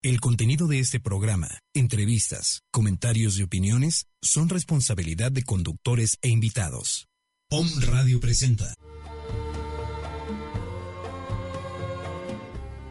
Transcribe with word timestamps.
El 0.00 0.20
contenido 0.20 0.68
de 0.68 0.78
este 0.78 1.00
programa, 1.00 1.48
entrevistas, 1.74 2.62
comentarios 2.70 3.36
y 3.36 3.42
opiniones 3.42 4.06
son 4.22 4.48
responsabilidad 4.48 5.32
de 5.32 5.42
conductores 5.42 6.18
e 6.22 6.28
invitados. 6.28 7.08
Om 7.50 7.66
Radio 7.80 8.20
presenta. 8.20 8.74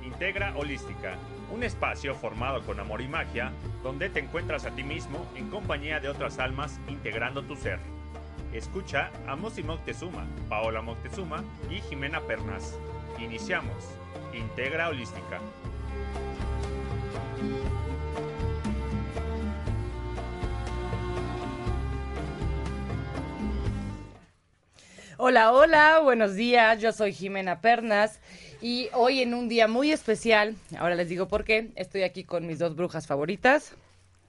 Integra 0.04 0.54
Holística, 0.58 1.18
un 1.50 1.64
espacio 1.64 2.14
formado 2.14 2.66
con 2.66 2.78
amor 2.82 3.00
y 3.00 3.08
magia, 3.08 3.54
donde 3.84 4.10
te 4.10 4.20
encuentras 4.20 4.66
a 4.66 4.76
ti 4.76 4.84
mismo 4.84 5.26
en 5.38 5.50
compañía 5.50 6.02
de 6.02 6.10
otras 6.10 6.40
almas 6.40 6.78
integrando 6.90 7.42
tu 7.42 7.56
ser. 7.56 7.80
Escucha 8.52 9.12
a 9.30 9.38
Mosi 9.38 9.64
Moctezuma, 9.64 10.28
Paola 10.50 10.82
Moctezuma 10.82 11.42
y 11.72 11.80
Jimena 11.88 12.20
Pernas. 12.28 12.78
Iniciamos. 13.18 13.82
Integra 14.34 14.90
Holística. 14.90 15.40
Hola, 25.20 25.52
hola, 25.52 26.00
buenos 26.04 26.36
días. 26.36 26.80
Yo 26.80 26.92
soy 26.92 27.12
Jimena 27.12 27.60
Pernas 27.60 28.20
y 28.62 28.90
hoy 28.94 29.24
en 29.24 29.34
un 29.34 29.50
día 29.50 29.68
muy 29.68 29.92
especial, 29.92 30.56
ahora 30.78 30.94
les 30.94 31.10
digo 31.10 31.28
por 31.28 31.44
qué, 31.44 31.72
estoy 31.76 32.04
aquí 32.04 32.24
con 32.24 32.46
mis 32.46 32.60
dos 32.60 32.76
brujas 32.76 33.08
favoritas. 33.08 33.74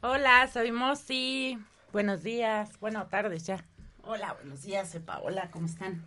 Hola, 0.01 0.49
soy 0.51 0.73
Mosi. 0.73 1.59
Buenos 1.93 2.23
días, 2.23 2.71
bueno, 2.81 3.07
tardes 3.07 3.45
ya. 3.45 3.63
Hola, 4.03 4.33
buenos 4.41 4.63
días, 4.63 4.91
soy 4.91 5.01
Paola, 5.01 5.51
¿cómo 5.51 5.67
están? 5.67 6.03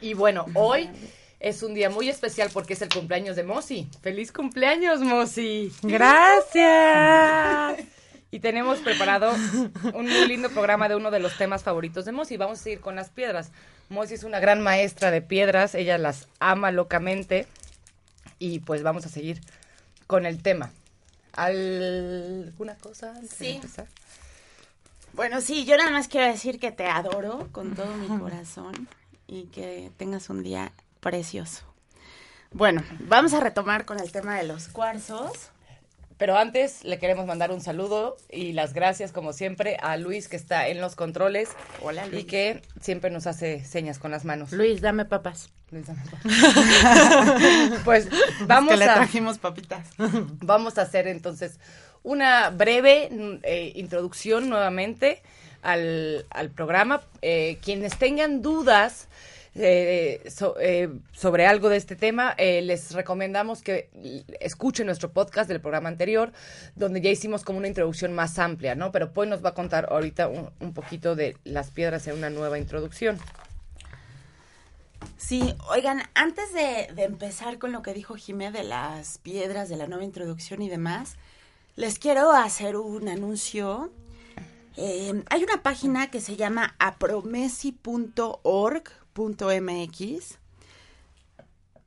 Y 0.00 0.14
bueno, 0.14 0.46
hoy 0.54 0.88
es 1.38 1.62
un 1.62 1.74
día 1.74 1.90
muy 1.90 2.08
especial 2.08 2.48
porque 2.50 2.72
es 2.72 2.80
el 2.80 2.88
cumpleaños 2.88 3.36
de 3.36 3.42
Mosi. 3.42 3.90
¡Feliz 4.00 4.32
cumpleaños, 4.32 5.00
Mosi! 5.00 5.70
Gracias. 5.82 7.78
Y 8.30 8.40
tenemos 8.40 8.78
preparado 8.78 9.34
un 9.92 10.08
muy 10.08 10.28
lindo 10.28 10.48
programa 10.48 10.88
de 10.88 10.96
uno 10.96 11.10
de 11.10 11.20
los 11.20 11.36
temas 11.36 11.62
favoritos 11.62 12.06
de 12.06 12.12
Mosi. 12.12 12.38
Vamos 12.38 12.60
a 12.60 12.62
seguir 12.62 12.80
con 12.80 12.96
las 12.96 13.10
piedras. 13.10 13.52
Mosi 13.92 14.14
es 14.14 14.24
una 14.24 14.40
gran 14.40 14.60
maestra 14.62 15.10
de 15.10 15.20
piedras, 15.22 15.74
ella 15.74 15.98
las 15.98 16.26
ama 16.40 16.70
locamente. 16.70 17.46
Y 18.38 18.58
pues 18.60 18.82
vamos 18.82 19.06
a 19.06 19.08
seguir 19.08 19.40
con 20.06 20.26
el 20.26 20.42
tema. 20.42 20.70
¿Alguna 21.34 22.74
cosa 22.76 23.10
antes 23.10 23.38
de 23.38 23.44
Sí. 23.46 23.50
empezar? 23.56 23.86
Bueno, 25.12 25.40
sí, 25.42 25.64
yo 25.66 25.76
nada 25.76 25.90
más 25.90 26.08
quiero 26.08 26.26
decir 26.26 26.58
que 26.58 26.72
te 26.72 26.86
adoro 26.86 27.48
con 27.52 27.74
todo 27.74 27.94
mi 27.96 28.08
corazón 28.18 28.88
y 29.26 29.44
que 29.44 29.90
tengas 29.98 30.30
un 30.30 30.42
día 30.42 30.72
precioso. 31.00 31.62
Bueno, 32.50 32.82
vamos 33.00 33.34
a 33.34 33.40
retomar 33.40 33.84
con 33.84 34.00
el 34.00 34.10
tema 34.10 34.36
de 34.36 34.44
los 34.44 34.68
cuarzos. 34.68 35.32
Pero 36.22 36.38
antes 36.38 36.84
le 36.84 37.00
queremos 37.00 37.26
mandar 37.26 37.50
un 37.50 37.60
saludo 37.60 38.16
y 38.30 38.52
las 38.52 38.74
gracias, 38.74 39.10
como 39.10 39.32
siempre, 39.32 39.76
a 39.82 39.96
Luis 39.96 40.28
que 40.28 40.36
está 40.36 40.68
en 40.68 40.80
los 40.80 40.94
controles 40.94 41.48
Hola, 41.80 42.06
y 42.06 42.10
Luis. 42.10 42.26
que 42.26 42.62
siempre 42.80 43.10
nos 43.10 43.26
hace 43.26 43.64
señas 43.64 43.98
con 43.98 44.12
las 44.12 44.24
manos. 44.24 44.52
Luis, 44.52 44.80
dame 44.80 45.04
papas. 45.04 45.50
Luis, 45.72 45.84
dame- 45.84 46.00
pues 47.84 48.06
vamos 48.46 48.70
que 48.70 48.76
le 48.76 48.84
trajimos 48.84 49.38
papitas. 49.38 49.88
vamos 49.98 50.78
a 50.78 50.82
hacer 50.82 51.08
entonces 51.08 51.58
una 52.04 52.50
breve 52.50 53.08
eh, 53.42 53.72
introducción 53.74 54.48
nuevamente 54.48 55.22
al, 55.60 56.24
al 56.30 56.50
programa. 56.50 57.02
Eh, 57.20 57.58
quienes 57.64 57.98
tengan 57.98 58.42
dudas 58.42 59.08
eh, 59.54 60.22
so- 60.30 60.56
eh, 60.58 60.88
sobre 61.12 61.46
algo 61.46 61.68
de 61.68 61.76
este 61.76 61.94
tema, 61.94 62.34
eh, 62.38 62.62
les 62.62 62.92
recomendamos 62.92 63.62
que 63.62 63.90
escuchen 64.40 64.86
nuestro 64.86 65.12
podcast 65.12 65.48
del 65.48 65.60
programa 65.60 65.88
anterior, 65.88 66.32
donde 66.74 67.00
ya 67.00 67.10
hicimos 67.10 67.44
como 67.44 67.58
una 67.58 67.68
introducción 67.68 68.14
más 68.14 68.38
amplia, 68.38 68.74
¿no? 68.74 68.92
Pero 68.92 69.12
Poy 69.12 69.28
nos 69.28 69.44
va 69.44 69.50
a 69.50 69.54
contar 69.54 69.88
ahorita 69.90 70.28
un, 70.28 70.72
poquito 70.72 71.14
de 71.14 71.36
las 71.44 71.70
piedras 71.70 72.06
en 72.06 72.16
una 72.16 72.30
nueva 72.30 72.58
introducción. 72.58 73.18
Sí, 75.18 75.54
oigan, 75.68 76.02
antes 76.14 76.52
de, 76.54 76.88
empezar 77.02 77.58
con 77.58 77.72
lo 77.72 77.82
que 77.82 77.92
dijo 77.92 78.14
Jimé 78.14 78.50
de 78.52 78.64
las 78.64 79.18
piedras, 79.18 79.68
de 79.68 79.76
la 79.76 79.86
nueva 79.86 80.04
introducción 80.04 80.62
y 80.62 80.68
demás, 80.68 81.16
les 81.76 81.98
quiero 81.98 82.32
hacer 82.32 82.76
un 82.76 83.08
anuncio. 83.08 83.92
Eh, 84.76 85.22
hay 85.28 85.44
una 85.44 85.62
página 85.62 86.10
que 86.10 86.20
se 86.20 86.36
llama 86.36 86.74
apromesi.org.mx. 89.12 90.38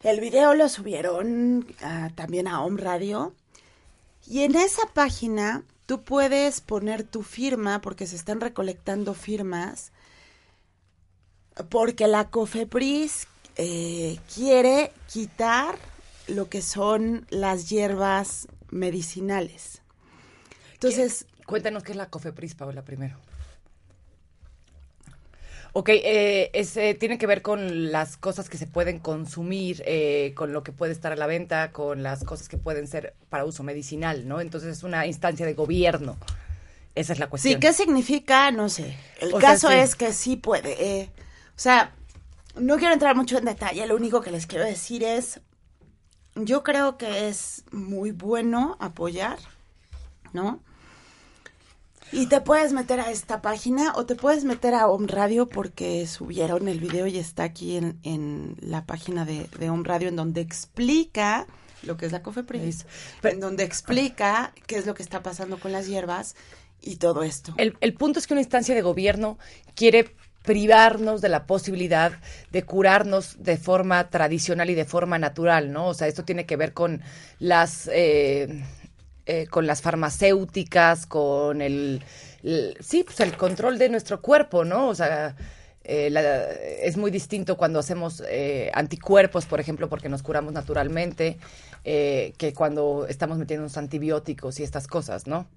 El 0.03 0.19
video 0.19 0.53
lo 0.53 0.69
subieron 0.69 1.65
ah, 1.81 2.11
también 2.15 2.47
a 2.47 2.61
Home 2.61 2.81
Radio. 2.81 3.33
Y 4.27 4.43
en 4.43 4.55
esa 4.55 4.83
página 4.93 5.63
tú 5.85 6.03
puedes 6.03 6.61
poner 6.61 7.03
tu 7.03 7.23
firma 7.23 7.81
porque 7.81 8.07
se 8.07 8.15
están 8.15 8.41
recolectando 8.41 9.13
firmas 9.13 9.91
porque 11.69 12.07
la 12.07 12.29
COFEPRIS 12.29 13.27
eh, 13.55 14.19
quiere 14.33 14.91
quitar 15.11 15.77
lo 16.27 16.49
que 16.49 16.61
son 16.61 17.25
las 17.29 17.69
hierbas 17.69 18.47
medicinales. 18.71 19.81
Entonces, 20.73 21.27
Cuéntanos 21.45 21.83
qué 21.83 21.91
es 21.91 21.97
la 21.97 22.09
COFEPRIS, 22.09 22.55
Paola, 22.55 22.83
primero. 22.83 23.17
Ok, 25.77 25.89
eh, 25.89 26.51
es, 26.53 26.77
eh, 26.77 26.93
tiene 26.97 27.17
que 27.17 27.27
ver 27.27 27.41
con 27.41 27.91
las 27.91 28.15
cosas 28.15 28.47
que 28.49 28.57
se 28.57 28.65
pueden 28.65 28.99
consumir, 28.99 29.83
eh, 29.85 30.31
con 30.33 30.53
lo 30.53 30.63
que 30.63 30.71
puede 30.71 30.93
estar 30.93 31.11
a 31.11 31.17
la 31.17 31.27
venta, 31.27 31.73
con 31.73 32.01
las 32.01 32.23
cosas 32.23 32.47
que 32.47 32.57
pueden 32.57 32.87
ser 32.87 33.13
para 33.27 33.43
uso 33.43 33.61
medicinal, 33.61 34.25
¿no? 34.25 34.39
Entonces 34.39 34.77
es 34.77 34.83
una 34.83 35.05
instancia 35.05 35.45
de 35.45 35.53
gobierno. 35.53 36.15
Esa 36.95 37.11
es 37.11 37.19
la 37.19 37.27
cuestión. 37.27 37.55
sí, 37.55 37.59
¿qué 37.59 37.73
significa? 37.73 38.51
No 38.51 38.69
sé. 38.69 38.95
El 39.19 39.33
O 39.33 39.41
sea, 39.41 39.49
caso 39.51 39.67
sí. 39.67 39.73
es 39.73 39.95
que 39.95 40.13
sí 40.13 40.37
puede. 40.37 41.01
eh, 41.01 41.11
o 41.17 41.59
sea, 41.59 41.93
no 42.55 42.77
quiero 42.77 42.93
entrar 42.93 43.15
mucho 43.15 43.37
en 43.37 43.45
detalle, 43.45 43.85
lo 43.85 43.95
único 43.97 44.21
que 44.21 44.31
les 44.31 44.47
quiero 44.47 44.63
decir 44.65 45.03
es, 45.03 45.41
yo 46.35 46.63
creo 46.63 46.97
que 46.97 47.27
es 47.27 47.63
muy 47.71 48.11
bueno 48.11 48.77
apoyar, 48.79 49.39
¿no? 50.33 50.61
Y 52.11 52.27
te 52.27 52.39
puedes 52.41 52.71
meter 52.71 52.99
a 52.99 53.11
esta 53.11 53.41
página 53.41 53.93
o 53.95 54.05
te 54.05 54.15
puedes 54.15 54.43
meter 54.45 54.73
a 54.73 54.87
Home 54.87 55.07
Radio 55.07 55.47
porque 55.47 56.05
subieron 56.07 56.67
el 56.67 56.79
video 56.79 57.07
y 57.07 57.17
está 57.17 57.43
aquí 57.43 57.77
en, 57.77 57.99
en 58.03 58.55
la 58.61 58.85
página 58.85 59.25
de, 59.25 59.47
de 59.59 59.69
Home 59.69 59.83
Radio 59.83 60.07
en 60.07 60.15
donde 60.15 60.41
explica 60.41 61.47
lo 61.83 61.97
que 61.97 62.05
es 62.05 62.11
la 62.11 62.23
COFEPRIS, 62.23 62.85
en 63.23 63.39
donde 63.39 63.63
explica 63.63 64.53
qué 64.67 64.77
es 64.77 64.85
lo 64.85 64.93
que 64.93 65.03
está 65.03 65.21
pasando 65.21 65.59
con 65.59 65.71
las 65.71 65.87
hierbas 65.87 66.35
y 66.81 66.97
todo 66.97 67.23
esto. 67.23 67.53
El, 67.57 67.77
el 67.81 67.93
punto 67.93 68.19
es 68.19 68.27
que 68.27 68.33
una 68.33 68.41
instancia 68.41 68.75
de 68.75 68.81
gobierno 68.81 69.37
quiere 69.75 70.15
privarnos 70.43 71.21
de 71.21 71.29
la 71.29 71.45
posibilidad 71.45 72.13
de 72.51 72.63
curarnos 72.63 73.43
de 73.43 73.57
forma 73.57 74.09
tradicional 74.09 74.69
y 74.69 74.75
de 74.75 74.85
forma 74.85 75.17
natural, 75.17 75.71
¿no? 75.71 75.87
O 75.87 75.93
sea, 75.93 76.07
esto 76.07 76.23
tiene 76.23 76.45
que 76.45 76.55
ver 76.55 76.73
con 76.73 77.01
las 77.39 77.89
eh, 77.91 78.63
eh, 79.25 79.47
con 79.47 79.65
las 79.67 79.81
farmacéuticas, 79.81 81.05
con 81.05 81.61
el, 81.61 82.03
sí, 82.79 83.03
pues 83.03 83.19
el 83.19 83.35
control 83.37 83.77
de 83.77 83.89
nuestro 83.89 84.21
cuerpo, 84.21 84.65
¿no? 84.65 84.87
O 84.87 84.95
sea, 84.95 85.35
eh, 85.83 86.79
es 86.83 86.97
muy 86.97 87.11
distinto 87.11 87.57
cuando 87.57 87.79
hacemos 87.79 88.23
eh, 88.27 88.71
anticuerpos, 88.73 89.45
por 89.45 89.59
ejemplo, 89.59 89.89
porque 89.89 90.09
nos 90.09 90.23
curamos 90.23 90.53
naturalmente, 90.53 91.37
eh, 91.83 92.33
que 92.37 92.53
cuando 92.53 93.05
estamos 93.07 93.37
metiéndonos 93.37 93.77
antibióticos 93.77 94.59
y 94.59 94.63
estas 94.63 94.87
cosas, 94.87 95.27
¿no? 95.27 95.47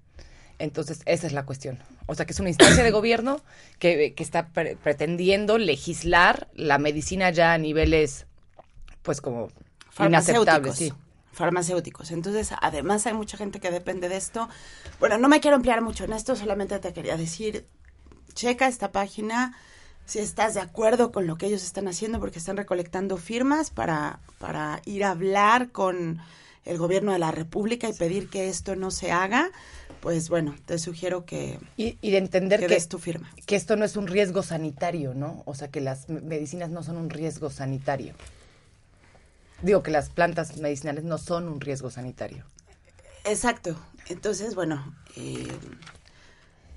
Entonces, 0.59 0.99
esa 1.05 1.25
es 1.25 1.33
la 1.33 1.45
cuestión. 1.45 1.79
O 2.05 2.15
sea, 2.15 2.25
que 2.25 2.33
es 2.33 2.39
una 2.39 2.49
instancia 2.49 2.83
de 2.83 2.91
gobierno 2.91 3.41
que, 3.79 4.13
que 4.13 4.23
está 4.23 4.49
pre- 4.49 4.75
pretendiendo 4.75 5.57
legislar 5.57 6.49
la 6.53 6.77
medicina 6.77 7.29
ya 7.29 7.53
a 7.53 7.57
niveles, 7.57 8.25
pues 9.01 9.21
como 9.21 9.47
inaceptables, 10.07 10.75
sí. 10.75 10.93
Farmacéuticos. 11.39 12.11
Entonces, 12.11 12.51
además 12.61 13.07
hay 13.07 13.13
mucha 13.13 13.37
gente 13.37 13.59
que 13.59 13.71
depende 13.71 14.09
de 14.09 14.17
esto. 14.17 14.49
Bueno, 14.99 15.17
no 15.17 15.27
me 15.29 15.39
quiero 15.39 15.55
emplear 15.55 15.81
mucho 15.81 16.03
en 16.03 16.13
esto, 16.13 16.35
solamente 16.35 16.77
te 16.79 16.93
quería 16.93 17.15
decir, 17.17 17.65
checa 18.33 18.67
esta 18.67 18.91
página 18.91 19.55
si 20.05 20.19
estás 20.19 20.53
de 20.55 20.59
acuerdo 20.59 21.11
con 21.11 21.27
lo 21.27 21.37
que 21.37 21.45
ellos 21.45 21.63
están 21.63 21.87
haciendo, 21.87 22.19
porque 22.19 22.39
están 22.39 22.57
recolectando 22.57 23.15
firmas 23.17 23.69
para, 23.69 24.19
para 24.39 24.81
ir 24.85 25.03
a 25.03 25.11
hablar 25.11 25.71
con 25.71 26.19
el 26.65 26.77
gobierno 26.77 27.13
de 27.13 27.19
la 27.19 27.31
República 27.31 27.87
y 27.87 27.93
pedir 27.93 28.27
que 28.29 28.49
esto 28.49 28.75
no 28.75 28.91
se 28.91 29.11
haga, 29.11 29.49
pues 30.01 30.27
bueno, 30.29 30.55
te 30.65 30.77
sugiero 30.79 31.25
que, 31.25 31.59
Y, 31.77 31.97
y 32.01 32.11
de 32.11 32.17
entender 32.17 32.59
que 32.59 32.67
que, 32.67 32.73
des 32.73 32.87
tu 32.89 32.97
firma. 32.99 33.29
que 33.45 33.55
esto 33.55 33.75
no 33.75 33.85
es 33.85 33.95
un 33.95 34.07
riesgo 34.07 34.43
sanitario, 34.43 35.13
¿no? 35.13 35.43
O 35.45 35.53
sea, 35.53 35.69
que 35.69 35.79
las 35.79 36.09
me- 36.09 36.21
medicinas 36.21 36.69
no 36.69 36.81
son 36.83 36.97
un 36.97 37.09
riesgo 37.09 37.49
sanitario. 37.49 38.13
Digo 39.61 39.83
que 39.83 39.91
las 39.91 40.09
plantas 40.09 40.57
medicinales 40.57 41.03
no 41.03 41.17
son 41.17 41.47
un 41.47 41.59
riesgo 41.59 41.89
sanitario. 41.91 42.45
Exacto. 43.25 43.75
Entonces, 44.07 44.55
bueno, 44.55 44.95
eh, 45.15 45.47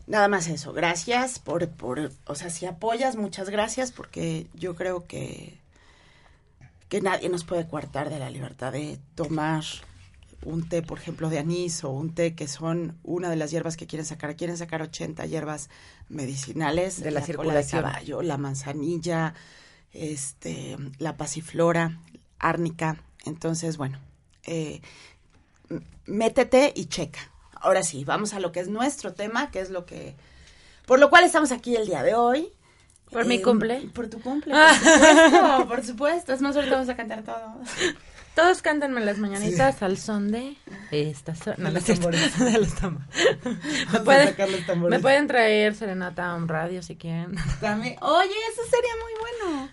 nada 0.06 0.28
más 0.28 0.48
eso. 0.48 0.72
Gracias 0.72 1.38
por, 1.38 1.68
por, 1.68 2.10
o 2.26 2.34
sea, 2.34 2.50
si 2.50 2.66
apoyas, 2.66 3.16
muchas 3.16 3.48
gracias, 3.50 3.92
porque 3.92 4.46
yo 4.54 4.74
creo 4.74 5.06
que, 5.06 5.58
que 6.88 7.00
nadie 7.00 7.28
nos 7.28 7.44
puede 7.44 7.66
coartar 7.66 8.10
de 8.10 8.18
la 8.18 8.30
libertad 8.30 8.72
de 8.72 8.98
tomar 9.14 9.64
un 10.44 10.68
té, 10.68 10.82
por 10.82 10.98
ejemplo, 10.98 11.30
de 11.30 11.38
anís 11.38 11.84
o 11.84 11.90
un 11.90 12.14
té 12.14 12.34
que 12.34 12.48
son 12.48 12.98
una 13.04 13.30
de 13.30 13.36
las 13.36 13.50
hierbas 13.50 13.76
que 13.76 13.86
quieren 13.86 14.04
sacar. 14.04 14.36
Quieren 14.36 14.56
sacar 14.56 14.82
80 14.82 15.24
hierbas 15.26 15.70
medicinales 16.08 17.00
De 17.00 17.10
la 17.10 17.20
cola 17.20 17.26
circulación. 17.26 17.82
caballo, 17.82 18.22
la 18.22 18.38
manzanilla, 18.38 19.34
este, 19.92 20.76
la 20.98 21.16
pasiflora, 21.16 21.98
árnica. 22.42 22.96
Entonces, 23.24 23.76
bueno, 23.78 23.98
eh, 24.44 24.82
métete 26.06 26.72
y 26.76 26.86
checa. 26.86 27.20
Ahora 27.54 27.82
sí, 27.82 28.04
vamos 28.04 28.34
a 28.34 28.40
lo 28.40 28.52
que 28.52 28.60
es 28.60 28.68
nuestro 28.68 29.14
tema, 29.14 29.50
que 29.50 29.60
es 29.60 29.70
lo 29.70 29.86
que, 29.86 30.16
por 30.86 30.98
lo 30.98 31.10
cual 31.10 31.24
estamos 31.24 31.52
aquí 31.52 31.76
el 31.76 31.86
día 31.86 32.02
de 32.02 32.14
hoy. 32.14 32.52
¿Por 33.10 33.26
mi 33.26 33.36
Eh, 33.36 33.42
cumple? 33.42 33.80
Por 33.94 34.08
tu 34.08 34.20
cumple, 34.20 34.54
por 34.54 34.74
supuesto, 34.74 35.68
por 35.68 35.84
supuesto. 35.84 36.32
Es 36.32 36.40
más, 36.40 36.56
ahorita 36.56 36.74
vamos 36.74 36.88
a 36.88 36.96
cantar 36.96 37.22
todo. 37.22 37.60
Todos 38.34 38.62
cántenme 38.62 39.02
las 39.02 39.18
mañanitas 39.18 39.82
al 39.82 39.98
son 39.98 40.32
de 40.32 40.56
esta 40.90 41.34
so- 41.34 41.52
no, 41.58 41.68
De 41.68 41.72
los 41.74 41.84
tambores. 41.84 42.38
de 42.38 42.58
los 42.58 42.74
tambores. 42.74 43.06
me, 43.92 44.00
pueden, 44.00 44.28
sacar 44.28 44.48
los 44.48 44.64
tambores. 44.66 44.98
me 44.98 45.02
pueden 45.02 45.26
traer 45.26 45.74
serenata 45.74 46.30
a 46.30 46.34
un 46.36 46.48
radio 46.48 46.82
si 46.82 46.96
quieren. 46.96 47.34
Dame- 47.60 47.98
Oye, 48.00 48.34
eso 48.52 48.62
sería 48.70 48.92
muy 49.02 49.12
bueno. 49.20 49.68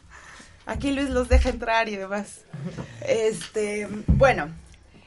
Aquí 0.69 0.91
Luis 0.91 1.09
los 1.09 1.29
deja 1.29 1.49
entrar 1.49 1.89
y 1.89 1.95
demás. 1.95 2.41
Este, 3.01 3.87
bueno, 4.05 4.53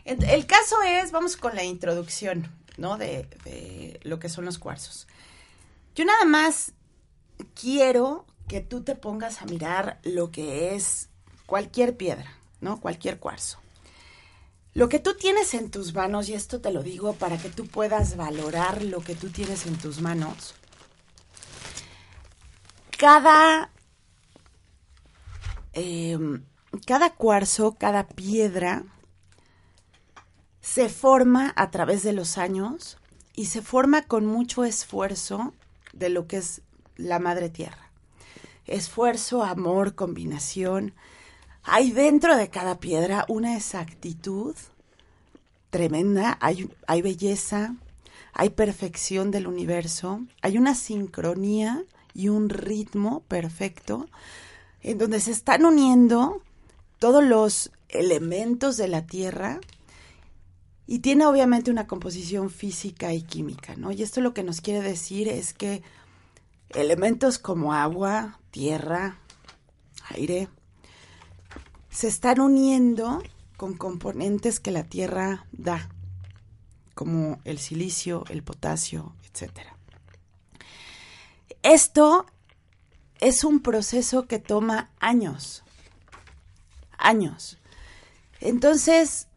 el 0.05 0.47
caso 0.47 0.83
es, 0.83 1.13
vamos 1.13 1.37
con 1.37 1.55
la 1.55 1.63
introducción, 1.63 2.51
¿no? 2.77 2.99
De, 2.99 3.29
de 3.45 4.01
lo 4.03 4.19
que 4.19 4.29
son 4.29 4.45
los 4.45 4.59
cuarzos. 4.59 5.07
Yo 5.95 6.05
nada 6.05 6.25
más 6.25 6.73
quiero 7.55 8.27
que 8.49 8.61
tú 8.61 8.83
te 8.83 8.97
pongas 8.97 9.41
a 9.41 9.45
mirar 9.45 10.01
lo 10.03 10.33
que 10.33 10.75
es 10.75 11.11
cualquier 11.47 11.97
piedra, 11.97 12.37
¿no? 12.61 12.81
Cualquier 12.81 13.21
cuarzo. 13.21 13.61
Lo 14.75 14.89
que 14.89 14.99
tú 14.99 15.15
tienes 15.15 15.55
en 15.55 15.71
tus 15.71 15.95
manos, 15.95 16.29
y 16.29 16.35
esto 16.35 16.61
te 16.61 16.73
lo 16.73 16.83
digo 16.83 17.13
para 17.13 17.39
que 17.39 17.51
tú 17.51 17.69
puedas 17.69 18.17
valorar 18.17 18.83
lo 18.83 19.01
que 19.01 19.15
tú 19.15 19.29
tienes 19.29 19.67
en 19.67 19.79
tus 19.79 20.01
manos, 20.01 20.57
cada, 22.99 23.72
em, 25.73 26.45
cada 26.87 27.11
cuarzo, 27.11 27.77
cada 27.79 28.09
piedra 28.09 28.85
se 30.61 30.89
forma 30.89 31.53
a 31.57 31.71
través 31.71 32.03
de 32.03 32.13
los 32.13 32.39
años 32.39 32.99
y 33.35 33.47
se 33.47 33.63
forma 33.63 34.03
con 34.03 34.27
mucho 34.27 34.65
esfuerzo 34.65 35.55
de 35.93 36.09
lo 36.09 36.27
que 36.27 36.39
es 36.39 36.63
la 36.97 37.19
madre 37.19 37.51
tierra. 37.51 37.91
Esfuerzo, 38.67 39.43
amor, 39.43 39.95
combinación. 39.95 40.95
Hay 41.65 41.91
dentro 41.91 42.37
de 42.37 42.49
cada 42.49 42.79
piedra 42.79 43.25
una 43.29 43.57
exactitud 43.57 44.55
tremenda, 45.71 46.39
hay, 46.41 46.71
hay 46.87 47.03
belleza, 47.03 47.75
hay 48.33 48.51
perfección 48.51 49.31
del 49.31 49.47
universo, 49.47 50.21
hay 50.43 50.59
una 50.59 50.75
sincronía 50.75 51.85
y 52.15 52.29
un 52.29 52.51
ritmo 52.51 53.21
perfecto 53.29 54.07
en 54.83 54.99
donde 54.99 55.21
se 55.21 55.31
están 55.31 55.65
uniendo 55.65 56.43
todos 56.99 57.25
los 57.25 57.71
elementos 57.89 58.77
de 58.77 58.89
la 58.89 59.07
Tierra 59.07 59.61
y 60.87 60.99
tiene 60.99 61.27
obviamente 61.27 61.71
una 61.71 61.87
composición 61.87 62.51
física 62.51 63.13
y 63.13 63.23
química, 63.23 63.77
¿no? 63.77 63.93
Y 63.93 64.03
esto 64.03 64.21
lo 64.21 64.35
que 64.35 64.43
nos 64.43 64.61
quiere 64.61 64.83
decir 64.83 65.29
es 65.29 65.55
que 65.55 65.83
elementos 66.71 67.39
como 67.39 67.73
agua, 67.73 68.39
tierra, 68.51 69.19
aire, 70.11 70.49
se 71.91 72.09
están 72.09 72.41
uniendo 72.41 73.23
con 73.57 73.75
componentes 73.75 74.61
que 74.61 74.71
la 74.71 74.85
Tierra 74.85 75.47
da, 75.53 75.89
como 76.95 77.41
el 77.45 77.59
silicio, 77.59 78.25
el 78.29 78.43
potasio, 78.43 79.15
etcétera. 79.31 79.77
Esto 81.63 82.27
es 83.23 83.45
un 83.45 83.61
proceso 83.61 84.27
que 84.27 84.41
toma 84.41 84.91
años, 84.99 85.63
años. 86.99 87.57
Entonces, 88.41 89.29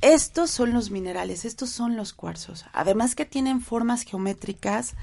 estos 0.00 0.50
son 0.50 0.72
los 0.72 0.90
minerales, 0.90 1.44
estos 1.44 1.70
son 1.70 1.96
los 1.96 2.12
cuarzos. 2.12 2.64
Además 2.72 3.14
que 3.14 3.24
tienen 3.24 3.60
formas 3.60 4.02
geométricas 4.02 4.94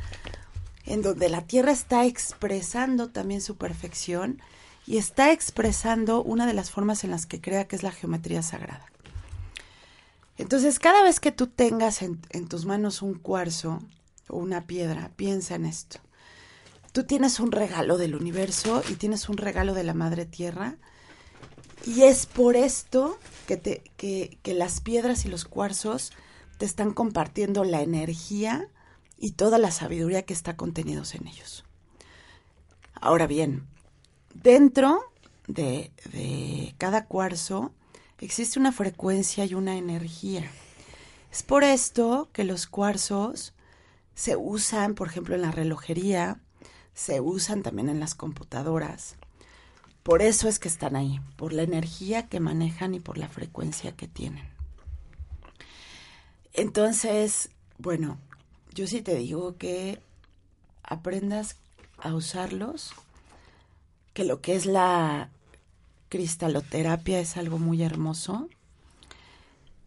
en 0.86 1.02
donde 1.02 1.30
la 1.30 1.44
Tierra 1.48 1.72
está 1.72 2.06
expresando 2.06 3.10
también 3.10 3.40
su 3.40 3.56
perfección 3.56 4.42
y 4.86 4.98
está 4.98 5.32
expresando 5.32 6.22
una 6.22 6.46
de 6.46 6.54
las 6.54 6.72
formas 6.72 7.06
en 7.06 7.12
las 7.12 7.26
que 7.26 7.40
crea 7.40 7.70
que 7.70 7.78
es 7.78 7.84
la 7.84 7.94
geometría 7.94 8.44
sagrada. 8.44 8.86
Entonces, 10.38 10.78
cada 10.78 11.04
vez 11.04 11.22
que 11.22 11.32
tú 11.32 11.48
tengas 11.48 12.02
en, 12.02 12.20
en 12.32 12.50
tus 12.50 12.66
manos 12.66 13.02
un 13.02 13.14
cuarzo 13.14 13.82
o 14.28 14.40
una 14.40 14.68
piedra, 14.68 15.10
piensa 15.16 15.56
en 15.56 15.68
esto. 15.68 16.02
Tú 16.94 17.04
tienes 17.04 17.40
un 17.40 17.52
regalo 17.52 17.98
del 17.98 18.16
universo 18.16 18.84
y 18.88 18.94
tienes 18.94 19.28
un 19.28 19.38
regalo 19.38 19.74
de 19.74 19.84
la 19.84 19.96
Madre 19.96 20.28
Tierra. 20.28 20.78
Y 21.86 22.04
es 22.04 22.28
por 22.28 22.56
esto 22.56 23.18
que, 23.48 23.58
te, 23.58 23.84
que, 23.98 24.38
que 24.44 24.54
las 24.54 24.80
piedras 24.80 25.26
y 25.26 25.30
los 25.30 25.44
cuarzos 25.44 26.14
te 26.60 26.66
están 26.66 26.94
compartiendo 26.94 27.64
la 27.64 27.82
energía 27.82 28.70
y 29.18 29.32
toda 29.32 29.58
la 29.58 29.72
sabiduría 29.72 30.22
que 30.22 30.34
está 30.34 30.56
contenidos 30.56 31.16
en 31.16 31.28
ellos. 31.28 31.66
Ahora 32.94 33.26
bien, 33.26 33.66
dentro 34.36 35.02
de, 35.48 35.92
de 36.12 36.76
cada 36.78 37.08
cuarzo 37.08 37.74
existe 38.20 38.60
una 38.60 38.72
frecuencia 38.72 39.46
y 39.46 39.56
una 39.56 39.78
energía. 39.78 40.50
Es 41.32 41.42
por 41.42 41.64
esto 41.64 42.30
que 42.34 42.44
los 42.44 42.68
cuarzos 42.68 43.54
se 44.14 44.36
usan, 44.36 44.94
por 44.94 45.08
ejemplo, 45.08 45.34
en 45.34 45.42
la 45.42 45.52
relojería, 45.52 46.40
se 46.94 47.22
usan 47.22 47.64
también 47.64 47.90
en 47.90 48.00
las 48.00 48.16
computadoras. 48.16 49.16
Por 50.04 50.22
eso 50.22 50.48
es 50.48 50.60
que 50.60 50.68
están 50.68 50.96
ahí, 50.96 51.22
por 51.38 51.54
la 51.54 51.64
energía 51.64 52.28
que 52.28 52.40
manejan 52.40 52.94
y 52.94 53.00
por 53.00 53.18
la 53.18 53.30
frecuencia 53.30 53.94
que 53.94 54.08
tienen. 54.08 54.48
Entonces, 56.54 57.50
bueno, 57.78 58.18
yo 58.74 58.86
sí 58.86 59.02
te 59.02 59.16
digo 59.16 59.58
que 59.58 60.00
aprendas 60.84 61.56
a 61.98 62.14
usarlos, 62.14 62.94
que 64.14 64.26
lo 64.26 64.42
que 64.42 64.56
es 64.56 64.66
la 64.66 65.30
cristaloterapia 66.10 67.20
es 67.20 67.38
algo 67.38 67.58
muy 67.58 67.82
hermoso. 67.82 68.50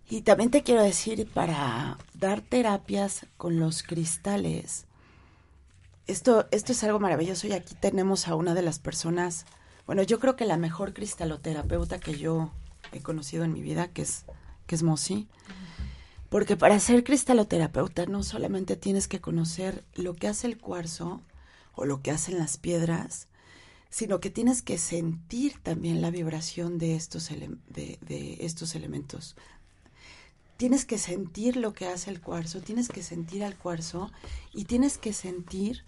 Y 0.08 0.22
también 0.22 0.50
te 0.50 0.62
quiero 0.62 0.82
decir, 0.82 1.28
para 1.32 1.98
dar 2.14 2.40
terapias 2.40 3.26
con 3.36 3.60
los 3.60 3.82
cristales, 3.82 4.86
esto, 6.06 6.46
esto 6.50 6.72
es 6.72 6.84
algo 6.84 7.00
maravilloso 7.00 7.46
y 7.46 7.52
aquí 7.52 7.74
tenemos 7.74 8.28
a 8.28 8.34
una 8.34 8.54
de 8.54 8.62
las 8.62 8.78
personas, 8.78 9.44
bueno, 9.86 10.02
yo 10.02 10.20
creo 10.20 10.36
que 10.36 10.44
la 10.44 10.56
mejor 10.56 10.92
cristaloterapeuta 10.92 11.98
que 11.98 12.16
yo 12.16 12.52
he 12.92 13.00
conocido 13.00 13.44
en 13.44 13.52
mi 13.52 13.62
vida, 13.62 13.88
que 13.88 14.02
es, 14.02 14.24
que 14.66 14.74
es 14.74 14.82
Mosi. 14.82 15.26
Porque 16.28 16.56
para 16.56 16.78
ser 16.80 17.04
cristaloterapeuta 17.04 18.06
no 18.06 18.22
solamente 18.22 18.76
tienes 18.76 19.08
que 19.08 19.20
conocer 19.20 19.84
lo 19.94 20.14
que 20.14 20.28
hace 20.28 20.46
el 20.46 20.58
cuarzo 20.58 21.22
o 21.74 21.84
lo 21.84 22.02
que 22.02 22.10
hacen 22.10 22.38
las 22.38 22.56
piedras, 22.56 23.28
sino 23.90 24.20
que 24.20 24.30
tienes 24.30 24.62
que 24.62 24.78
sentir 24.78 25.60
también 25.62 26.02
la 26.02 26.10
vibración 26.10 26.78
de 26.78 26.96
estos, 26.96 27.28
de 27.28 28.36
estos 28.40 28.74
elementos. 28.74 29.36
Tienes 30.56 30.84
que 30.84 30.98
sentir 30.98 31.56
lo 31.56 31.74
que 31.74 31.86
hace 31.86 32.10
el 32.10 32.20
cuarzo, 32.20 32.60
tienes 32.60 32.88
que 32.88 33.02
sentir 33.02 33.44
al 33.44 33.56
cuarzo 33.56 34.10
y 34.52 34.64
tienes 34.64 34.98
que 34.98 35.12
sentir 35.12 35.84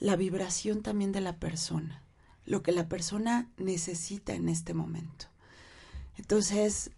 la 0.00 0.16
vibración 0.16 0.82
también 0.82 1.12
de 1.12 1.20
la 1.20 1.36
persona, 1.36 2.02
lo 2.46 2.62
que 2.62 2.72
la 2.72 2.88
persona 2.88 3.48
necesita 3.58 4.34
en 4.34 4.48
este 4.48 4.74
momento. 4.74 5.26
Entonces, 6.16 6.90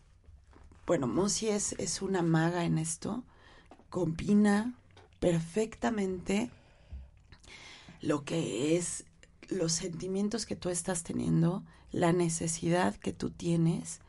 bueno, 0.87 1.07
Mosi 1.07 1.49
es, 1.49 1.75
es 1.79 2.01
una 2.01 2.23
maga 2.23 2.65
en 2.65 2.79
esto, 2.79 3.25
combina 3.91 4.75
perfectamente 5.21 6.51
lo 8.01 8.25
que 8.25 8.77
es 8.77 9.05
los 9.49 9.73
sentimientos 9.73 10.47
que 10.47 10.57
tú 10.57 10.71
estás 10.71 11.03
teniendo, 11.03 11.63
la 11.91 12.13
necesidad 12.13 12.95
que 12.97 13.13
tú 13.13 13.31
tienes 13.31 14.01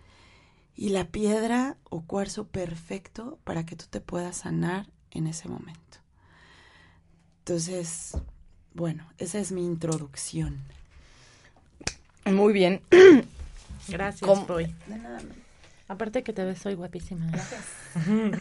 y 0.76 0.90
la 0.90 1.06
piedra 1.10 1.78
o 1.90 2.02
cuarzo 2.04 2.48
perfecto 2.48 3.40
para 3.44 3.66
que 3.66 3.76
tú 3.76 3.86
te 3.90 4.02
puedas 4.02 4.38
sanar 4.38 4.90
en 5.12 5.28
ese 5.28 5.50
momento. 5.50 6.00
Entonces, 7.40 8.18
bueno, 8.74 9.06
esa 9.18 9.40
es 9.40 9.52
mi 9.52 9.66
introducción. 9.66 10.60
Muy 12.26 12.54
bien. 12.54 12.82
Gracias, 13.88 14.28
¿Cómo? 14.28 14.48
Poy. 14.48 14.74
Aparte 15.88 16.24
que 16.24 16.34
te 16.34 16.44
ves, 16.44 16.60
soy 16.60 16.76
guapísima. 16.76 17.26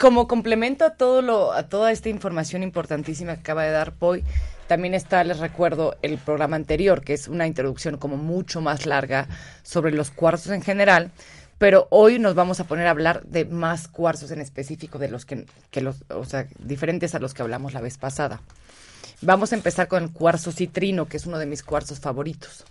Como 0.00 0.28
complemento 0.28 0.84
a 0.84 0.90
todo 0.90 1.22
lo, 1.22 1.52
a 1.52 1.68
toda 1.68 1.92
esta 1.92 2.08
información 2.08 2.62
importantísima 2.62 3.34
que 3.34 3.40
acaba 3.40 3.64
de 3.64 3.70
dar 3.70 3.92
Poi, 3.92 4.24
también 4.66 4.94
está, 4.94 5.24
les 5.24 5.38
recuerdo, 5.38 5.96
el 6.02 6.18
programa 6.18 6.56
anterior, 6.56 7.02
que 7.02 7.14
es 7.14 7.28
una 7.28 7.46
introducción 7.46 7.96
como 7.96 8.16
mucho 8.16 8.60
más 8.60 8.84
larga 8.84 9.28
sobre 9.62 9.92
los 9.92 10.10
cuarzos 10.10 10.52
en 10.52 10.62
general, 10.62 11.10
pero 11.56 11.88
hoy 11.90 12.18
nos 12.18 12.34
vamos 12.34 12.60
a 12.60 12.64
poner 12.64 12.86
a 12.86 12.90
hablar 12.90 13.22
de 13.24 13.44
más 13.44 13.88
cuarzos 13.88 14.30
en 14.30 14.40
específico 14.40 14.98
de 14.98 15.08
los 15.08 15.24
que, 15.24 15.46
que 15.70 15.80
los, 15.80 16.04
o 16.10 16.24
sea, 16.24 16.46
diferentes 16.58 17.14
a 17.14 17.18
los 17.18 17.32
que 17.32 17.42
hablamos 17.42 17.72
la 17.72 17.80
vez 17.80 17.96
pasada. 17.96 18.40
Vamos 19.20 19.52
a 19.52 19.56
empezar 19.56 19.88
con 19.88 20.02
el 20.04 20.12
cuarzo 20.12 20.52
citrino, 20.52 21.08
que 21.08 21.16
es 21.16 21.26
uno 21.26 21.38
de 21.38 21.46
mis 21.46 21.62
cuarzos 21.62 22.00
favoritos. 22.00 22.64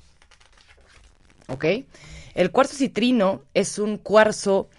¿Ok? 1.48 1.66
El 2.36 2.52
cuarzo 2.52 2.76
citrino 2.76 3.42
es 3.54 3.80
un 3.80 3.98
cuarzo 3.98 4.70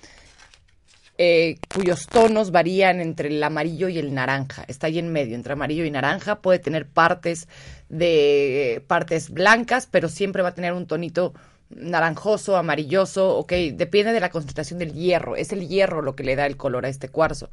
eh, 1.19 1.57
cuyos 1.75 2.07
tonos 2.07 2.53
varían 2.53 3.01
entre 3.01 3.29
el 3.29 3.43
amarillo 3.43 3.89
y 3.89 3.99
el 3.99 4.15
naranja. 4.15 4.65
Está 4.69 4.87
ahí 4.87 4.99
en 4.99 5.13
medio, 5.13 5.35
entre 5.35 5.55
amarillo 5.55 5.85
y 5.85 5.91
naranja. 5.91 6.41
Puede 6.41 6.59
tener 6.61 6.87
partes 6.87 7.49
de 7.89 8.83
partes 8.87 9.31
blancas, 9.31 9.89
pero 9.91 10.09
siempre 10.09 10.43
va 10.43 10.51
a 10.51 10.55
tener 10.55 10.73
un 10.73 10.87
tonito 10.87 11.35
naranjoso, 11.71 12.57
amarilloso, 12.57 13.37
ok, 13.37 13.53
depende 13.75 14.13
de 14.13 14.21
la 14.21 14.31
concentración 14.31 14.79
del 14.79 14.95
hierro, 14.95 15.37
es 15.37 15.53
el 15.53 15.69
hierro 15.69 16.03
lo 16.03 16.17
que 16.17 16.25
le 16.25 16.37
da 16.37 16.47
el 16.47 16.57
color 16.57 16.87
a 16.87 16.89
este 16.89 17.09
cuarzo, 17.09 17.51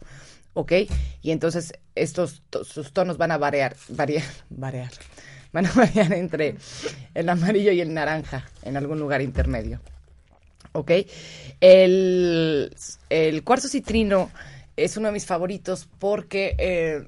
ok, 0.55 0.71
y 1.21 1.29
entonces 1.31 1.73
estos 1.93 2.41
to- 2.49 2.63
sus 2.63 2.91
tonos 2.91 3.17
van 3.17 3.31
a 3.31 3.37
variar, 3.37 3.75
variar, 3.89 4.23
variar, 4.49 4.91
van 5.53 5.67
a 5.67 5.71
variar 5.73 6.11
entre 6.13 6.55
el 7.13 7.29
amarillo 7.29 7.71
y 7.71 7.81
el 7.81 7.93
naranja 7.93 8.49
en 8.63 8.75
algún 8.77 8.97
lugar 8.99 9.21
intermedio. 9.21 9.79
¿ok? 10.73 10.91
El, 11.61 12.75
el 13.09 13.43
cuarzo 13.43 13.67
citrino 13.69 14.29
es 14.75 14.97
uno 14.97 15.07
de 15.07 15.13
mis 15.13 15.25
favoritos 15.25 15.87
porque 15.99 16.55
eh, 16.57 17.07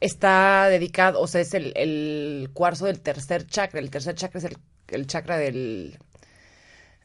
está 0.00 0.68
dedicado, 0.70 1.20
o 1.20 1.26
sea, 1.26 1.42
es 1.42 1.52
el, 1.52 1.72
el 1.76 2.48
cuarzo 2.54 2.86
del 2.86 3.00
tercer 3.00 3.46
chakra. 3.46 3.80
El 3.80 3.90
tercer 3.90 4.14
chakra 4.14 4.38
es 4.38 4.44
el, 4.44 4.56
el 4.88 5.06
chakra 5.06 5.36
del, 5.36 5.98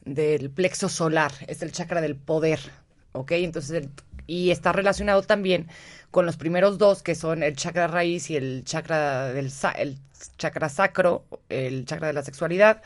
del 0.04 0.50
plexo 0.50 0.88
solar, 0.88 1.32
es 1.46 1.60
el 1.62 1.72
chakra 1.72 2.00
del 2.00 2.16
poder, 2.16 2.60
¿ok? 3.12 3.32
Entonces, 3.32 3.82
el- 3.82 3.90
y 4.28 4.52
está 4.52 4.70
relacionado 4.70 5.22
también 5.22 5.66
con 6.12 6.24
los 6.24 6.36
primeros 6.36 6.78
dos, 6.78 7.02
que 7.02 7.16
son 7.16 7.42
el 7.42 7.56
chakra 7.56 7.88
raíz 7.88 8.30
y 8.30 8.36
el 8.36 8.62
chakra 8.64 9.32
del 9.32 9.50
sa- 9.50 9.72
el 9.72 9.98
chakra 10.36 10.68
sacro, 10.68 11.24
el 11.48 11.84
chakra 11.84 12.06
de 12.06 12.12
la 12.12 12.22
sexualidad. 12.22 12.80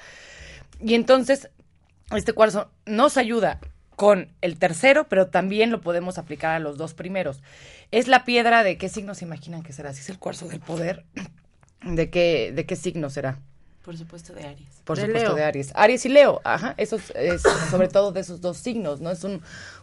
Y 0.80 0.94
entonces, 0.94 1.50
este 2.16 2.32
cuarzo 2.32 2.70
nos 2.86 3.16
ayuda 3.18 3.60
con 3.96 4.28
el 4.40 4.58
tercero, 4.58 5.06
pero 5.08 5.28
también 5.28 5.70
lo 5.70 5.80
podemos 5.82 6.16
aplicar 6.18 6.52
a 6.52 6.58
los 6.58 6.78
dos 6.78 6.94
primeros. 6.94 7.42
Es 7.90 8.08
la 8.08 8.24
piedra 8.24 8.62
de 8.64 8.78
qué 8.78 8.88
signo 8.88 9.14
se 9.14 9.24
imaginan 9.26 9.62
que 9.62 9.72
será. 9.72 9.92
Si 9.92 10.00
es 10.00 10.08
el 10.08 10.18
cuarzo 10.18 10.48
del 10.48 10.60
poder, 10.60 11.04
¿de 11.84 12.10
qué, 12.10 12.52
de 12.54 12.66
qué 12.66 12.74
signo 12.76 13.10
será? 13.10 13.38
Por 13.84 13.96
supuesto, 13.98 14.32
de 14.32 14.44
Aries. 14.46 14.68
Por 14.84 14.96
De 14.96 15.06
supuesto, 15.06 15.28
Leo. 15.30 15.36
de 15.36 15.44
Aries. 15.44 15.72
Aries 15.74 16.06
y 16.06 16.08
Leo, 16.08 16.40
ajá, 16.44 16.74
eso 16.76 16.96
es, 16.96 17.10
es 17.16 17.42
sobre 17.70 17.88
todo 17.88 18.12
de 18.12 18.20
esos 18.20 18.40
dos 18.40 18.56
signos, 18.56 19.00
¿no? 19.00 19.10
Es 19.10 19.24
un 19.24 19.42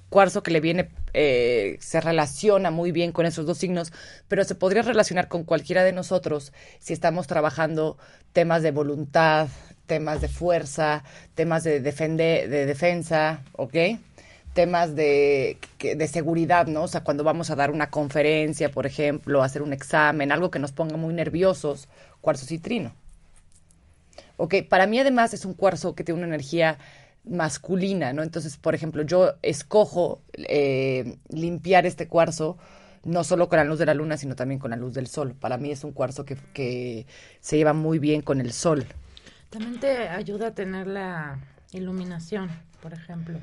cuarzo 0.09 0.43
que 0.43 0.51
le 0.51 0.59
viene, 0.59 0.89
eh, 1.13 1.77
se 1.79 2.01
relaciona 2.01 2.71
muy 2.71 2.91
bien 2.91 3.11
con 3.11 3.25
esos 3.25 3.45
dos 3.45 3.57
signos, 3.57 3.93
pero 4.27 4.43
se 4.43 4.55
podría 4.55 4.81
relacionar 4.81 5.27
con 5.27 5.43
cualquiera 5.43 5.83
de 5.83 5.93
nosotros 5.93 6.51
si 6.79 6.93
estamos 6.93 7.27
trabajando 7.27 7.97
temas 8.33 8.61
de 8.63 8.71
voluntad, 8.71 9.47
temas 9.85 10.21
de 10.21 10.27
fuerza, 10.27 11.03
temas 11.35 11.63
de, 11.63 11.79
defende, 11.79 12.47
de 12.47 12.65
defensa, 12.65 13.43
¿ok? 13.53 13.75
Temas 14.53 14.95
de, 14.95 15.57
de 15.79 16.07
seguridad, 16.07 16.67
¿no? 16.67 16.83
O 16.83 16.87
sea, 16.87 17.03
cuando 17.03 17.23
vamos 17.23 17.49
a 17.49 17.55
dar 17.55 17.71
una 17.71 17.89
conferencia, 17.89 18.71
por 18.71 18.85
ejemplo, 18.85 19.43
hacer 19.43 19.61
un 19.61 19.73
examen, 19.73 20.31
algo 20.31 20.51
que 20.51 20.59
nos 20.59 20.71
ponga 20.71 20.97
muy 20.97 21.13
nerviosos, 21.13 21.87
cuarzo 22.21 22.45
citrino. 22.45 22.93
Ok, 24.37 24.55
para 24.69 24.87
mí 24.87 24.99
además 24.99 25.33
es 25.33 25.43
un 25.43 25.53
cuarzo 25.53 25.95
que 25.95 26.03
tiene 26.03 26.19
una 26.19 26.27
energía 26.27 26.77
masculina, 27.23 28.13
¿no? 28.13 28.23
Entonces, 28.23 28.57
por 28.57 28.75
ejemplo, 28.75 29.03
yo 29.03 29.35
escojo 29.41 30.21
eh, 30.33 31.17
limpiar 31.29 31.85
este 31.85 32.07
cuarzo 32.07 32.57
no 33.03 33.23
solo 33.23 33.47
con 33.47 33.57
la 33.57 33.63
luz 33.63 33.79
de 33.79 33.85
la 33.85 33.93
luna, 33.93 34.17
sino 34.17 34.35
también 34.35 34.59
con 34.59 34.71
la 34.71 34.77
luz 34.77 34.93
del 34.93 35.07
sol. 35.07 35.33
Para 35.33 35.57
mí 35.57 35.71
es 35.71 35.83
un 35.83 35.93
cuarzo 35.93 36.25
que, 36.25 36.35
que 36.53 37.07
se 37.39 37.57
lleva 37.57 37.73
muy 37.73 37.97
bien 37.99 38.21
con 38.21 38.41
el 38.41 38.51
sol. 38.51 38.85
También 39.49 39.79
te 39.79 40.09
ayuda 40.09 40.47
a 40.47 40.53
tener 40.53 40.87
la 40.87 41.39
iluminación, 41.71 42.49
por 42.81 42.93
ejemplo. 42.93 43.39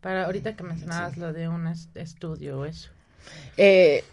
Para 0.00 0.26
ahorita 0.26 0.56
que 0.56 0.62
mencionabas 0.62 1.16
lo 1.16 1.32
de 1.32 1.48
un 1.48 1.66
est- 1.66 1.94
estudio 1.96 2.60
o 2.60 2.64
eso. 2.64 2.90
Eh, 3.56 4.04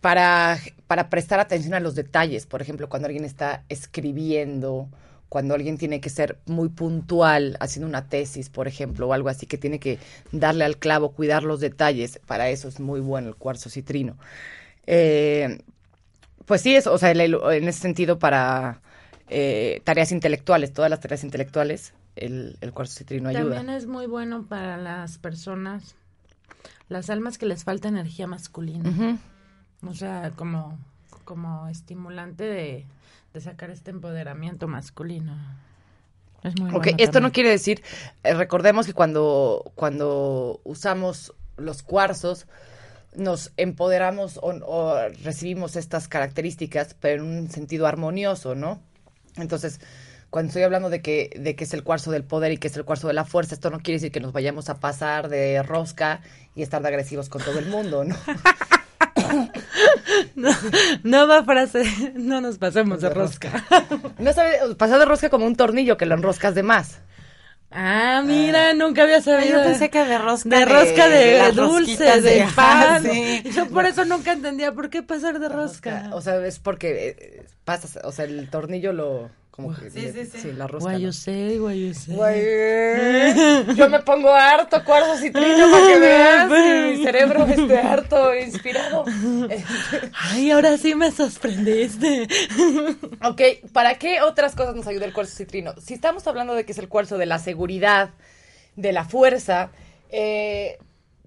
para, 0.00 0.58
para 0.86 1.10
prestar 1.10 1.40
atención 1.40 1.74
a 1.74 1.80
los 1.80 1.94
detalles, 1.94 2.46
por 2.46 2.62
ejemplo, 2.62 2.88
cuando 2.88 3.06
alguien 3.06 3.24
está 3.24 3.64
escribiendo, 3.68 4.88
cuando 5.34 5.54
alguien 5.54 5.78
tiene 5.78 6.00
que 6.00 6.10
ser 6.10 6.38
muy 6.46 6.68
puntual 6.68 7.56
haciendo 7.58 7.88
una 7.88 8.06
tesis, 8.06 8.50
por 8.50 8.68
ejemplo, 8.68 9.08
o 9.08 9.12
algo 9.12 9.28
así, 9.28 9.46
que 9.46 9.58
tiene 9.58 9.80
que 9.80 9.98
darle 10.30 10.64
al 10.64 10.76
clavo, 10.76 11.10
cuidar 11.10 11.42
los 11.42 11.58
detalles, 11.58 12.20
para 12.24 12.50
eso 12.50 12.68
es 12.68 12.78
muy 12.78 13.00
bueno 13.00 13.30
el 13.30 13.34
cuarzo 13.34 13.68
citrino. 13.68 14.16
Eh, 14.86 15.60
pues 16.46 16.60
sí, 16.60 16.76
es, 16.76 16.86
o 16.86 16.96
sea, 16.98 17.10
en 17.10 17.68
ese 17.68 17.80
sentido, 17.80 18.16
para 18.20 18.80
eh, 19.28 19.80
tareas 19.82 20.12
intelectuales, 20.12 20.72
todas 20.72 20.88
las 20.88 21.00
tareas 21.00 21.24
intelectuales, 21.24 21.94
el, 22.14 22.56
el 22.60 22.72
cuarzo 22.72 22.94
citrino 22.98 23.28
ayuda. 23.28 23.56
También 23.56 23.76
es 23.76 23.88
muy 23.88 24.06
bueno 24.06 24.46
para 24.46 24.76
las 24.76 25.18
personas, 25.18 25.96
las 26.88 27.10
almas 27.10 27.38
que 27.38 27.46
les 27.46 27.64
falta 27.64 27.88
energía 27.88 28.28
masculina. 28.28 29.18
O 29.84 29.94
sea, 29.94 30.30
como, 30.36 30.78
como 31.24 31.66
estimulante 31.66 32.44
de, 32.44 32.86
de 33.34 33.40
sacar 33.40 33.70
este 33.70 33.90
empoderamiento 33.90 34.68
masculino. 34.68 35.36
Es 36.44 36.56
muy 36.56 36.68
Ok, 36.68 36.84
bueno 36.84 36.96
esto 37.00 37.18
no 37.18 37.32
quiere 37.32 37.50
decir, 37.50 37.82
eh, 38.22 38.32
recordemos 38.32 38.86
que 38.86 38.92
cuando, 38.92 39.72
cuando 39.74 40.60
usamos 40.62 41.34
los 41.56 41.82
cuarzos, 41.82 42.46
nos 43.16 43.52
empoderamos 43.56 44.38
o, 44.38 44.50
o 44.64 45.08
recibimos 45.24 45.74
estas 45.74 46.06
características, 46.06 46.94
pero 46.94 47.24
en 47.24 47.28
un 47.28 47.50
sentido 47.50 47.88
armonioso, 47.88 48.54
¿no? 48.54 48.80
Entonces, 49.36 49.80
cuando 50.30 50.50
estoy 50.50 50.62
hablando 50.62 50.88
de 50.88 51.02
que, 51.02 51.30
de 51.36 51.56
que 51.56 51.64
es 51.64 51.74
el 51.74 51.82
cuarzo 51.82 52.12
del 52.12 52.22
poder 52.22 52.52
y 52.52 52.58
que 52.58 52.68
es 52.68 52.76
el 52.76 52.84
cuarzo 52.84 53.08
de 53.08 53.14
la 53.14 53.24
fuerza, 53.24 53.56
esto 53.56 53.70
no 53.70 53.80
quiere 53.80 53.96
decir 53.96 54.12
que 54.12 54.20
nos 54.20 54.32
vayamos 54.32 54.68
a 54.68 54.78
pasar 54.78 55.28
de 55.28 55.60
rosca 55.64 56.20
y 56.54 56.62
estar 56.62 56.82
de 56.82 56.88
agresivos 56.88 57.28
con 57.28 57.42
todo 57.42 57.58
el 57.58 57.66
mundo, 57.66 58.04
¿no? 58.04 58.14
No, 60.36 60.50
no 61.02 61.28
va 61.28 61.44
frase, 61.44 61.84
no 62.14 62.40
nos 62.40 62.58
pasemos 62.58 63.00
de 63.00 63.08
De 63.08 63.14
rosca. 63.14 63.64
No 64.18 64.32
sabes, 64.32 64.74
pasar 64.76 64.98
de 64.98 65.04
rosca 65.04 65.30
como 65.30 65.46
un 65.46 65.56
tornillo 65.56 65.96
que 65.96 66.06
lo 66.06 66.14
enroscas 66.14 66.54
de 66.54 66.62
más. 66.62 67.00
Ah, 67.70 68.22
mira, 68.24 68.72
nunca 68.72 69.02
había 69.02 69.20
sabido. 69.20 69.58
Yo 69.58 69.64
pensé 69.64 69.90
que 69.90 70.04
de 70.04 70.18
rosca 70.18 70.48
de 70.48 70.64
rosca 70.64 71.08
de, 71.08 71.38
las 71.38 71.56
dulce, 71.56 71.78
rosquitas 71.78 72.22
de, 72.22 72.46
pan. 72.54 73.02
sí. 73.02 73.42
Yo 73.50 73.66
por 73.68 73.84
eso 73.86 74.04
nunca 74.04 74.32
entendía 74.32 74.72
por 74.72 74.90
qué 74.90 75.02
pasar 75.02 75.40
de 75.40 75.48
rosca. 75.48 76.10
O 76.12 76.20
sea, 76.20 76.36
es 76.46 76.60
porque 76.60 77.16
eh, 77.18 77.46
pasas, 77.64 77.98
o 78.04 78.12
sea, 78.12 78.26
el 78.26 78.48
tornillo 78.48 78.92
lo 78.92 79.30
como 79.54 79.72
que 79.72 79.88
Sí, 79.88 80.00
le- 80.00 80.24
sí, 80.26 80.38
sí. 80.38 80.52
la 80.52 80.66
rosca. 80.66 80.90
Guay, 80.90 81.02
yo 81.02 81.12
sé, 81.12 81.58
guay, 81.58 81.88
yo 81.88 81.94
sé. 81.94 82.12
Güey, 82.12 83.76
yo 83.76 83.88
me 83.88 84.00
pongo 84.00 84.34
harto 84.34 84.82
cuarzo 84.84 85.16
citrino 85.16 85.70
para 85.70 85.86
que 85.86 85.98
veas 86.00 86.50
mi 86.50 87.04
cerebro 87.04 87.46
esté 87.46 87.78
harto 87.78 88.34
inspirado. 88.34 89.04
Ay, 90.12 90.50
ahora 90.50 90.76
sí 90.76 90.96
me 90.96 91.12
sorprendiste. 91.12 92.26
ok, 93.22 93.40
¿para 93.72 93.94
qué 93.96 94.22
otras 94.22 94.56
cosas 94.56 94.74
nos 94.74 94.88
ayuda 94.88 95.04
el 95.06 95.12
cuarzo 95.12 95.36
citrino? 95.36 95.72
Si 95.80 95.94
estamos 95.94 96.26
hablando 96.26 96.54
de 96.54 96.64
que 96.64 96.72
es 96.72 96.78
el 96.78 96.88
cuarzo 96.88 97.16
de 97.16 97.26
la 97.26 97.38
seguridad, 97.38 98.10
de 98.74 98.92
la 98.92 99.04
fuerza, 99.04 99.70
eh, 100.10 100.78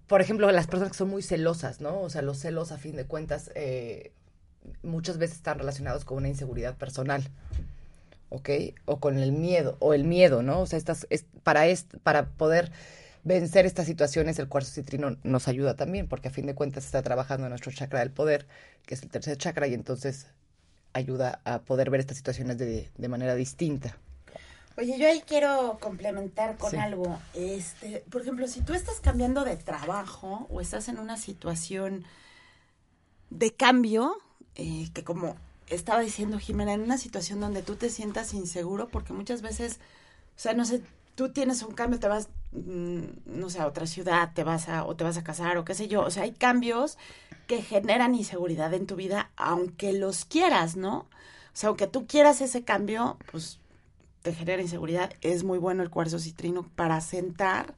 por 0.08 0.20
ejemplo, 0.22 0.52
las 0.52 0.68
personas 0.68 0.92
que 0.92 0.98
son 0.98 1.10
muy 1.10 1.22
celosas, 1.22 1.80
¿no? 1.80 2.02
O 2.02 2.10
sea, 2.10 2.22
los 2.24 2.40
celos, 2.40 2.74
a 2.74 2.78
fin 2.78 2.98
de 2.98 3.06
cuentas, 3.06 3.52
eh, 3.56 4.12
muchas 4.84 5.18
veces 5.18 5.38
están 5.38 5.60
relacionados 5.60 6.04
con 6.04 6.18
una 6.18 6.28
inseguridad 6.28 6.76
personal. 6.76 7.30
¿Ok? 8.30 8.50
O 8.86 9.00
con 9.00 9.18
el 9.18 9.32
miedo, 9.32 9.78
o 9.80 9.94
el 9.94 10.04
miedo, 10.04 10.42
¿no? 10.44 10.62
O 10.62 10.66
sea, 10.66 10.78
estas, 10.78 11.08
es, 11.10 11.26
para, 11.44 11.68
est, 11.68 11.98
para 12.04 12.30
poder 12.30 12.72
vencer 13.24 13.66
estas 13.66 13.86
situaciones, 13.86 14.40
el 14.40 14.48
cuarzo 14.48 14.72
citrino 14.72 15.18
nos 15.24 15.48
ayuda 15.48 15.76
también, 15.76 16.08
porque 16.08 16.30
a 16.30 16.32
fin 16.32 16.46
de 16.46 16.56
cuentas 16.56 16.86
está 16.86 17.02
trabajando 17.02 17.46
en 17.46 17.50
nuestro 17.50 17.72
chakra 17.72 18.00
del 18.00 18.12
poder, 18.12 18.48
que 18.86 18.96
es 18.96 19.04
el 19.04 19.10
tercer 19.10 19.38
chakra, 19.38 19.68
y 19.68 19.74
entonces 19.74 20.28
ayuda 20.94 21.42
a 21.44 21.60
poder 21.60 21.90
ver 21.90 22.00
estas 22.00 22.18
situaciones 22.18 22.58
de, 22.58 22.90
de 22.96 23.08
manera 23.08 23.36
distinta. 23.36 23.98
Oye, 24.78 25.00
yo 25.00 25.08
ahí 25.08 25.24
quiero 25.26 25.80
complementar 25.82 26.56
con 26.58 26.76
algo. 26.78 27.20
Este, 27.34 28.04
por 28.12 28.22
ejemplo, 28.22 28.48
si 28.48 28.62
tú 28.62 28.76
estás 28.76 29.00
cambiando 29.00 29.44
de 29.44 29.58
trabajo 29.58 30.46
o 30.52 30.62
estás 30.62 30.88
en 30.88 31.00
una 31.00 31.18
situación 31.18 32.06
de 33.32 33.54
cambio, 33.56 34.16
eh, 34.56 34.90
que 34.94 35.04
como 35.04 35.36
estaba 35.68 36.02
diciendo 36.02 36.40
Jimena, 36.40 36.74
en 36.74 36.82
una 36.82 36.98
situación 36.98 37.40
donde 37.40 37.62
tú 37.62 37.76
te 37.76 37.90
sientas 37.90 38.34
inseguro, 38.34 38.88
porque 38.88 39.14
muchas 39.14 39.42
veces, 39.42 39.80
o 40.36 40.40
sea, 40.40 40.54
no 40.54 40.66
sé, 40.66 40.82
tú 41.16 41.30
tienes 41.30 41.64
un 41.64 41.74
cambio, 41.74 42.00
te 42.00 42.08
vas, 42.08 42.30
mm, 42.52 43.04
no 43.26 43.50
sé, 43.50 43.60
a 43.60 43.68
otra 43.68 43.88
ciudad, 43.88 44.32
te 44.34 44.44
vas 44.44 44.70
a, 44.70 44.86
o 44.86 44.96
te 44.96 45.04
vas 45.04 45.18
a 45.18 45.24
casar, 45.24 45.58
o 45.58 45.66
qué 45.66 45.74
sé 45.74 45.88
yo, 45.88 46.04
o 46.04 46.12
sea, 46.12 46.24
hay 46.24 46.32
cambios 46.32 46.98
que 47.48 47.62
generan 47.62 48.16
inseguridad 48.16 48.74
en 48.74 48.88
tu 48.88 48.96
vida, 48.96 49.32
aunque 49.36 49.94
los 49.94 50.26
quieras, 50.26 50.76
¿no? 50.76 51.00
O 51.00 51.60
sea, 51.60 51.70
aunque 51.70 51.88
tú 51.88 52.06
quieras 52.06 52.42
ese 52.42 52.64
cambio, 52.64 53.18
pues 53.32 53.60
te 54.22 54.34
genera 54.34 54.62
inseguridad. 54.62 55.14
Es 55.22 55.44
muy 55.44 55.58
bueno 55.58 55.84
el 55.84 55.90
cuarzo 55.90 56.20
citrino 56.20 56.64
para 56.76 57.00
sentar 57.02 57.74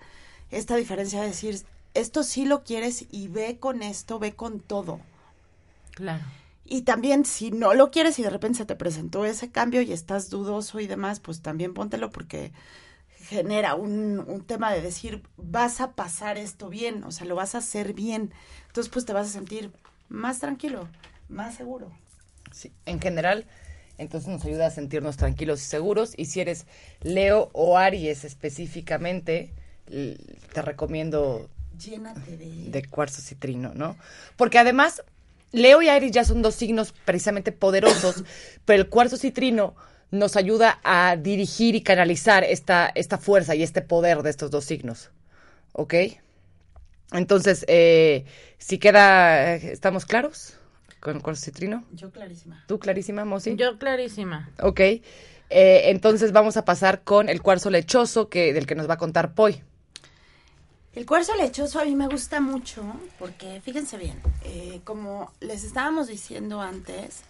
esta 0.51 0.75
diferencia 0.75 1.21
de 1.21 1.27
decir, 1.27 1.61
esto 1.93 2.23
sí 2.23 2.45
lo 2.45 2.63
quieres 2.63 3.05
y 3.11 3.27
ve 3.27 3.57
con 3.59 3.83
esto, 3.83 4.19
ve 4.19 4.33
con 4.33 4.59
todo. 4.59 4.99
Claro. 5.91 6.23
Y 6.71 6.83
también 6.83 7.25
si 7.25 7.49
no 7.49 7.73
lo 7.73 7.89
quieres 7.89 8.19
y 8.19 8.23
de 8.23 8.29
repente 8.29 8.59
se 8.59 8.65
te 8.65 8.75
presentó 8.75 9.25
ese 9.25 9.49
cambio 9.49 9.81
y 9.81 9.91
estás 9.91 10.29
dudoso 10.29 10.79
y 10.79 10.85
demás, 10.85 11.19
pues 11.19 11.41
también 11.41 11.73
póntelo 11.73 12.11
porque 12.11 12.51
genera 13.17 13.73
un, 13.73 14.19
un, 14.19 14.45
tema 14.45 14.71
de 14.71 14.81
decir, 14.81 15.23
vas 15.35 15.81
a 15.81 15.93
pasar 15.93 16.37
esto 16.37 16.69
bien, 16.69 17.03
o 17.03 17.11
sea, 17.11 17.25
lo 17.25 17.33
vas 17.33 17.55
a 17.55 17.57
hacer 17.57 17.93
bien. 17.93 18.31
Entonces, 18.67 18.93
pues 18.93 19.05
te 19.05 19.13
vas 19.13 19.27
a 19.27 19.31
sentir 19.31 19.71
más 20.09 20.37
tranquilo, 20.37 20.87
más 21.27 21.55
seguro. 21.55 21.91
Sí, 22.51 22.71
en 22.85 23.01
general, 23.01 23.47
entonces 23.97 24.29
nos 24.29 24.45
ayuda 24.45 24.67
a 24.67 24.71
sentirnos 24.71 25.17
tranquilos 25.17 25.61
y 25.61 25.65
seguros. 25.65 26.13
Y 26.17 26.25
si 26.25 26.39
eres 26.39 26.67
Leo 27.01 27.49
o 27.53 27.79
Aries 27.79 28.25
específicamente, 28.25 29.53
te 29.85 30.61
recomiendo 30.61 31.49
Llénate 31.79 32.37
de... 32.37 32.69
de 32.69 32.85
cuarzo 32.85 33.21
citrino, 33.21 33.73
¿no? 33.73 33.95
Porque 34.37 34.59
además, 34.59 35.03
Leo 35.51 35.81
y 35.81 35.89
Aries 35.89 36.11
ya 36.11 36.23
son 36.23 36.41
dos 36.41 36.55
signos 36.55 36.93
precisamente 37.05 37.51
poderosos, 37.51 38.23
pero 38.65 38.81
el 38.81 38.89
cuarzo 38.89 39.17
citrino 39.17 39.75
nos 40.11 40.35
ayuda 40.35 40.79
a 40.83 41.15
dirigir 41.17 41.75
y 41.75 41.81
canalizar 41.81 42.43
esta, 42.43 42.91
esta 42.95 43.17
fuerza 43.17 43.55
y 43.55 43.63
este 43.63 43.81
poder 43.81 44.23
de 44.23 44.29
estos 44.29 44.51
dos 44.51 44.65
signos. 44.65 45.11
¿Ok? 45.73 45.93
Entonces, 47.11 47.65
eh, 47.67 48.25
si 48.57 48.77
queda, 48.77 49.55
¿estamos 49.55 50.05
claros 50.05 50.55
con 50.99 51.15
el 51.15 51.21
cuarzo 51.21 51.45
citrino? 51.45 51.85
Yo 51.91 52.11
clarísima. 52.11 52.63
¿Tú 52.67 52.79
clarísima, 52.79 53.25
Mosi? 53.25 53.55
Yo 53.55 53.77
clarísima. 53.77 54.49
Ok. 54.61 54.79
Eh, 54.79 55.01
entonces 55.85 56.31
vamos 56.31 56.57
a 56.57 56.65
pasar 56.65 57.03
con 57.03 57.29
el 57.29 57.41
cuarzo 57.41 57.69
lechoso 57.71 58.29
que, 58.29 58.53
del 58.53 58.67
que 58.67 58.75
nos 58.75 58.89
va 58.89 58.95
a 58.95 58.97
contar 58.97 59.33
Poi. 59.33 59.63
El 60.99 61.05
cuarzo 61.05 61.33
lechoso 61.37 61.79
a 61.79 61.85
mí 61.85 61.95
me 61.95 62.09
gusta 62.09 62.41
mucho 62.41 62.83
porque, 63.19 63.61
fíjense 63.61 63.95
bien, 63.97 64.21
eh, 64.43 64.81
como 64.83 65.31
les 65.39 65.63
estábamos 65.63 66.09
diciendo 66.09 66.59
antes, 66.59 67.21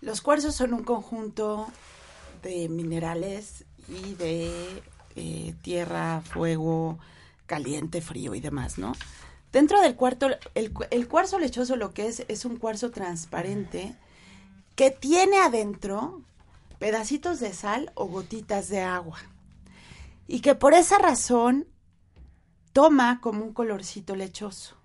los 0.00 0.22
cuarzos 0.22 0.54
son 0.54 0.72
un 0.72 0.82
conjunto 0.82 1.66
de 2.42 2.70
minerales 2.70 3.66
y 3.88 4.14
de 4.14 4.82
eh, 5.16 5.54
tierra, 5.60 6.22
fuego, 6.22 6.98
caliente, 7.44 8.00
frío 8.00 8.34
y 8.34 8.40
demás, 8.40 8.78
¿no? 8.78 8.94
Dentro 9.52 9.82
del 9.82 9.94
cuarto, 9.94 10.28
el, 10.54 10.72
el, 10.88 11.08
cuarzo 11.08 11.38
lechoso 11.38 11.76
lo 11.76 11.92
que 11.92 12.06
es 12.06 12.24
es 12.26 12.46
un 12.46 12.56
cuarzo 12.56 12.90
transparente 12.90 13.94
que 14.76 14.90
tiene 14.90 15.40
adentro 15.40 16.22
pedacitos 16.78 17.38
de 17.38 17.52
sal 17.52 17.92
o 17.96 18.06
gotitas 18.06 18.70
de 18.70 18.80
agua. 18.80 19.18
Y 20.26 20.40
que 20.40 20.54
por 20.54 20.72
esa 20.72 20.96
razón 20.96 21.66
toma 22.76 23.22
como 23.22 23.42
un 23.42 23.54
colorcito 23.54 24.14
lechoso. 24.16 24.76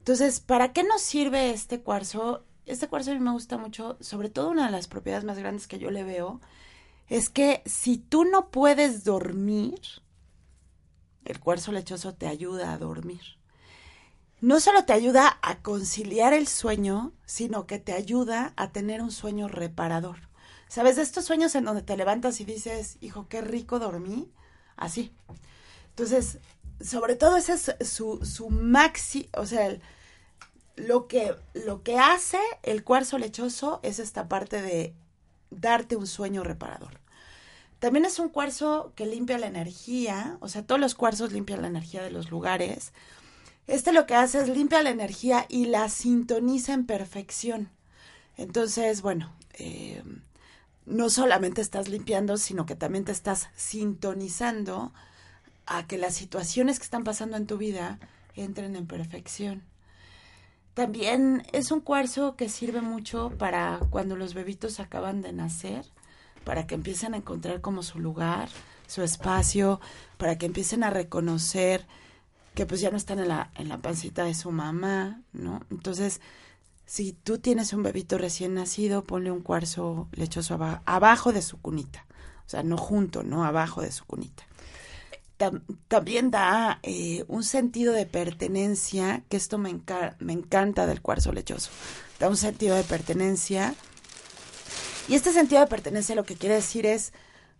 Entonces, 0.00 0.40
¿para 0.40 0.74
qué 0.74 0.84
nos 0.84 1.00
sirve 1.00 1.48
este 1.48 1.80
cuarzo? 1.80 2.44
Este 2.66 2.86
cuarzo 2.86 3.12
a 3.12 3.14
mí 3.14 3.20
me 3.20 3.32
gusta 3.32 3.56
mucho, 3.56 3.96
sobre 4.00 4.28
todo 4.28 4.50
una 4.50 4.66
de 4.66 4.72
las 4.72 4.88
propiedades 4.88 5.24
más 5.24 5.38
grandes 5.38 5.66
que 5.66 5.78
yo 5.78 5.90
le 5.90 6.04
veo, 6.04 6.42
es 7.08 7.30
que 7.30 7.62
si 7.64 7.96
tú 7.96 8.26
no 8.26 8.50
puedes 8.50 9.04
dormir, 9.04 9.80
el 11.24 11.40
cuarzo 11.40 11.72
lechoso 11.72 12.12
te 12.12 12.26
ayuda 12.26 12.74
a 12.74 12.78
dormir. 12.78 13.22
No 14.42 14.60
solo 14.60 14.84
te 14.84 14.92
ayuda 14.92 15.38
a 15.40 15.62
conciliar 15.62 16.34
el 16.34 16.46
sueño, 16.46 17.14
sino 17.24 17.66
que 17.66 17.78
te 17.78 17.94
ayuda 17.94 18.52
a 18.56 18.70
tener 18.70 19.00
un 19.00 19.12
sueño 19.12 19.48
reparador. 19.48 20.28
¿Sabes? 20.68 20.96
De 20.96 21.02
estos 21.02 21.24
sueños 21.24 21.54
en 21.54 21.64
donde 21.64 21.80
te 21.80 21.96
levantas 21.96 22.38
y 22.42 22.44
dices, 22.44 22.98
hijo, 23.00 23.28
qué 23.30 23.40
rico 23.40 23.78
dormí. 23.78 24.30
Así. 24.76 25.10
Entonces, 25.88 26.38
sobre 26.82 27.16
todo 27.16 27.36
ese 27.36 27.54
es 27.54 27.88
su, 27.88 28.24
su 28.24 28.50
maxi, 28.50 29.28
o 29.36 29.46
sea, 29.46 29.76
lo 30.76 31.06
que, 31.06 31.34
lo 31.54 31.82
que 31.82 31.98
hace 31.98 32.38
el 32.62 32.84
cuarzo 32.84 33.18
lechoso 33.18 33.80
es 33.82 33.98
esta 33.98 34.28
parte 34.28 34.62
de 34.62 34.94
darte 35.50 35.96
un 35.96 36.06
sueño 36.06 36.42
reparador. 36.42 37.00
También 37.78 38.04
es 38.04 38.18
un 38.18 38.28
cuarzo 38.28 38.92
que 38.94 39.06
limpia 39.06 39.38
la 39.38 39.48
energía, 39.48 40.36
o 40.40 40.48
sea, 40.48 40.64
todos 40.64 40.80
los 40.80 40.94
cuarzos 40.94 41.32
limpian 41.32 41.62
la 41.62 41.68
energía 41.68 42.02
de 42.02 42.10
los 42.10 42.30
lugares. 42.30 42.92
Este 43.66 43.92
lo 43.92 44.06
que 44.06 44.14
hace 44.14 44.40
es 44.40 44.48
limpia 44.48 44.82
la 44.82 44.90
energía 44.90 45.46
y 45.48 45.66
la 45.66 45.88
sintoniza 45.88 46.74
en 46.74 46.86
perfección. 46.86 47.70
Entonces, 48.36 49.02
bueno, 49.02 49.32
eh, 49.54 50.02
no 50.86 51.10
solamente 51.10 51.60
estás 51.60 51.88
limpiando, 51.88 52.36
sino 52.36 52.66
que 52.66 52.76
también 52.76 53.04
te 53.04 53.12
estás 53.12 53.48
sintonizando 53.56 54.92
a 55.66 55.86
que 55.86 55.98
las 55.98 56.14
situaciones 56.14 56.78
que 56.78 56.84
están 56.84 57.04
pasando 57.04 57.36
en 57.36 57.46
tu 57.46 57.58
vida 57.58 57.98
entren 58.34 58.76
en 58.76 58.86
perfección. 58.86 59.62
También 60.74 61.42
es 61.52 61.70
un 61.70 61.80
cuarzo 61.80 62.34
que 62.34 62.48
sirve 62.48 62.80
mucho 62.80 63.30
para 63.38 63.78
cuando 63.90 64.16
los 64.16 64.32
bebitos 64.32 64.80
acaban 64.80 65.20
de 65.20 65.32
nacer, 65.32 65.84
para 66.44 66.66
que 66.66 66.74
empiecen 66.74 67.14
a 67.14 67.18
encontrar 67.18 67.60
como 67.60 67.82
su 67.82 68.00
lugar, 68.00 68.48
su 68.86 69.02
espacio, 69.02 69.80
para 70.16 70.38
que 70.38 70.46
empiecen 70.46 70.82
a 70.82 70.90
reconocer 70.90 71.86
que 72.54 72.66
pues 72.66 72.80
ya 72.80 72.90
no 72.90 72.96
están 72.96 73.18
en 73.18 73.28
la, 73.28 73.50
en 73.54 73.68
la 73.68 73.78
pancita 73.78 74.24
de 74.24 74.34
su 74.34 74.50
mamá, 74.50 75.20
¿no? 75.32 75.60
Entonces, 75.70 76.20
si 76.86 77.12
tú 77.12 77.38
tienes 77.38 77.72
un 77.72 77.82
bebito 77.82 78.18
recién 78.18 78.54
nacido, 78.54 79.04
ponle 79.04 79.30
un 79.30 79.40
cuarzo 79.40 80.08
lechoso 80.12 80.58
abajo 80.84 81.32
de 81.32 81.42
su 81.42 81.60
cunita. 81.60 82.06
O 82.46 82.50
sea, 82.50 82.62
no 82.62 82.76
junto, 82.76 83.22
no 83.22 83.44
abajo 83.44 83.80
de 83.82 83.92
su 83.92 84.04
cunita 84.04 84.44
también 85.88 86.30
da 86.30 86.78
eh, 86.82 87.24
un 87.28 87.42
sentido 87.42 87.92
de 87.92 88.06
pertenencia, 88.06 89.24
que 89.28 89.36
esto 89.36 89.58
me, 89.58 89.80
me 90.18 90.32
encanta 90.32 90.86
del 90.86 91.00
cuarzo 91.00 91.32
lechoso. 91.32 91.70
Da 92.20 92.28
un 92.28 92.36
sentido 92.36 92.76
de 92.76 92.84
pertenencia. 92.84 93.74
Y 95.08 95.14
este 95.14 95.32
sentido 95.32 95.60
de 95.60 95.66
pertenencia 95.66 96.14
lo 96.14 96.24
que 96.24 96.36
quiere 96.36 96.56
decir 96.56 96.86
es, 96.86 97.12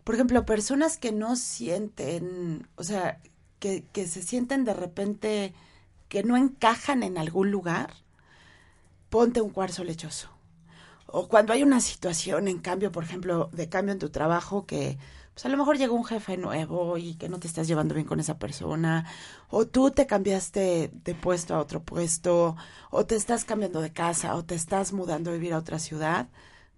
por 0.03 0.15
ejemplo, 0.15 0.45
personas 0.45 0.97
que 0.97 1.11
no 1.11 1.35
sienten, 1.35 2.67
o 2.75 2.83
sea, 2.83 3.19
que, 3.59 3.83
que 3.91 4.07
se 4.07 4.21
sienten 4.21 4.65
de 4.65 4.73
repente 4.73 5.53
que 6.07 6.23
no 6.23 6.37
encajan 6.37 7.01
en 7.03 7.17
algún 7.17 7.49
lugar, 7.49 7.93
ponte 9.09 9.41
un 9.41 9.49
cuarzo 9.49 9.83
lechoso. 9.83 10.29
O 11.07 11.27
cuando 11.27 11.53
hay 11.53 11.63
una 11.63 11.79
situación, 11.79 12.47
en 12.47 12.59
cambio, 12.59 12.91
por 12.91 13.03
ejemplo, 13.03 13.49
de 13.51 13.69
cambio 13.69 13.93
en 13.93 13.99
tu 13.99 14.09
trabajo 14.09 14.65
que 14.65 14.97
pues 15.33 15.45
a 15.45 15.49
lo 15.49 15.57
mejor 15.57 15.77
llegó 15.77 15.95
un 15.95 16.05
jefe 16.05 16.37
nuevo 16.37 16.97
y 16.97 17.15
que 17.15 17.29
no 17.29 17.39
te 17.39 17.47
estás 17.47 17.67
llevando 17.67 17.95
bien 17.95 18.07
con 18.07 18.19
esa 18.19 18.37
persona, 18.37 19.05
o 19.49 19.65
tú 19.65 19.91
te 19.91 20.05
cambiaste 20.05 20.91
de 20.93 21.15
puesto 21.15 21.55
a 21.55 21.59
otro 21.59 21.81
puesto, 21.83 22.55
o 22.91 23.05
te 23.05 23.15
estás 23.15 23.45
cambiando 23.45 23.81
de 23.81 23.91
casa, 23.93 24.35
o 24.35 24.43
te 24.45 24.55
estás 24.55 24.93
mudando 24.93 25.31
a 25.31 25.33
vivir 25.33 25.53
a 25.53 25.57
otra 25.57 25.79
ciudad, 25.79 26.27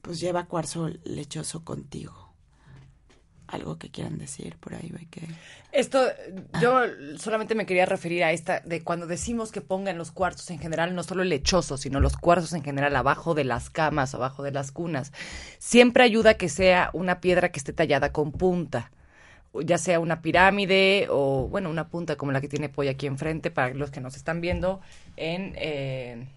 pues 0.02 0.20
lleva 0.20 0.46
cuarzo 0.46 0.90
lechoso 1.04 1.64
contigo 1.64 2.25
algo 3.48 3.78
que 3.78 3.90
quieran 3.90 4.18
decir 4.18 4.56
por 4.60 4.76
ahí, 4.76 4.92
que... 5.10 5.28
Esto, 5.72 6.08
yo 6.62 6.82
solamente 7.18 7.56
me 7.56 7.66
quería 7.66 7.86
referir 7.86 8.24
a 8.24 8.32
esta, 8.32 8.62
de 8.62 8.82
cuando 8.82 9.08
decimos 9.08 9.52
que 9.52 9.62
pongan 9.62 9.98
los 9.98 10.12
cuarzos 10.12 10.50
en 10.52 10.60
general, 10.60 10.96
no 10.96 11.04
solo 11.04 11.22
el 11.22 11.30
lechoso, 11.30 11.78
sino 11.78 12.00
los 12.00 12.18
cuarzos 12.18 12.54
en 12.54 12.64
general 12.64 12.96
abajo 12.96 13.34
de 13.34 13.44
las 13.44 13.70
camas, 13.70 14.16
abajo 14.16 14.44
de 14.44 14.52
las 14.52 14.72
cunas. 14.72 15.12
Siempre 15.60 16.04
ayuda 16.04 16.36
que 16.36 16.50
sea 16.50 16.90
una 16.94 17.20
piedra 17.20 17.52
que 17.52 17.60
esté 17.60 17.74
tallada 17.74 18.12
con 18.12 18.32
punta 18.32 18.92
ya 19.64 19.78
sea 19.78 20.00
una 20.00 20.22
pirámide 20.22 21.08
o, 21.10 21.48
bueno, 21.48 21.70
una 21.70 21.88
punta 21.88 22.16
como 22.16 22.32
la 22.32 22.42
que 22.42 22.48
tiene 22.48 22.70
Polla 22.70 22.92
aquí 22.92 23.08
enfrente, 23.08 23.52
para 23.52 23.74
los 23.74 23.92
que 23.92 24.02
nos 24.02 24.16
están 24.16 24.42
viendo 24.42 24.82
en, 25.16 25.54
eh, 25.56 26.28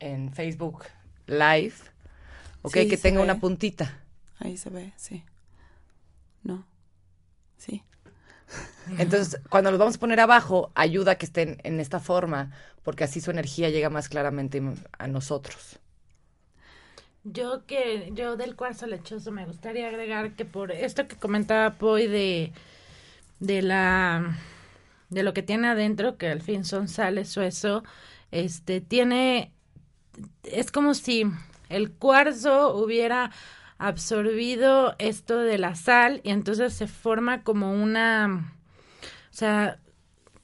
en 0.00 0.32
Facebook 0.32 0.84
Live, 1.26 1.74
ok, 2.62 2.72
que 2.72 2.96
tenga 2.96 3.22
una 3.22 3.38
puntita. 3.40 3.98
Ahí 4.38 4.56
se 4.56 4.70
ve, 4.70 4.92
sí. 4.96 5.24
No. 6.42 6.66
Sí. 7.56 7.82
Entonces, 8.98 9.40
cuando 9.48 9.70
los 9.70 9.78
vamos 9.78 9.96
a 9.96 10.00
poner 10.00 10.20
abajo, 10.20 10.70
ayuda 10.74 11.12
a 11.12 11.14
que 11.16 11.26
estén 11.26 11.58
en 11.62 11.80
esta 11.80 12.00
forma, 12.00 12.50
porque 12.82 13.04
así 13.04 13.20
su 13.20 13.30
energía 13.30 13.70
llega 13.70 13.90
más 13.90 14.08
claramente 14.08 14.62
a 14.98 15.06
nosotros. 15.06 15.78
Yo 17.24 17.64
que 17.66 18.10
yo 18.14 18.36
del 18.36 18.56
cuarzo 18.56 18.86
lechoso 18.86 19.30
me 19.30 19.46
gustaría 19.46 19.86
agregar 19.86 20.34
que 20.34 20.44
por 20.44 20.72
esto 20.72 21.06
que 21.06 21.16
comentaba 21.16 21.74
Poi 21.78 22.08
de 22.08 22.52
de 23.38 23.62
la 23.62 24.38
de 25.08 25.22
lo 25.22 25.32
que 25.32 25.42
tiene 25.42 25.68
adentro, 25.68 26.16
que 26.16 26.28
al 26.28 26.40
fin 26.40 26.64
son 26.64 26.88
sales 26.88 27.36
o 27.36 27.42
eso, 27.42 27.84
este 28.32 28.80
tiene 28.80 29.52
es 30.42 30.72
como 30.72 30.94
si 30.94 31.24
el 31.68 31.92
cuarzo 31.92 32.74
hubiera 32.76 33.30
absorbido 33.86 34.94
esto 34.98 35.38
de 35.38 35.58
la 35.58 35.74
sal 35.74 36.20
y 36.24 36.30
entonces 36.30 36.72
se 36.72 36.86
forma 36.86 37.42
como 37.42 37.72
una 37.72 38.52
o 39.30 39.34
sea, 39.34 39.78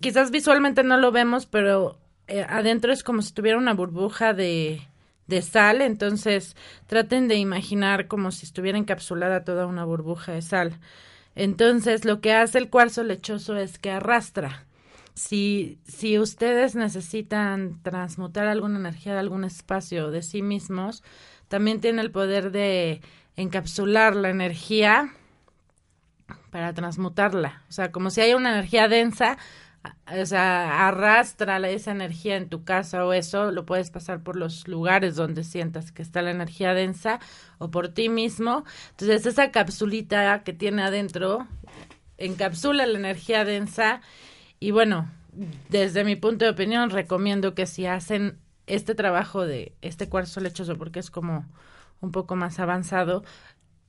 quizás 0.00 0.30
visualmente 0.30 0.82
no 0.82 0.96
lo 0.96 1.12
vemos, 1.12 1.46
pero 1.46 1.98
eh, 2.26 2.44
adentro 2.48 2.92
es 2.92 3.02
como 3.02 3.22
si 3.22 3.32
tuviera 3.32 3.58
una 3.58 3.74
burbuja 3.74 4.32
de 4.32 4.80
de 5.28 5.42
sal, 5.42 5.82
entonces 5.82 6.56
traten 6.86 7.28
de 7.28 7.36
imaginar 7.36 8.08
como 8.08 8.32
si 8.32 8.46
estuviera 8.46 8.78
encapsulada 8.78 9.44
toda 9.44 9.66
una 9.66 9.84
burbuja 9.84 10.32
de 10.32 10.42
sal. 10.42 10.80
Entonces, 11.36 12.04
lo 12.04 12.20
que 12.20 12.32
hace 12.32 12.58
el 12.58 12.70
cuarzo 12.70 13.04
lechoso 13.04 13.56
es 13.56 13.78
que 13.78 13.90
arrastra. 13.92 14.66
Si, 15.14 15.78
si 15.86 16.18
ustedes 16.18 16.74
necesitan 16.74 17.80
transmutar 17.82 18.46
alguna 18.46 18.78
energía 18.78 19.12
de 19.12 19.20
algún 19.20 19.44
espacio 19.44 20.10
de 20.10 20.22
sí 20.22 20.42
mismos, 20.42 21.04
también 21.48 21.80
tiene 21.80 22.02
el 22.02 22.10
poder 22.10 22.50
de 22.50 23.00
encapsular 23.38 24.16
la 24.16 24.30
energía 24.30 25.14
para 26.50 26.74
transmutarla. 26.74 27.62
O 27.68 27.72
sea, 27.72 27.92
como 27.92 28.10
si 28.10 28.20
hay 28.20 28.34
una 28.34 28.50
energía 28.50 28.88
densa, 28.88 29.38
o 30.12 30.26
sea, 30.26 30.88
arrastra 30.88 31.56
esa 31.68 31.92
energía 31.92 32.36
en 32.36 32.48
tu 32.48 32.64
casa 32.64 33.04
o 33.04 33.12
eso, 33.12 33.52
lo 33.52 33.64
puedes 33.64 33.92
pasar 33.92 34.24
por 34.24 34.34
los 34.34 34.66
lugares 34.66 35.14
donde 35.14 35.44
sientas 35.44 35.92
que 35.92 36.02
está 36.02 36.20
la 36.20 36.32
energía 36.32 36.74
densa 36.74 37.20
o 37.58 37.70
por 37.70 37.88
ti 37.90 38.08
mismo. 38.08 38.64
Entonces, 38.90 39.24
esa 39.24 39.52
capsulita 39.52 40.42
que 40.42 40.52
tiene 40.52 40.82
adentro 40.82 41.46
encapsula 42.16 42.86
la 42.86 42.98
energía 42.98 43.44
densa 43.44 44.00
y 44.58 44.72
bueno, 44.72 45.08
desde 45.68 46.02
mi 46.02 46.16
punto 46.16 46.44
de 46.44 46.50
opinión 46.50 46.90
recomiendo 46.90 47.54
que 47.54 47.66
si 47.66 47.86
hacen 47.86 48.40
este 48.66 48.96
trabajo 48.96 49.46
de 49.46 49.76
este 49.80 50.08
cuarzo 50.08 50.40
lechoso 50.40 50.76
porque 50.76 50.98
es 50.98 51.12
como 51.12 51.46
un 52.00 52.12
poco 52.12 52.36
más 52.36 52.58
avanzado, 52.58 53.24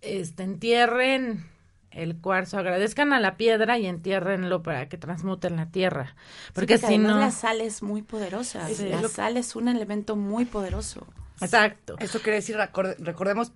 este 0.01 0.43
entierren 0.43 1.45
el 1.91 2.17
cuarzo, 2.17 2.57
agradezcan 2.57 3.13
a 3.13 3.19
la 3.19 3.35
piedra 3.35 3.77
y 3.77 3.87
entiérrenlo 3.87 4.61
para 4.61 4.87
que 4.89 4.97
transmuten 4.97 5.55
la 5.55 5.67
tierra. 5.67 6.15
Porque, 6.53 6.77
si 6.77 6.97
no... 6.97 7.19
La 7.19 7.31
sal 7.31 7.61
es 7.61 7.81
muy 7.81 8.01
poderosa. 8.01 8.67
la 8.69 9.07
sal 9.07 9.37
es 9.37 9.55
un 9.55 9.67
elemento 9.67 10.15
muy 10.15 10.45
poderoso. 10.45 11.07
Exacto. 11.41 11.95
Eso 11.99 12.19
quiere 12.21 12.37
decir, 12.37 12.57
recordemos 12.99 13.53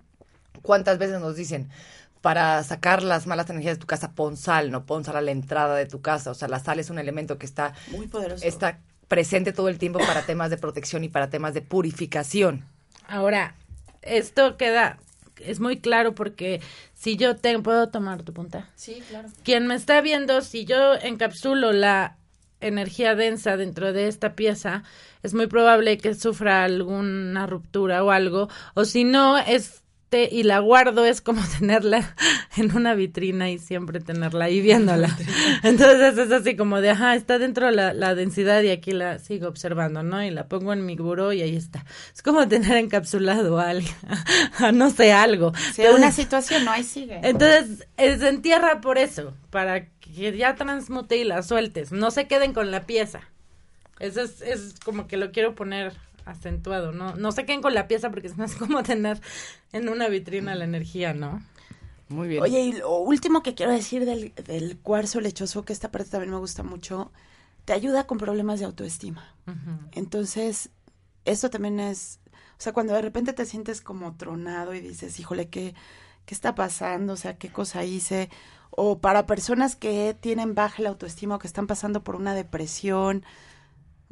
cuántas 0.62 0.98
veces 0.98 1.20
nos 1.20 1.36
dicen, 1.36 1.68
para 2.22 2.62
sacar 2.64 3.02
las 3.02 3.26
malas 3.26 3.48
energías 3.50 3.76
de 3.76 3.80
tu 3.80 3.86
casa, 3.86 4.12
pon 4.12 4.36
sal, 4.36 4.70
no 4.70 4.84
pon 4.86 5.04
sal 5.04 5.16
a 5.16 5.20
la 5.20 5.30
entrada 5.30 5.76
de 5.76 5.86
tu 5.86 6.00
casa. 6.00 6.30
O 6.30 6.34
sea, 6.34 6.48
la 6.48 6.58
sal 6.58 6.80
es 6.80 6.90
un 6.90 6.98
elemento 6.98 7.38
que 7.38 7.46
está... 7.46 7.74
Muy 7.90 8.08
poderoso. 8.08 8.44
Está 8.44 8.80
presente 9.06 9.52
todo 9.52 9.68
el 9.68 9.78
tiempo 9.78 10.00
para 10.00 10.22
temas 10.22 10.50
de 10.50 10.56
protección 10.56 11.04
y 11.04 11.08
para 11.08 11.30
temas 11.30 11.54
de 11.54 11.62
purificación. 11.62 12.64
Ahora, 13.06 13.54
esto 14.04 14.56
queda 14.56 14.98
es 15.40 15.60
muy 15.60 15.80
claro 15.80 16.14
porque 16.14 16.60
si 16.94 17.16
yo 17.16 17.36
te 17.36 17.58
puedo 17.58 17.88
tomar 17.88 18.22
tu 18.22 18.32
punta. 18.32 18.70
Sí, 18.76 19.02
claro. 19.08 19.28
Quien 19.42 19.66
me 19.66 19.74
está 19.74 20.00
viendo, 20.00 20.40
si 20.42 20.64
yo 20.64 20.94
encapsulo 20.94 21.72
la 21.72 22.16
energía 22.60 23.14
densa 23.14 23.56
dentro 23.56 23.92
de 23.92 24.08
esta 24.08 24.34
pieza, 24.34 24.84
es 25.22 25.34
muy 25.34 25.46
probable 25.46 25.98
que 25.98 26.14
sufra 26.14 26.64
alguna 26.64 27.46
ruptura 27.46 28.02
o 28.04 28.10
algo, 28.10 28.48
o 28.74 28.84
si 28.84 29.04
no, 29.04 29.38
es 29.38 29.83
y 30.22 30.42
la 30.44 30.60
guardo 30.60 31.04
es 31.04 31.20
como 31.20 31.42
tenerla 31.58 32.14
en 32.56 32.74
una 32.76 32.94
vitrina 32.94 33.50
y 33.50 33.58
siempre 33.58 34.00
tenerla 34.00 34.46
ahí 34.46 34.60
viéndola. 34.60 35.16
Entonces 35.62 36.18
es 36.18 36.32
así 36.32 36.56
como 36.56 36.80
de, 36.80 36.90
ajá, 36.90 37.14
está 37.14 37.38
dentro 37.38 37.70
la, 37.70 37.92
la 37.92 38.14
densidad 38.14 38.62
y 38.62 38.70
aquí 38.70 38.92
la 38.92 39.18
sigo 39.18 39.48
observando, 39.48 40.02
¿no? 40.02 40.22
Y 40.22 40.30
la 40.30 40.48
pongo 40.48 40.72
en 40.72 40.86
mi 40.86 40.96
buró 40.96 41.32
y 41.32 41.42
ahí 41.42 41.56
está. 41.56 41.84
Es 42.14 42.22
como 42.22 42.46
tener 42.48 42.76
encapsulado 42.76 43.58
a 43.58 43.70
alguien, 43.70 43.94
no 44.74 44.90
sé, 44.90 45.12
algo. 45.12 45.52
Si 45.72 45.82
una 45.82 46.12
situación, 46.12 46.64
no, 46.64 46.70
ahí 46.70 46.84
sigue. 46.84 47.20
Entonces 47.22 47.86
se 47.96 48.28
entierra 48.28 48.80
por 48.80 48.98
eso, 48.98 49.34
para 49.50 49.86
que 49.86 50.36
ya 50.36 50.54
transmute 50.54 51.16
y 51.16 51.24
la 51.24 51.42
sueltes, 51.42 51.92
no 51.92 52.10
se 52.10 52.26
queden 52.26 52.52
con 52.52 52.70
la 52.70 52.86
pieza. 52.86 53.20
Eso 54.00 54.22
es, 54.22 54.40
es 54.42 54.74
como 54.84 55.06
que 55.06 55.16
lo 55.16 55.30
quiero 55.30 55.54
poner 55.54 55.92
acentuado, 56.24 56.92
¿no? 56.92 57.14
No 57.16 57.32
se 57.32 57.44
queden 57.44 57.62
con 57.62 57.74
la 57.74 57.88
pieza 57.88 58.10
porque 58.10 58.30
no 58.36 58.44
es 58.44 58.54
como 58.56 58.82
tener 58.82 59.20
en 59.72 59.88
una 59.88 60.08
vitrina 60.08 60.54
la 60.54 60.64
energía, 60.64 61.14
¿no? 61.14 61.42
Muy 62.08 62.28
bien. 62.28 62.42
Oye, 62.42 62.60
y 62.60 62.72
lo 62.72 62.98
último 62.98 63.42
que 63.42 63.54
quiero 63.54 63.72
decir 63.72 64.04
del, 64.04 64.34
del 64.44 64.78
cuarzo 64.78 65.20
lechoso, 65.20 65.64
que 65.64 65.72
esta 65.72 65.90
parte 65.90 66.10
también 66.10 66.32
me 66.32 66.38
gusta 66.38 66.62
mucho, 66.62 67.10
te 67.64 67.72
ayuda 67.72 68.06
con 68.06 68.18
problemas 68.18 68.60
de 68.60 68.66
autoestima. 68.66 69.34
Entonces, 69.92 70.70
eso 71.24 71.50
también 71.50 71.80
es, 71.80 72.20
o 72.32 72.60
sea, 72.60 72.72
cuando 72.72 72.94
de 72.94 73.02
repente 73.02 73.32
te 73.32 73.46
sientes 73.46 73.80
como 73.80 74.16
tronado 74.16 74.74
y 74.74 74.80
dices, 74.80 75.18
híjole, 75.18 75.48
¿qué, 75.48 75.74
qué 76.26 76.34
está 76.34 76.54
pasando? 76.54 77.14
O 77.14 77.16
sea, 77.16 77.36
¿qué 77.36 77.50
cosa 77.50 77.84
hice? 77.84 78.30
O 78.70 78.98
para 78.98 79.26
personas 79.26 79.76
que 79.76 80.16
tienen 80.18 80.54
baja 80.54 80.82
la 80.82 80.90
autoestima 80.90 81.36
o 81.36 81.38
que 81.38 81.46
están 81.46 81.66
pasando 81.66 82.02
por 82.04 82.16
una 82.16 82.34
depresión, 82.34 83.24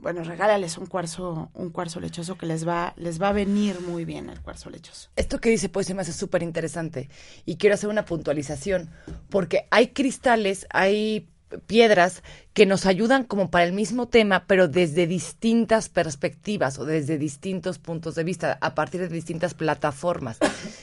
bueno, 0.02 0.24
regálales 0.24 0.78
un 0.78 0.86
cuarzo, 0.86 1.50
un 1.54 1.70
cuarzo 1.70 2.00
lechoso 2.00 2.36
que 2.36 2.44
les 2.44 2.66
va, 2.66 2.92
les 2.96 3.22
va 3.22 3.28
a 3.28 3.32
venir 3.32 3.80
muy 3.80 4.04
bien 4.04 4.28
el 4.28 4.40
cuarzo 4.40 4.68
lechoso. 4.68 5.08
Esto 5.14 5.38
que 5.38 5.48
dice 5.48 5.68
pues 5.68 5.86
se 5.86 5.94
me 5.94 6.02
hace 6.02 6.12
súper 6.12 6.42
interesante 6.42 7.08
y 7.46 7.56
quiero 7.56 7.74
hacer 7.74 7.88
una 7.88 8.04
puntualización 8.04 8.90
porque 9.30 9.68
hay 9.70 9.88
cristales, 9.88 10.66
hay 10.70 11.28
piedras 11.66 12.24
que 12.52 12.66
nos 12.66 12.84
ayudan 12.84 13.22
como 13.24 13.50
para 13.50 13.64
el 13.64 13.72
mismo 13.72 14.08
tema, 14.08 14.44
pero 14.48 14.66
desde 14.66 15.06
distintas 15.06 15.88
perspectivas 15.88 16.78
o 16.80 16.84
desde 16.84 17.16
distintos 17.16 17.78
puntos 17.78 18.16
de 18.16 18.24
vista, 18.24 18.58
a 18.60 18.74
partir 18.74 19.00
de 19.02 19.08
distintas 19.08 19.54
plataformas. 19.54 20.38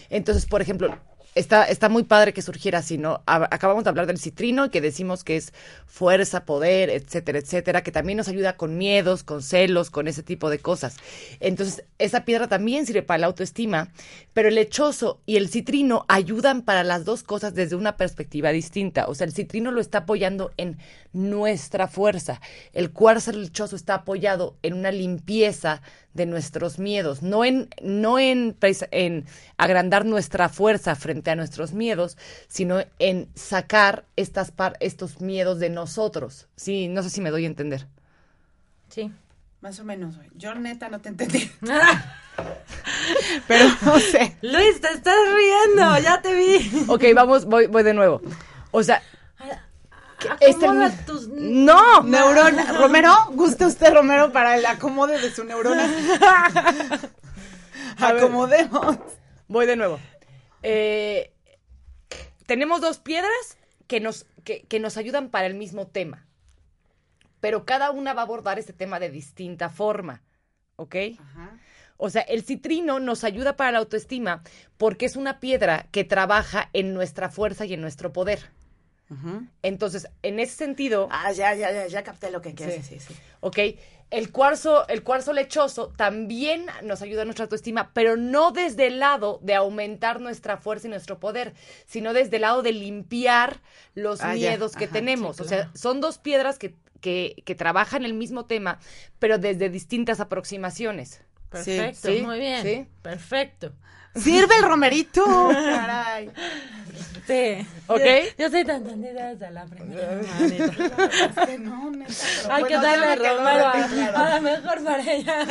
Entonces, 0.10 0.46
por 0.46 0.62
ejemplo, 0.62 0.98
está, 1.36 1.66
está 1.66 1.90
muy 1.90 2.04
padre 2.04 2.34
que 2.34 2.42
surgiera 2.42 2.80
así, 2.80 2.98
¿no? 2.98 3.22
Acabamos 3.26 3.84
de 3.84 3.90
hablar 3.90 4.08
del 4.08 4.20
citrino 4.20 4.72
que 4.72 4.82
decimos 4.82 5.24
que 5.24 5.38
es 5.38 5.54
fuerza, 5.86 6.46
poder, 6.46 6.90
etcétera, 6.90 7.40
etcétera, 7.40 7.84
que 7.84 7.92
también 7.92 8.18
nos 8.18 8.28
ayuda 8.28 8.58
con 8.58 8.78
miedos, 8.78 9.24
con 9.24 9.42
celos, 9.42 9.90
con 9.90 10.08
ese 10.08 10.24
tipo 10.24 10.50
de 10.50 10.60
cosas. 10.60 10.98
Entonces, 11.40 11.84
esa 11.98 12.26
piedra 12.26 12.48
también 12.48 12.86
sirve 12.86 13.04
para 13.04 13.20
la 13.20 13.28
autoestima, 13.28 13.90
pero 14.34 14.50
el 14.50 14.56
lechoso 14.56 15.22
y 15.26 15.38
el 15.38 15.50
citrino 15.50 16.06
ayudan 16.08 16.62
para 16.62 16.84
las 16.84 17.06
dos 17.06 17.24
cosas 17.24 17.54
desde 17.54 17.76
una 17.76 17.98
perspectiva 17.98 18.52
distinta. 18.52 19.08
O 19.08 19.16
sea, 19.16 19.26
el 19.26 19.34
citrino 19.34 19.72
lo 19.72 19.82
está 19.82 20.00
apoyando 20.00 20.52
en 20.58 20.78
nuestra 21.14 21.88
fuerza. 21.88 22.42
El 22.74 22.92
cuarzo 22.92 23.32
lechoso 23.32 23.76
está 23.76 23.96
apoyado 23.96 24.56
en 24.62 24.74
una 24.74 24.92
limpieza 24.92 25.82
de 26.14 26.26
nuestros 26.26 26.80
miedos, 26.80 27.22
no 27.22 27.46
en, 27.46 27.70
no 27.82 28.20
en, 28.20 28.58
en 28.92 29.26
agrandar 29.58 30.06
nuestra 30.06 30.50
fuerza 30.50 30.96
frente 30.96 31.32
a 31.32 31.36
nuestros 31.36 31.74
miedos, 31.74 32.18
sino 32.48 32.84
en 32.98 33.30
sacar 33.36 34.06
estas 34.16 34.52
par, 34.52 34.78
estos 34.80 35.22
miedos 35.22 35.60
de 35.60 35.70
nosotros. 35.70 36.48
Sí, 36.56 36.88
no 36.88 37.04
sé 37.04 37.10
si 37.10 37.22
me 37.22 37.32
doy 37.32 37.46
a 37.46 37.48
entender. 37.48 37.88
Sí. 38.90 39.12
Más 39.62 39.78
o 39.80 39.84
menos. 39.84 40.16
Yo 40.36 40.56
neta 40.56 40.88
no 40.88 41.02
te 41.02 41.10
entendí. 41.10 41.52
Pero 43.48 43.66
no 43.86 44.00
sé. 44.00 44.38
Luis, 44.42 44.80
te 44.80 44.88
estás 44.88 45.16
riendo, 45.36 46.00
ya 46.00 46.22
te 46.22 46.34
vi. 46.34 46.86
Ok, 46.88 47.04
vamos, 47.14 47.46
voy, 47.46 47.68
voy 47.68 47.84
de 47.84 47.94
nuevo. 47.94 48.22
O 48.72 48.84
sea, 48.84 49.02
este 50.40 50.68
tus 51.06 51.28
no. 51.28 52.04
neurona 52.04 52.72
Romero 52.80 53.14
gusta 53.32 53.68
usted 53.68 53.94
Romero 53.94 54.32
para 54.32 54.58
el 54.58 54.66
acomode 54.66 55.20
de 55.20 55.32
su 55.32 55.44
neurona. 55.44 55.88
Acomodemos. 57.98 58.98
Voy 59.48 59.66
de 59.66 59.76
nuevo. 59.76 60.00
Eh, 60.64 61.34
tenemos 62.46 62.82
dos 62.82 63.00
piedras 63.00 63.58
que 63.88 64.00
nos 64.00 64.26
que, 64.44 64.64
que 64.64 64.80
nos 64.80 64.98
ayudan 64.98 65.30
para 65.30 65.48
el 65.48 65.56
mismo 65.56 65.88
tema 65.88 66.26
pero 67.40 67.66
cada 67.66 67.92
una 67.92 68.14
va 68.14 68.22
a 68.22 68.26
abordar 68.26 68.60
este 68.60 68.74
tema 68.74 69.00
de 69.00 69.10
distinta 69.10 69.70
forma 69.70 70.22
¿ok? 70.80 70.96
O 71.98 72.10
sea, 72.10 72.22
el 72.22 72.44
citrino 72.44 73.00
nos 73.00 73.26
ayuda 73.26 73.58
para 73.58 73.74
la 73.74 73.80
autoestima 73.80 74.42
porque 74.78 75.06
es 75.06 75.18
una 75.18 75.42
piedra 75.42 75.88
que 75.92 76.06
trabaja 76.06 76.70
en 76.72 76.94
nuestra 76.94 77.30
fuerza 77.30 77.66
y 77.66 77.74
en 77.74 77.82
nuestro 77.82 78.14
poder. 78.14 78.40
Entonces, 79.64 80.08
en 80.22 80.40
ese 80.40 80.56
sentido. 80.56 81.08
Ah, 81.12 81.32
ya, 81.32 81.56
ya, 81.56 81.72
ya, 81.72 81.88
ya 81.88 82.04
capté 82.04 82.30
lo 82.32 82.42
que 82.42 82.54
quieres 82.54 82.86
sí, 82.86 83.00
sí, 83.00 83.08
sí. 83.08 83.20
Ok. 83.40 83.60
El 84.12 84.32
cuarzo, 84.32 84.88
el 84.88 85.04
cuarzo 85.04 85.34
lechoso 85.34 85.90
también 85.96 86.66
nos 86.84 87.04
ayuda 87.04 87.22
a 87.22 87.26
nuestra 87.26 87.44
autoestima, 87.44 87.92
pero 87.94 88.18
no 88.18 88.52
desde 88.52 88.88
el 88.88 88.98
lado 88.98 89.40
de 89.44 89.54
aumentar 89.54 90.20
nuestra 90.20 90.58
fuerza 90.58 90.88
y 90.88 90.90
nuestro 90.90 91.20
poder, 91.20 91.54
sino 91.86 92.14
desde 92.14 92.38
el 92.38 92.42
lado 92.42 92.64
de 92.64 92.72
limpiar 92.72 93.62
los 93.94 94.22
ah, 94.22 94.34
miedos 94.34 94.76
que 94.76 94.88
tenemos. 94.88 95.40
O 95.40 95.44
sea, 95.44 95.70
son 95.76 96.02
dos 96.02 96.18
piedras 96.18 96.58
que, 96.58 96.74
que, 97.02 97.44
que 97.46 97.54
trabajan 97.54 98.04
el 98.04 98.16
mismo 98.16 98.46
tema, 98.46 98.80
pero 99.20 99.38
desde 99.38 99.70
distintas 99.70 100.20
aproximaciones. 100.20 101.22
Perfecto, 101.50 102.12
Sí, 102.12 102.22
muy 102.22 102.40
bien. 102.40 102.64
sí. 102.64 102.88
Perfecto. 103.04 103.74
Sirve 104.16 104.56
el 104.58 104.64
romerito. 104.64 105.24
Caray. 105.52 106.32
Sí. 107.28 107.68
¿Ok? 107.88 108.00
Yo, 108.00 108.46
yo 108.46 108.50
soy 108.50 108.66
tan 108.66 108.84
tendida 108.84 109.30
desde 109.34 109.52
la 109.52 109.66
primera. 109.66 110.20
Es 110.20 111.48
que 111.48 111.60
no, 111.60 111.92
neta, 111.92 112.14
pero 112.42 112.54
Hay 112.54 112.62
bueno, 112.64 112.68
que 112.68 112.88
darle 112.88 113.16
romero 113.16 113.68
a, 113.68 113.72
claro. 113.72 114.18
a 114.18 114.30
la 114.30 114.42
mejor 114.42 114.84
para 114.84 115.12
ella. 115.14 115.46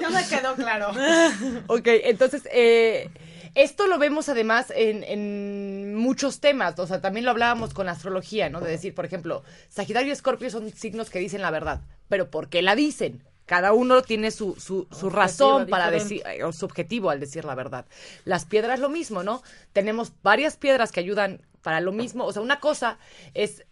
Ya 0.00 0.10
me 0.10 0.26
quedó 0.26 0.54
claro. 0.56 0.90
Ok, 1.68 1.86
entonces, 1.86 2.48
eh, 2.52 3.10
esto 3.54 3.86
lo 3.86 3.98
vemos 3.98 4.28
además 4.28 4.72
en, 4.74 5.04
en 5.04 5.94
muchos 5.94 6.40
temas, 6.40 6.78
o 6.78 6.86
sea, 6.86 7.00
también 7.00 7.24
lo 7.24 7.30
hablábamos 7.30 7.74
con 7.74 7.86
la 7.86 7.92
astrología, 7.92 8.50
¿no? 8.50 8.60
De 8.60 8.70
decir, 8.70 8.94
por 8.94 9.04
ejemplo, 9.04 9.44
Sagitario 9.68 10.08
y 10.08 10.12
Escorpio 10.12 10.50
son 10.50 10.70
signos 10.72 11.10
que 11.10 11.18
dicen 11.18 11.42
la 11.42 11.50
verdad, 11.50 11.80
pero 12.08 12.30
¿por 12.30 12.48
qué 12.48 12.62
la 12.62 12.74
dicen? 12.74 13.22
Cada 13.48 13.72
uno 13.72 14.02
tiene 14.02 14.30
su, 14.30 14.54
su, 14.60 14.86
su 14.92 15.08
razón 15.08 15.66
para 15.68 15.90
decir, 15.90 16.18
diferente. 16.18 16.42
eh, 16.42 16.44
o 16.44 16.52
su 16.52 16.66
objetivo 16.66 17.08
al 17.08 17.18
decir 17.18 17.46
la 17.46 17.54
verdad. 17.54 17.86
Las 18.26 18.44
piedras 18.44 18.78
lo 18.78 18.90
mismo, 18.90 19.22
¿no? 19.22 19.42
Tenemos 19.72 20.12
varias 20.22 20.58
piedras 20.58 20.92
que 20.92 21.00
ayudan 21.00 21.40
para 21.62 21.80
lo 21.80 21.90
mismo, 21.90 22.24
o 22.26 22.32
sea, 22.32 22.42
una 22.42 22.60
cosa 22.60 22.98
es 23.32 23.64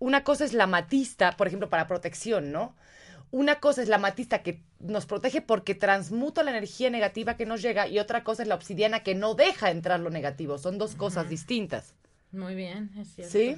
una 0.00 0.24
cosa 0.24 0.44
es 0.44 0.52
la 0.54 0.66
matista, 0.66 1.36
por 1.36 1.46
ejemplo, 1.46 1.70
para 1.70 1.86
protección, 1.86 2.50
¿no? 2.50 2.74
Una 3.30 3.60
cosa 3.60 3.80
es 3.80 3.88
la 3.88 3.98
matista 3.98 4.42
que 4.42 4.60
nos 4.80 5.06
protege 5.06 5.40
porque 5.40 5.76
transmuta 5.76 6.42
la 6.42 6.50
energía 6.50 6.90
negativa 6.90 7.36
que 7.36 7.46
nos 7.46 7.62
llega 7.62 7.86
y 7.86 8.00
otra 8.00 8.24
cosa 8.24 8.42
es 8.42 8.48
la 8.48 8.56
obsidiana 8.56 9.04
que 9.04 9.14
no 9.14 9.36
deja 9.36 9.70
entrar 9.70 10.00
lo 10.00 10.10
negativo. 10.10 10.58
Son 10.58 10.78
dos 10.78 10.96
cosas 10.96 11.28
distintas. 11.28 11.94
Muy 12.32 12.56
bien, 12.56 12.90
es 12.98 13.14
cierto. 13.14 13.32
¿Sí? 13.32 13.56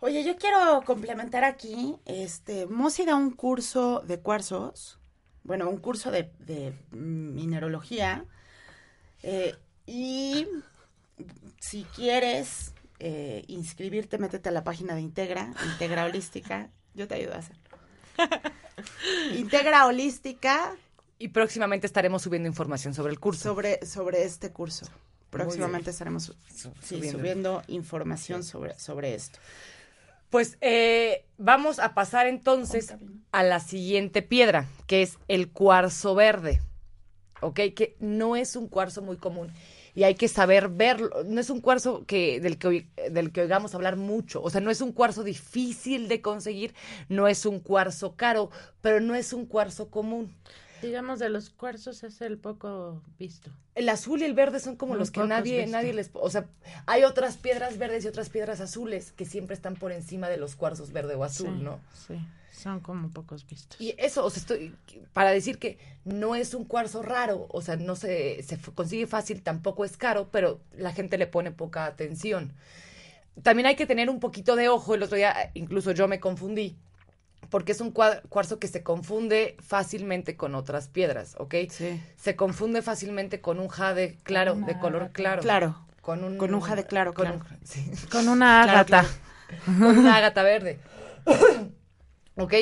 Oye, 0.00 0.24
yo 0.24 0.36
quiero 0.36 0.82
complementar 0.84 1.44
aquí, 1.44 1.96
este, 2.04 2.66
Mosi 2.66 3.04
da 3.04 3.14
un 3.16 3.30
curso 3.30 4.02
de 4.06 4.20
cuarzos, 4.20 4.98
bueno, 5.42 5.68
un 5.70 5.78
curso 5.78 6.10
de, 6.10 6.30
de 6.40 6.74
minerología, 6.90 8.24
eh, 9.22 9.54
y 9.86 10.46
si 11.60 11.84
quieres 11.94 12.72
eh, 12.98 13.44
inscribirte, 13.48 14.18
métete 14.18 14.50
a 14.50 14.52
la 14.52 14.64
página 14.64 14.94
de 14.94 15.00
Integra, 15.00 15.52
Integra 15.72 16.04
Holística, 16.04 16.70
yo 16.94 17.08
te 17.08 17.14
ayudo 17.14 17.34
a 17.34 17.38
hacerlo. 17.38 17.62
Integra 19.36 19.86
Holística 19.86 20.74
Y 21.18 21.28
próximamente 21.28 21.86
estaremos 21.86 22.22
subiendo 22.22 22.48
información 22.48 22.92
sobre 22.92 23.12
el 23.12 23.18
curso. 23.20 23.42
sobre, 23.44 23.84
sobre 23.86 24.24
este 24.24 24.52
curso. 24.52 24.86
Próximamente 25.30 25.90
estaremos 25.90 26.24
su- 26.24 26.34
sí, 26.54 26.70
subiendo. 26.96 27.18
subiendo 27.18 27.62
información 27.68 28.44
sobre, 28.44 28.78
sobre 28.78 29.14
esto. 29.14 29.38
Pues 30.30 30.58
eh, 30.60 31.24
vamos 31.38 31.78
a 31.78 31.94
pasar 31.94 32.26
entonces 32.26 32.94
a 33.32 33.42
la 33.42 33.60
siguiente 33.60 34.22
piedra, 34.22 34.66
que 34.86 35.02
es 35.02 35.18
el 35.28 35.50
cuarzo 35.50 36.14
verde. 36.14 36.60
¿Ok? 37.40 37.60
Que 37.74 37.96
no 38.00 38.34
es 38.34 38.56
un 38.56 38.66
cuarzo 38.68 39.02
muy 39.02 39.16
común. 39.16 39.52
Y 39.94 40.04
hay 40.04 40.14
que 40.14 40.28
saber 40.28 40.68
verlo. 40.68 41.24
No 41.24 41.40
es 41.40 41.48
un 41.48 41.60
cuarzo 41.60 42.04
que, 42.06 42.40
del, 42.40 42.58
que, 42.58 42.86
del 43.10 43.32
que 43.32 43.42
oigamos 43.42 43.74
hablar 43.74 43.96
mucho. 43.96 44.42
O 44.42 44.50
sea, 44.50 44.60
no 44.60 44.70
es 44.70 44.80
un 44.80 44.92
cuarzo 44.92 45.22
difícil 45.22 46.08
de 46.08 46.20
conseguir, 46.20 46.74
no 47.08 47.28
es 47.28 47.46
un 47.46 47.60
cuarzo 47.60 48.14
caro, 48.14 48.50
pero 48.80 49.00
no 49.00 49.14
es 49.14 49.32
un 49.32 49.46
cuarzo 49.46 49.90
común. 49.90 50.34
Digamos, 50.82 51.18
de 51.18 51.28
los 51.28 51.50
cuarzos 51.50 52.02
es 52.04 52.20
el 52.20 52.38
poco 52.38 53.02
visto. 53.18 53.50
El 53.74 53.88
azul 53.88 54.22
y 54.22 54.24
el 54.24 54.34
verde 54.34 54.60
son 54.60 54.76
como 54.76 54.92
Muy 54.92 55.00
los 55.00 55.10
que 55.10 55.24
nadie, 55.24 55.66
nadie 55.66 55.92
les... 55.92 56.10
O 56.14 56.30
sea, 56.30 56.46
hay 56.86 57.04
otras 57.04 57.36
piedras 57.36 57.78
verdes 57.78 58.04
y 58.04 58.08
otras 58.08 58.28
piedras 58.28 58.60
azules 58.60 59.12
que 59.12 59.24
siempre 59.24 59.54
están 59.54 59.76
por 59.76 59.92
encima 59.92 60.28
de 60.28 60.36
los 60.36 60.54
cuarzos 60.54 60.92
verde 60.92 61.14
o 61.14 61.24
azul, 61.24 61.56
Sí, 61.56 61.62
¿no? 61.62 61.80
Sí, 61.94 62.18
son 62.52 62.80
como 62.80 63.10
pocos 63.10 63.46
vistos. 63.46 63.80
Y 63.80 63.94
eso, 63.98 64.24
o 64.24 64.30
sea, 64.30 64.40
estoy 64.40 64.74
para 65.12 65.30
decir 65.30 65.58
que 65.58 65.78
no 66.04 66.34
es 66.34 66.54
un 66.54 66.64
cuarzo 66.64 67.02
raro, 67.02 67.46
o 67.50 67.60
sea, 67.62 67.76
no 67.76 67.96
se, 67.96 68.42
se 68.42 68.58
consigue 68.58 69.06
fácil, 69.06 69.42
tampoco 69.42 69.84
es 69.84 69.96
caro, 69.96 70.28
pero 70.30 70.60
la 70.76 70.92
gente 70.92 71.18
le 71.18 71.26
pone 71.26 71.50
poca 71.52 71.86
atención. 71.86 72.52
También 73.42 73.66
hay 73.66 73.76
que 73.76 73.86
tener 73.86 74.08
un 74.08 74.20
poquito 74.20 74.56
de 74.56 74.68
ojo, 74.68 74.94
el 74.94 75.02
otro 75.02 75.16
día 75.16 75.50
incluso 75.54 75.92
yo 75.92 76.08
me 76.08 76.20
confundí, 76.20 76.76
porque 77.50 77.72
es 77.72 77.80
un 77.80 77.92
cua- 77.94 78.20
cuarzo 78.28 78.58
que 78.58 78.68
se 78.68 78.82
confunde 78.82 79.56
fácilmente 79.60 80.36
con 80.36 80.54
otras 80.54 80.88
piedras, 80.88 81.34
¿ok? 81.38 81.54
Sí. 81.70 82.00
Se 82.16 82.36
confunde 82.36 82.82
fácilmente 82.82 83.40
con 83.40 83.58
un 83.60 83.68
jade 83.68 84.18
claro, 84.22 84.54
Una 84.54 84.66
de 84.66 84.78
color 84.78 85.10
claro. 85.12 85.42
Claro. 85.42 85.86
Con 86.00 86.22
un, 86.24 86.36
Con 86.38 86.54
un 86.54 86.60
jade 86.60 86.86
claro, 86.86 87.14
con 87.14 87.26
claro. 87.26 87.40
un- 87.50 87.66
sí 87.66 87.90
Con 88.10 88.28
una 88.28 88.62
Claro, 88.64 88.70
ágata. 88.80 88.86
claro. 89.66 89.78
con 89.78 89.98
una 89.98 90.16
ágata 90.16 90.42
verde. 90.42 90.78
¿Ok? 92.36 92.54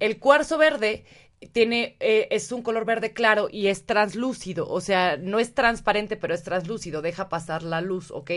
El 0.00 0.18
cuarzo 0.18 0.58
verde 0.58 1.04
tiene, 1.52 1.96
eh, 2.00 2.28
es 2.30 2.52
un 2.52 2.62
color 2.62 2.84
verde 2.84 3.12
claro 3.12 3.48
y 3.50 3.68
es 3.68 3.86
translúcido, 3.86 4.68
o 4.68 4.80
sea, 4.80 5.16
no 5.16 5.38
es 5.38 5.54
transparente, 5.54 6.16
pero 6.16 6.34
es 6.34 6.42
translúcido, 6.42 7.00
deja 7.00 7.28
pasar 7.28 7.62
la 7.62 7.80
luz, 7.80 8.10
¿ok? 8.10 8.30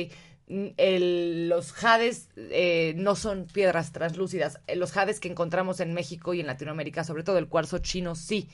El- 0.47 1.49
los 1.49 1.71
jades 1.71 2.29
eh, 2.37 2.93
no 2.97 3.15
son 3.15 3.45
piedras 3.47 3.91
translúcidas, 3.91 4.59
Eh, 4.67 4.75
los 4.75 4.91
jades 4.91 5.19
que 5.19 5.29
encontramos 5.29 5.79
en 5.79 5.93
México 5.93 6.33
y 6.33 6.41
en 6.41 6.47
Latinoamérica, 6.47 7.03
sobre 7.03 7.23
todo 7.23 7.37
el 7.37 7.47
cuarzo 7.47 7.79
chino, 7.79 8.15
sí. 8.15 8.49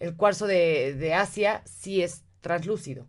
El 0.00 0.16
cuarzo 0.16 0.46
de, 0.46 0.94
de 0.94 1.14
Asia 1.14 1.62
sí 1.66 2.02
es 2.02 2.24
translúcido. 2.40 3.06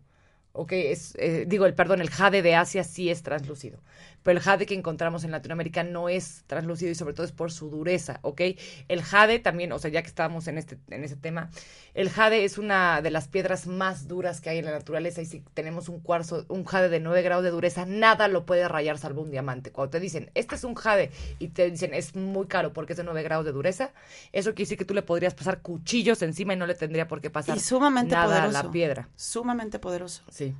¿ok? 0.52 0.72
Es, 0.72 1.14
eh, 1.18 1.44
digo, 1.46 1.66
el 1.66 1.74
perdón, 1.74 2.00
el 2.00 2.10
jade 2.10 2.42
de 2.42 2.54
Asia 2.54 2.84
sí 2.84 3.10
es 3.10 3.22
translúcido, 3.22 3.80
pero 4.26 4.38
el 4.38 4.42
jade 4.42 4.66
que 4.66 4.74
encontramos 4.74 5.22
en 5.22 5.30
Latinoamérica 5.30 5.84
no 5.84 6.08
es 6.08 6.42
translúcido 6.48 6.90
y 6.90 6.96
sobre 6.96 7.14
todo 7.14 7.24
es 7.24 7.30
por 7.30 7.52
su 7.52 7.70
dureza, 7.70 8.18
¿ok? 8.22 8.40
El 8.88 9.00
jade 9.02 9.38
también, 9.38 9.70
o 9.70 9.78
sea, 9.78 9.88
ya 9.88 10.02
que 10.02 10.08
estábamos 10.08 10.48
en 10.48 10.58
este, 10.58 10.78
en 10.90 11.04
ese 11.04 11.14
tema, 11.14 11.48
el 11.94 12.10
jade 12.10 12.44
es 12.44 12.58
una 12.58 13.02
de 13.02 13.12
las 13.12 13.28
piedras 13.28 13.68
más 13.68 14.08
duras 14.08 14.40
que 14.40 14.50
hay 14.50 14.58
en 14.58 14.64
la 14.64 14.72
naturaleza 14.72 15.22
y 15.22 15.26
si 15.26 15.44
tenemos 15.54 15.88
un 15.88 16.00
cuarzo, 16.00 16.44
un 16.48 16.64
jade 16.64 16.88
de 16.88 16.98
9 16.98 17.22
grados 17.22 17.44
de 17.44 17.50
dureza, 17.50 17.86
nada 17.86 18.26
lo 18.26 18.46
puede 18.46 18.66
rayar 18.66 18.98
salvo 18.98 19.22
un 19.22 19.30
diamante. 19.30 19.70
Cuando 19.70 19.90
te 19.90 20.00
dicen, 20.00 20.28
este 20.34 20.56
es 20.56 20.64
un 20.64 20.74
jade 20.74 21.12
y 21.38 21.46
te 21.46 21.70
dicen, 21.70 21.94
es 21.94 22.16
muy 22.16 22.48
caro 22.48 22.72
porque 22.72 22.94
es 22.94 22.96
de 22.96 23.04
9 23.04 23.22
grados 23.22 23.44
de 23.44 23.52
dureza, 23.52 23.92
eso 24.32 24.50
quiere 24.54 24.64
decir 24.64 24.78
que 24.78 24.84
tú 24.84 24.92
le 24.92 25.02
podrías 25.02 25.34
pasar 25.34 25.60
cuchillos 25.60 26.20
encima 26.22 26.52
y 26.52 26.56
no 26.56 26.66
le 26.66 26.74
tendría 26.74 27.06
por 27.06 27.20
qué 27.20 27.30
pasar 27.30 27.56
Y 27.56 27.60
sumamente 27.60 28.16
nada 28.16 28.26
poderoso. 28.40 28.58
a 28.58 28.62
la 28.64 28.70
piedra. 28.72 29.08
Sumamente 29.14 29.78
poderoso. 29.78 30.24
Sí. 30.32 30.52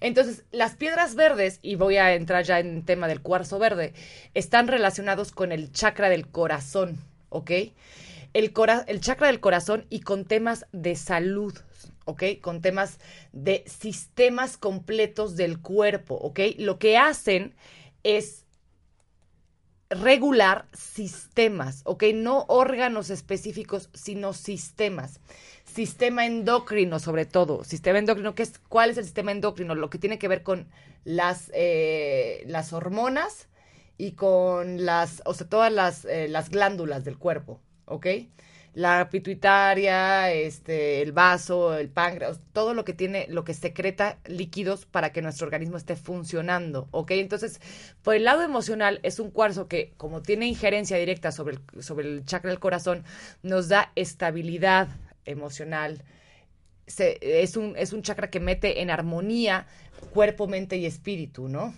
Entonces, 0.00 0.44
las 0.50 0.76
piedras 0.76 1.14
verdes, 1.14 1.58
y 1.62 1.74
voy 1.76 1.96
a 1.96 2.14
entrar 2.14 2.44
ya 2.44 2.58
en 2.60 2.84
tema 2.84 3.08
del 3.08 3.20
cuarzo 3.20 3.58
verde, 3.58 3.92
están 4.34 4.68
relacionados 4.68 5.32
con 5.32 5.52
el 5.52 5.72
chakra 5.72 6.08
del 6.08 6.28
corazón, 6.28 6.98
¿ok? 7.28 7.50
El, 8.32 8.52
cora- 8.52 8.84
el 8.86 9.00
chakra 9.00 9.26
del 9.26 9.40
corazón 9.40 9.86
y 9.90 10.00
con 10.00 10.24
temas 10.24 10.66
de 10.72 10.96
salud, 10.96 11.54
¿ok? 12.04 12.24
Con 12.40 12.60
temas 12.62 12.98
de 13.32 13.64
sistemas 13.66 14.56
completos 14.56 15.36
del 15.36 15.60
cuerpo, 15.60 16.14
¿ok? 16.14 16.40
Lo 16.58 16.78
que 16.78 16.96
hacen 16.96 17.54
es 18.02 18.44
regular 19.90 20.66
sistemas, 20.72 21.82
¿ok? 21.84 22.04
No 22.14 22.44
órganos 22.48 23.10
específicos, 23.10 23.90
sino 23.92 24.32
sistemas. 24.32 25.18
Sistema 25.72 26.26
endocrino, 26.26 26.98
sobre 26.98 27.26
todo. 27.26 27.62
Sistema 27.62 28.00
endocrino, 28.00 28.34
¿qué 28.34 28.42
es, 28.42 28.58
¿cuál 28.68 28.90
es 28.90 28.98
el 28.98 29.04
sistema 29.04 29.30
endocrino? 29.30 29.76
Lo 29.76 29.88
que 29.88 29.98
tiene 29.98 30.18
que 30.18 30.26
ver 30.26 30.42
con 30.42 30.66
las, 31.04 31.50
eh, 31.54 32.42
las 32.46 32.72
hormonas 32.72 33.48
y 33.96 34.12
con 34.12 34.84
las, 34.84 35.22
o 35.24 35.32
sea, 35.32 35.48
todas 35.48 35.72
las, 35.72 36.04
eh, 36.06 36.26
las 36.28 36.50
glándulas 36.50 37.04
del 37.04 37.18
cuerpo, 37.18 37.60
¿ok? 37.84 38.06
La 38.74 39.10
pituitaria, 39.10 40.32
este, 40.32 41.02
el 41.02 41.12
vaso, 41.12 41.78
el 41.78 41.88
páncreas, 41.88 42.40
todo 42.52 42.74
lo 42.74 42.84
que 42.84 42.92
tiene, 42.92 43.26
lo 43.28 43.44
que 43.44 43.54
secreta 43.54 44.18
líquidos 44.26 44.86
para 44.86 45.12
que 45.12 45.22
nuestro 45.22 45.46
organismo 45.46 45.76
esté 45.76 45.94
funcionando, 45.94 46.88
¿ok? 46.90 47.12
Entonces, 47.12 47.60
por 48.02 48.16
el 48.16 48.24
lado 48.24 48.42
emocional, 48.42 48.98
es 49.04 49.20
un 49.20 49.30
cuarzo 49.30 49.68
que, 49.68 49.92
como 49.96 50.20
tiene 50.20 50.46
injerencia 50.46 50.96
directa 50.96 51.30
sobre 51.30 51.58
el, 51.74 51.82
sobre 51.82 52.08
el 52.08 52.24
chakra 52.24 52.50
del 52.50 52.60
corazón, 52.60 53.04
nos 53.42 53.68
da 53.68 53.92
estabilidad 53.94 54.88
emocional, 55.30 56.02
se- 56.86 57.18
es, 57.42 57.56
un, 57.56 57.76
es 57.76 57.92
un 57.92 58.02
chakra 58.02 58.30
que 58.30 58.40
mete 58.40 58.80
en 58.82 58.90
armonía 58.90 59.66
cuerpo, 60.12 60.46
mente 60.46 60.76
y 60.76 60.86
espíritu, 60.86 61.48
¿no? 61.48 61.74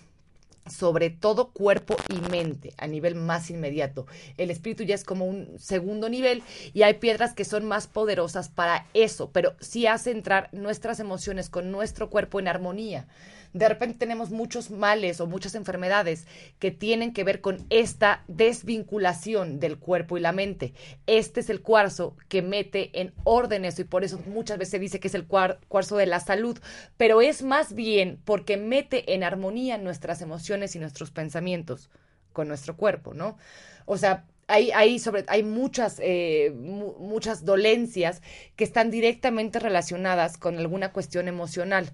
Sobre 0.65 1.09
todo 1.09 1.51
cuerpo 1.51 1.97
y 2.07 2.15
mente 2.29 2.73
a 2.77 2.87
nivel 2.87 3.15
más 3.15 3.49
inmediato. 3.49 4.07
El 4.37 4.49
espíritu 4.49 4.83
ya 4.83 4.95
es 4.95 5.03
como 5.03 5.25
un 5.25 5.59
segundo 5.59 6.07
nivel 6.07 6.41
y 6.73 6.83
hay 6.83 6.93
piedras 6.95 7.33
que 7.33 7.43
son 7.43 7.65
más 7.65 7.87
poderosas 7.87 8.47
para 8.47 8.85
eso, 8.93 9.29
pero 9.31 9.55
sí 9.59 9.87
hace 9.87 10.11
entrar 10.11 10.47
nuestras 10.53 11.01
emociones 11.01 11.49
con 11.49 11.69
nuestro 11.69 12.09
cuerpo 12.09 12.39
en 12.39 12.47
armonía. 12.47 13.07
De 13.53 13.69
repente 13.69 13.99
tenemos 13.99 14.31
muchos 14.31 14.71
males 14.71 15.21
o 15.21 15.27
muchas 15.27 15.53
enfermedades 15.53 16.25
que 16.59 16.71
tienen 16.71 17.13
que 17.13 17.23
ver 17.23 17.39
con 17.39 17.65
esta 17.69 18.23
desvinculación 18.27 19.59
del 19.59 19.77
cuerpo 19.77 20.17
y 20.17 20.21
la 20.21 20.31
mente. 20.31 20.73
Este 21.05 21.39
es 21.41 21.49
el 21.51 21.61
cuarzo 21.61 22.15
que 22.29 22.41
mete 22.41 22.89
en 22.99 23.13
orden 23.23 23.63
eso 23.65 23.81
y 23.81 23.85
por 23.85 24.03
eso 24.03 24.19
muchas 24.25 24.57
veces 24.57 24.71
se 24.71 24.79
dice 24.79 24.99
que 24.99 25.07
es 25.07 25.13
el 25.15 25.27
cuar- 25.27 25.59
cuarzo 25.67 25.97
de 25.97 26.07
la 26.07 26.19
salud, 26.19 26.57
pero 26.97 27.21
es 27.21 27.43
más 27.43 27.73
bien 27.73 28.19
porque 28.25 28.57
mete 28.57 29.13
en 29.13 29.23
armonía 29.23 29.77
nuestras 29.77 30.21
emociones 30.21 30.75
y 30.75 30.79
nuestros 30.79 31.11
pensamientos 31.11 31.89
con 32.31 32.47
nuestro 32.47 32.75
cuerpo, 32.75 33.13
¿no? 33.13 33.37
O 33.85 33.97
sea, 33.97 34.25
hay, 34.47 34.71
hay, 34.71 34.99
sobre, 34.99 35.25
hay 35.27 35.43
muchas, 35.43 35.97
eh, 36.01 36.51
muchas 36.57 37.45
dolencias 37.45 38.21
que 38.55 38.63
están 38.63 38.91
directamente 38.91 39.59
relacionadas 39.59 40.37
con 40.37 40.57
alguna 40.57 40.91
cuestión 40.91 41.27
emocional. 41.27 41.91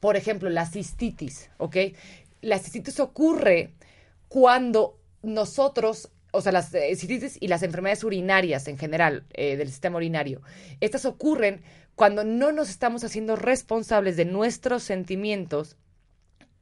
Por 0.00 0.16
ejemplo, 0.16 0.48
la 0.50 0.66
cistitis, 0.66 1.50
¿ok? 1.58 1.76
La 2.40 2.58
cistitis 2.58 3.00
ocurre 3.00 3.74
cuando 4.28 4.98
nosotros 5.22 6.10
o 6.30 6.40
sea, 6.40 6.52
las 6.52 6.72
eh, 6.74 6.94
cistitis 6.94 7.38
y 7.40 7.48
las 7.48 7.62
enfermedades 7.62 8.04
urinarias 8.04 8.68
en 8.68 8.78
general 8.78 9.24
eh, 9.32 9.56
del 9.56 9.68
sistema 9.68 9.96
urinario, 9.96 10.42
estas 10.80 11.04
ocurren 11.06 11.62
cuando 11.94 12.22
no 12.22 12.52
nos 12.52 12.70
estamos 12.70 13.02
haciendo 13.02 13.34
responsables 13.34 14.16
de 14.16 14.24
nuestros 14.24 14.82
sentimientos 14.82 15.76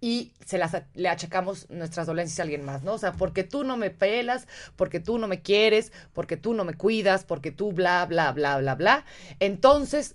y 0.01 0.33
se 0.45 0.59
las 0.59 0.83
le 0.95 1.09
achacamos 1.09 1.69
nuestras 1.71 2.07
dolencias 2.07 2.39
a 2.39 2.43
alguien 2.43 2.65
más, 2.65 2.83
¿no? 2.83 2.95
O 2.95 2.99
sea, 2.99 3.13
porque 3.13 3.45
tú 3.45 3.65
no 3.65 3.77
me 3.77 3.91
pelas, 3.91 4.47
porque 4.77 5.01
tú 5.01 5.19
no 5.19 5.27
me 5.27 5.41
quieres, 5.41 5.93
porque 6.13 6.37
tú 6.37 6.55
no 6.55 6.65
me 6.65 6.75
cuidas, 6.75 7.25
porque 7.25 7.51
tú 7.51 7.73
bla, 7.73 8.05
bla, 8.07 8.33
bla, 8.33 8.59
bla, 8.59 8.75
bla. 8.75 9.05
Entonces, 9.41 10.15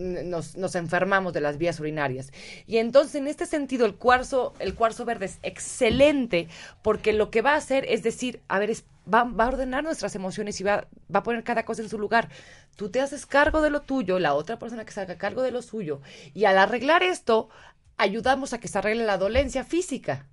nos, 0.00 0.56
nos, 0.56 0.74
enfermamos 0.74 1.32
de 1.32 1.40
las 1.40 1.58
vías 1.58 1.78
urinarias. 1.80 2.32
Y 2.66 2.78
entonces, 2.78 3.14
en 3.16 3.28
este 3.28 3.46
sentido, 3.46 3.86
el 3.86 3.94
cuarzo, 3.94 4.54
el 4.58 4.74
cuarzo 4.74 5.04
verde 5.04 5.26
es 5.26 5.38
excelente 5.42 6.48
porque 6.82 7.12
lo 7.12 7.30
que 7.30 7.42
va 7.42 7.52
a 7.52 7.56
hacer 7.56 7.84
es 7.88 8.02
decir, 8.02 8.40
a 8.48 8.58
ver, 8.58 8.72
va, 9.12 9.24
va, 9.24 9.44
a 9.44 9.48
ordenar 9.48 9.84
nuestras 9.84 10.14
emociones 10.14 10.60
y 10.60 10.64
va, 10.64 10.88
va 11.14 11.20
a 11.20 11.22
poner 11.22 11.44
cada 11.44 11.64
cosa 11.64 11.82
en 11.82 11.88
su 11.88 11.98
lugar. 11.98 12.28
Tú 12.76 12.90
te 12.90 13.00
haces 13.00 13.26
cargo 13.26 13.60
de 13.60 13.70
lo 13.70 13.82
tuyo, 13.82 14.18
la 14.18 14.34
otra 14.34 14.58
persona 14.58 14.84
que 14.84 14.92
se 14.92 15.00
haga 15.00 15.18
cargo 15.18 15.42
de 15.42 15.50
lo 15.50 15.62
suyo. 15.62 16.00
Y 16.34 16.44
al 16.44 16.58
arreglar 16.58 17.02
esto, 17.02 17.48
ayudamos 17.96 18.52
a 18.52 18.60
que 18.60 18.68
se 18.68 18.78
arregle 18.78 19.04
la 19.04 19.18
dolencia 19.18 19.64
física. 19.64 20.26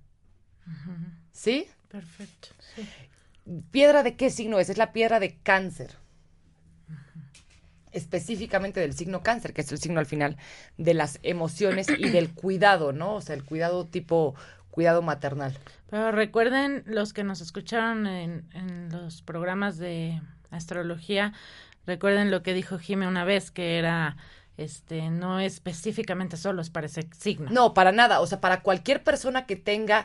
¿Sí? 1.32 1.68
Perfecto. 1.88 2.48
¿Piedra 3.70 4.02
de 4.02 4.16
qué 4.16 4.30
signo 4.30 4.58
es? 4.58 4.68
Es 4.68 4.78
la 4.78 4.92
piedra 4.92 5.20
de 5.20 5.38
cáncer. 5.38 5.96
Específicamente 7.92 8.80
del 8.80 8.94
signo 8.94 9.22
cáncer, 9.22 9.52
que 9.52 9.62
es 9.62 9.72
el 9.72 9.78
signo 9.78 10.00
al 10.00 10.06
final 10.06 10.36
de 10.76 10.94
las 10.94 11.18
emociones 11.22 11.88
y 11.88 12.08
del 12.10 12.30
cuidado, 12.34 12.92
¿no? 12.92 13.14
O 13.14 13.20
sea, 13.20 13.34
el 13.34 13.44
cuidado 13.44 13.86
tipo 13.86 14.34
cuidado 14.70 15.02
maternal. 15.02 15.58
Pero 15.90 16.12
recuerden 16.12 16.84
los 16.86 17.12
que 17.12 17.24
nos 17.24 17.40
escucharon 17.40 18.06
en, 18.06 18.44
en 18.52 18.90
los 18.90 19.22
programas 19.22 19.78
de 19.78 20.20
astrología, 20.50 21.32
recuerden 21.86 22.30
lo 22.30 22.42
que 22.42 22.54
dijo 22.54 22.78
Jime 22.78 23.08
una 23.08 23.24
vez, 23.24 23.50
que 23.50 23.78
era 23.78 24.16
este, 24.58 25.08
no 25.08 25.38
específicamente 25.38 26.36
solo 26.36 26.60
es 26.60 26.68
para 26.68 26.86
ese 26.86 27.08
signo. 27.16 27.48
No, 27.50 27.74
para 27.74 27.92
nada. 27.92 28.20
O 28.20 28.26
sea, 28.26 28.40
para 28.40 28.60
cualquier 28.62 29.04
persona 29.04 29.46
que 29.46 29.54
tenga 29.54 30.04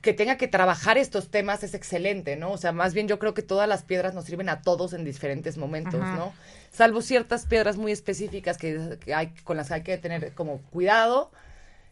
que 0.00 0.12
tenga 0.12 0.36
que 0.36 0.48
trabajar 0.48 0.98
estos 0.98 1.30
temas 1.30 1.62
es 1.62 1.74
excelente, 1.74 2.36
¿no? 2.36 2.52
O 2.52 2.58
sea, 2.58 2.72
más 2.72 2.94
bien 2.94 3.08
yo 3.08 3.18
creo 3.18 3.34
que 3.34 3.42
todas 3.42 3.68
las 3.68 3.82
piedras 3.82 4.14
nos 4.14 4.24
sirven 4.24 4.48
a 4.48 4.62
todos 4.62 4.92
en 4.92 5.04
diferentes 5.04 5.56
momentos, 5.56 6.00
¿no? 6.00 6.32
Salvo 6.70 7.02
ciertas 7.02 7.46
piedras 7.46 7.76
muy 7.76 7.92
específicas 7.92 8.58
que, 8.58 8.98
hay, 9.14 9.28
con 9.44 9.56
las 9.56 9.68
que 9.68 9.74
hay 9.74 9.82
que 9.82 9.98
tener 9.98 10.32
como 10.34 10.60
cuidado. 10.70 11.30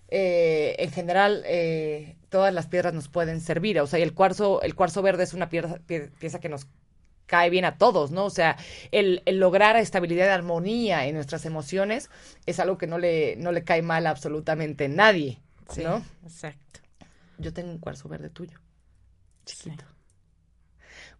Eh, 0.09 0.77
en 0.79 0.93
general, 0.93 1.43
eh, 1.47 2.17
todas 2.29 2.55
las 2.55 2.67
piedras 2.67 2.95
nos 2.95 3.09
pueden 3.09 3.41
servir. 3.41 3.81
O 3.81 3.87
sea, 3.87 3.99
el 3.99 4.15
cuarzo, 4.15 4.63
el 4.63 4.75
cuarzo 4.75 5.03
verde 5.03 5.25
es 5.25 5.35
una 5.35 5.49
pieza, 5.49 5.79
pieza 5.87 6.39
que 6.39 6.49
nos 6.49 6.67
cae 7.27 7.51
bien 7.51 7.65
a 7.65 7.77
todos, 7.77 8.11
¿no? 8.11 8.25
O 8.25 8.31
sea, 8.31 8.57
el, 8.93 9.23
lograr 9.27 9.77
estabilidad 9.77 10.27
y 10.27 10.31
armonía 10.31 11.07
en 11.07 11.15
nuestras 11.15 11.45
emociones 11.45 12.09
es 12.47 12.61
algo 12.61 12.79
que 12.79 12.87
no 12.87 12.99
le, 12.99 13.37
no 13.37 13.53
le 13.53 13.65
cae 13.65 13.83
mal 13.83 14.07
a 14.07 14.11
absolutamente 14.11 14.89
nadie, 14.89 15.41
¿no? 15.77 16.03
exacto. 16.25 16.66
Yo 17.39 17.53
tengo 17.53 17.71
un 17.71 17.79
cuarzo 17.79 18.09
verde 18.09 18.31
tuyo, 18.31 18.59
chiquito. 19.45 19.85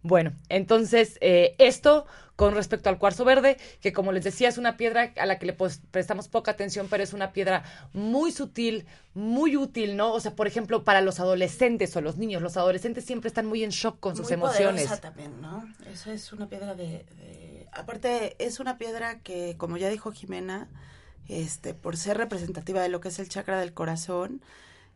Bueno, 0.01 0.33
entonces, 0.49 1.17
eh, 1.21 1.55
esto 1.59 2.05
con 2.35 2.53
respecto 2.53 2.89
al 2.89 2.99
cuarzo 2.99 3.25
verde, 3.25 3.57
que 3.81 3.93
como 3.93 4.11
les 4.11 4.23
decía 4.23 4.47
es 4.47 4.59
una 4.59 4.77
piedra 4.77 5.11
a 5.17 5.25
la 5.25 5.39
que 5.39 5.47
le 5.47 5.53
prestamos 5.53 6.27
poca 6.27 6.51
atención, 6.51 6.87
pero 6.87 7.03
es 7.03 7.13
una 7.13 7.33
piedra 7.33 7.63
muy 7.93 8.31
sutil, 8.31 8.85
muy 9.15 9.57
útil, 9.57 9.97
¿no? 9.97 10.13
O 10.13 10.19
sea, 10.19 10.35
por 10.35 10.45
ejemplo, 10.45 10.83
para 10.83 11.01
los 11.01 11.19
adolescentes 11.19 11.95
o 11.95 12.01
los 12.01 12.17
niños, 12.17 12.43
los 12.43 12.55
adolescentes 12.55 13.05
siempre 13.05 13.27
están 13.27 13.47
muy 13.47 13.63
en 13.63 13.71
shock 13.71 13.99
con 13.99 14.15
sus 14.15 14.29
emociones. 14.29 15.01
también, 15.01 15.41
¿no? 15.41 15.67
Esa 15.91 16.13
es 16.13 16.31
una 16.31 16.47
piedra 16.47 16.75
de, 16.75 17.67
Aparte, 17.71 18.35
es 18.39 18.59
una 18.59 18.77
piedra 18.77 19.19
que, 19.19 19.55
como 19.57 19.77
ya 19.77 19.89
dijo 19.89 20.11
Jimena, 20.11 20.69
este, 21.27 21.73
por 21.73 21.97
ser 21.97 22.17
representativa 22.17 22.81
de 22.81 22.89
lo 22.89 23.01
que 23.01 23.09
es 23.09 23.19
el 23.19 23.29
chakra 23.29 23.59
del 23.59 23.73
corazón, 23.73 24.41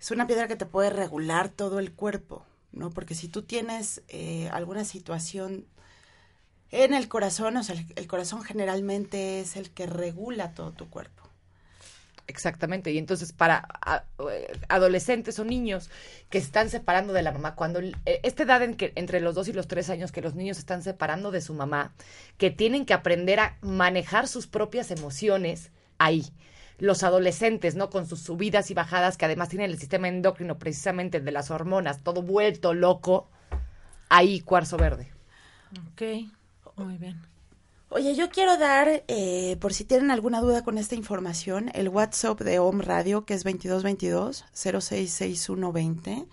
es 0.02 0.10
una 0.10 0.26
piedra 0.26 0.48
que 0.48 0.56
te 0.56 0.66
puede 0.66 0.90
regular 0.90 1.50
todo 1.50 1.78
el 1.78 1.92
cuerpo, 1.92 2.44
¿no? 2.72 2.90
Porque 2.90 3.14
si 3.14 3.28
tú 3.28 3.44
tienes 3.44 4.02
eh, 4.08 4.50
alguna 4.52 4.84
situación 4.84 5.68
en 6.72 6.96
el 6.96 7.08
corazón, 7.08 7.56
o 7.56 7.64
sea, 7.64 7.76
el, 7.96 8.08
corazón 8.08 8.42
generalmente 8.42 9.42
es 9.42 9.56
el 9.56 9.70
que 9.70 9.86
regula 9.86 10.56
todo 10.56 10.72
tu 10.72 10.90
cuerpo. 10.90 11.22
Exactamente, 12.26 12.92
y 12.92 12.98
entonces 12.98 13.32
para 13.32 13.68
adolescentes 14.70 15.38
o 15.38 15.44
niños 15.44 15.92
que 16.32 16.40
se 16.40 16.46
están 16.46 16.72
separando 16.72 17.14
de 17.14 17.22
la 17.22 17.32
mamá, 17.32 17.54
cuando 17.54 17.80
eh, 17.80 17.94
esta 18.24 18.44
edad 18.44 18.64
en 18.64 18.76
que 18.76 18.94
entre 18.96 19.20
los 19.20 19.36
dos 19.36 19.50
y 19.50 19.54
los 19.54 19.68
tres 19.68 19.92
años 19.92 20.12
que 20.12 20.22
los 20.22 20.34
niños 20.34 20.58
se 20.58 20.62
están 20.62 20.82
separando 20.82 21.30
de 21.30 21.42
su 21.42 21.54
mamá, 21.54 21.94
que 22.40 22.50
tienen 22.50 22.88
que 22.88 22.96
aprender 22.96 23.40
a 23.40 23.58
manejar 23.62 24.28
sus 24.28 24.48
propias 24.48 24.90
emociones 24.90 25.70
ahí. 26.00 26.26
Los 26.82 27.04
adolescentes, 27.04 27.76
¿no? 27.76 27.92
Con 27.92 28.08
sus 28.08 28.22
subidas 28.22 28.72
y 28.72 28.74
bajadas, 28.74 29.16
que 29.16 29.26
además 29.26 29.50
tienen 29.50 29.70
el 29.70 29.78
sistema 29.78 30.08
endocrino 30.08 30.58
precisamente 30.58 31.20
de 31.20 31.32
las 31.32 31.52
hormonas, 31.52 32.02
todo 32.02 32.24
vuelto 32.24 32.74
loco, 32.74 33.30
ahí 34.10 34.42
cuarzo 34.42 34.78
verde. 34.78 35.12
Ok. 35.94 36.02
Muy 36.78 36.98
bien. 36.98 37.22
Oye, 37.90 38.16
yo 38.16 38.30
quiero 38.30 38.58
dar, 38.58 39.04
eh, 39.08 39.58
por 39.60 39.74
si 39.74 39.86
tienen 39.86 40.10
alguna 40.10 40.42
duda 40.42 40.64
con 40.64 40.80
esta 40.80 40.96
información, 40.96 41.70
el 41.74 41.90
WhatsApp 41.90 42.42
de 42.42 42.58
OM 42.58 42.80
Radio, 42.80 43.26
que 43.26 43.36
es 43.36 43.46
2222-066120. 43.46 46.26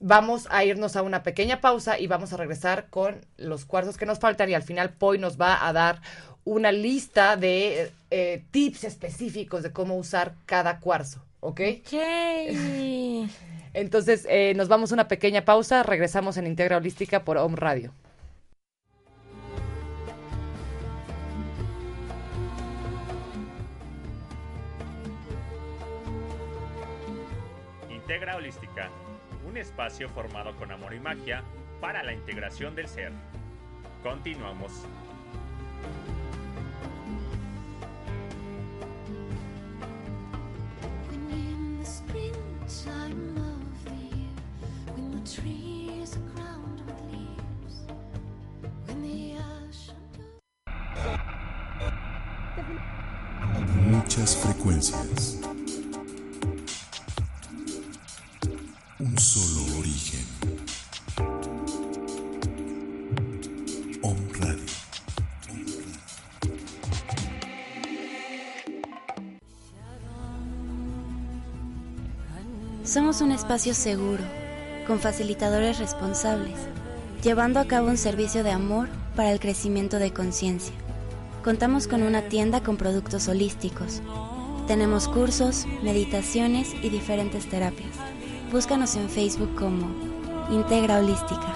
Vamos 0.01 0.49
a 0.51 0.65
irnos 0.65 0.97
a 0.97 1.03
una 1.03 1.23
pequeña 1.23 1.61
pausa 1.61 1.99
y 1.99 2.07
vamos 2.07 2.33
a 2.33 2.37
regresar 2.37 2.89
con 2.91 3.25
los 3.37 3.65
cuarzos 3.65 3.97
que 3.97 4.07
nos 4.07 4.19
faltan 4.19 4.51
y 4.51 4.55
al 4.55 4.63
final 4.63 4.91
Poi 4.91 5.19
nos 5.19 5.41
va 5.41 5.67
a 5.67 5.73
dar 5.73 6.01
una 6.45 6.73
lista 6.73 7.37
de 7.37 7.91
eh, 8.11 8.45
tips 8.51 8.85
específicos 8.85 9.63
de 9.63 9.73
cómo 9.73 9.97
usar 9.97 10.35
cada 10.47 10.79
cuarzo, 10.81 11.25
¿ok? 11.41 11.61
Entonces 13.73 14.27
eh, 14.29 14.53
nos 14.55 14.69
vamos 14.69 14.93
a 14.93 14.95
una 14.95 15.09
pequeña 15.09 15.45
pausa, 15.45 15.83
regresamos 15.83 16.37
en 16.37 16.47
Integra 16.47 16.77
Holística 16.77 17.25
por 17.25 17.39
Home 17.39 17.57
Radio. 17.57 17.93
Integra 27.91 28.37
Holística, 28.37 28.91
un 29.55 29.59
espacio 29.59 30.09
formado 30.09 30.57
con 30.57 30.73
amor 30.73 30.95
y 30.95 30.99
magia 30.99 31.45
para 31.81 32.03
la 32.03 32.13
integración 32.13 32.75
del 32.75 32.89
ser. 32.89 33.13
Continuamos. 34.03 34.85
Somos 72.95 73.23
un 73.23 73.33
espacio 73.33 73.75
seguro, 73.75 74.23
con 74.87 75.01
facilitadores 75.01 75.81
responsables, 75.81 76.55
llevando 77.25 77.59
a 77.59 77.65
cabo 77.65 77.89
un 77.89 77.97
servicio 77.97 78.45
de 78.45 78.53
amor 78.53 78.89
para 79.17 79.33
el 79.33 79.41
crecimiento 79.41 79.99
de 79.99 80.13
conciencia. 80.13 80.73
Contamos 81.43 81.89
con 81.89 82.05
una 82.05 82.29
tienda 82.29 82.63
con 82.63 82.77
productos 82.77 83.27
holísticos. 83.27 84.01
Tenemos 84.69 85.09
cursos, 85.09 85.67
meditaciones 85.83 86.73
y 86.85 86.89
diferentes 86.89 87.51
terapias. 87.51 87.91
Búscanos 88.53 88.95
en 88.95 89.11
Facebook 89.11 89.57
como 89.57 89.89
Integra 90.53 91.01
Holística. 91.01 91.53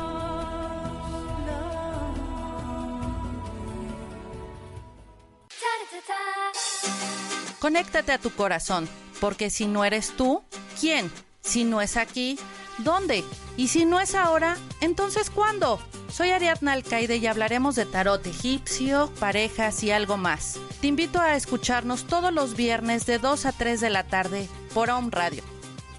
Conéctate 7.60 8.10
a 8.10 8.18
tu 8.18 8.30
corazón, 8.30 8.88
porque 9.20 9.50
si 9.50 9.66
no 9.66 9.84
eres 9.84 10.10
tú, 10.16 10.42
¿quién? 10.80 11.08
Si 11.48 11.64
no 11.64 11.80
es 11.80 11.96
aquí, 11.96 12.38
¿dónde? 12.76 13.24
Y 13.56 13.68
si 13.68 13.86
no 13.86 14.00
es 14.00 14.14
ahora, 14.14 14.58
entonces 14.82 15.30
¿cuándo? 15.30 15.80
Soy 16.12 16.28
Ariadna 16.28 16.74
Alcaide 16.74 17.16
y 17.16 17.26
hablaremos 17.26 17.74
de 17.74 17.86
tarot 17.86 18.26
egipcio, 18.26 19.10
parejas 19.18 19.82
y 19.82 19.90
algo 19.90 20.18
más. 20.18 20.60
Te 20.82 20.88
invito 20.88 21.18
a 21.18 21.36
escucharnos 21.36 22.04
todos 22.04 22.34
los 22.34 22.54
viernes 22.54 23.06
de 23.06 23.18
2 23.18 23.46
a 23.46 23.52
3 23.52 23.80
de 23.80 23.88
la 23.88 24.04
tarde 24.04 24.46
por 24.74 24.90
Home 24.90 25.08
Radio. 25.10 25.42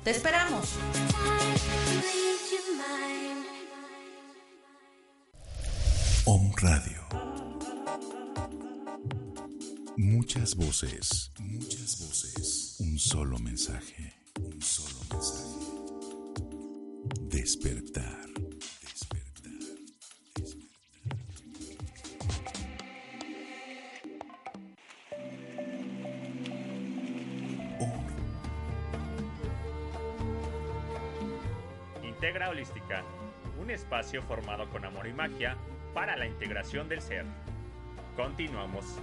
¡Te 0.04 0.12
esperamos! 0.12 0.70
Home 6.26 6.54
Radio. 6.58 7.00
Muchas 9.97 10.56
voces, 10.56 11.32
muchas 11.39 12.00
voces. 12.00 12.76
Un 12.80 13.00
solo 13.00 13.39
mensaje, 13.39 14.19
un 14.40 14.62
solo 14.62 15.00
mensaje. 15.12 15.50
Despertar. 17.22 18.30
Despertar. 18.82 19.54
Integra 32.04 32.50
Holística, 32.50 33.04
un 33.62 33.72
espacio 33.72 34.22
formado 34.24 34.70
con 34.70 34.86
amor 34.86 35.08
y 35.08 35.14
magia 35.14 35.58
para 35.94 36.16
la 36.18 36.28
integración 36.28 36.88
del 36.90 37.02
ser. 37.02 37.26
Continuamos. 38.16 39.00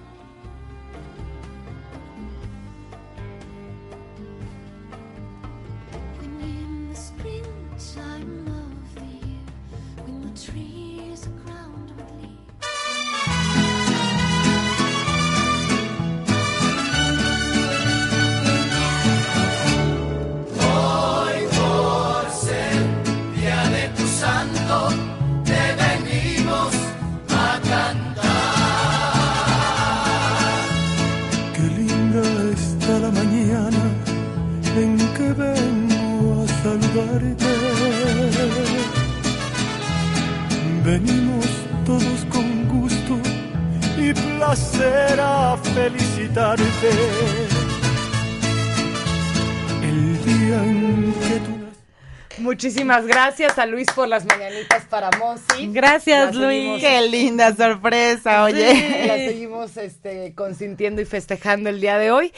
Muchísimas 52.60 53.06
gracias 53.06 53.58
a 53.58 53.66
Luis 53.66 53.86
por 53.94 54.08
las 54.08 54.24
mañanitas 54.24 54.86
para 54.86 55.10
Mosi. 55.18 55.70
Gracias, 55.74 56.34
La 56.34 56.40
Luis. 56.46 56.80
seguimos- 56.80 56.80
Qué 56.80 57.08
linda 57.10 57.54
sorpresa, 57.54 58.44
oye. 58.44 59.04
La 59.06 59.14
seguimos 59.28 59.76
este, 59.76 60.34
consintiendo 60.34 61.02
y 61.02 61.04
festejando 61.04 61.68
el 61.68 61.82
día 61.82 61.98
de 61.98 62.10
hoy. 62.12 62.32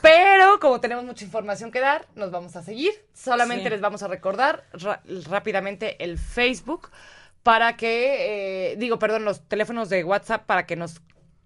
Pero 0.00 0.60
como 0.60 0.80
tenemos 0.80 1.04
mucha 1.04 1.24
información 1.24 1.72
que 1.72 1.80
dar, 1.80 2.06
nos 2.14 2.30
vamos 2.30 2.54
a 2.54 2.62
seguir. 2.62 2.92
Solamente 3.14 3.64
Sí. 3.64 3.70
les 3.70 3.80
vamos 3.80 4.04
a 4.04 4.06
recordar 4.06 4.62
rápidamente 5.28 5.96
el 6.04 6.18
Facebook 6.18 6.90
para 7.42 7.76
que, 7.76 8.70
eh, 8.70 8.76
digo, 8.76 9.00
perdón, 9.00 9.24
los 9.24 9.40
teléfonos 9.48 9.88
de 9.88 10.04
WhatsApp 10.04 10.46
para 10.46 10.66
que 10.66 10.76
nos 10.76 11.00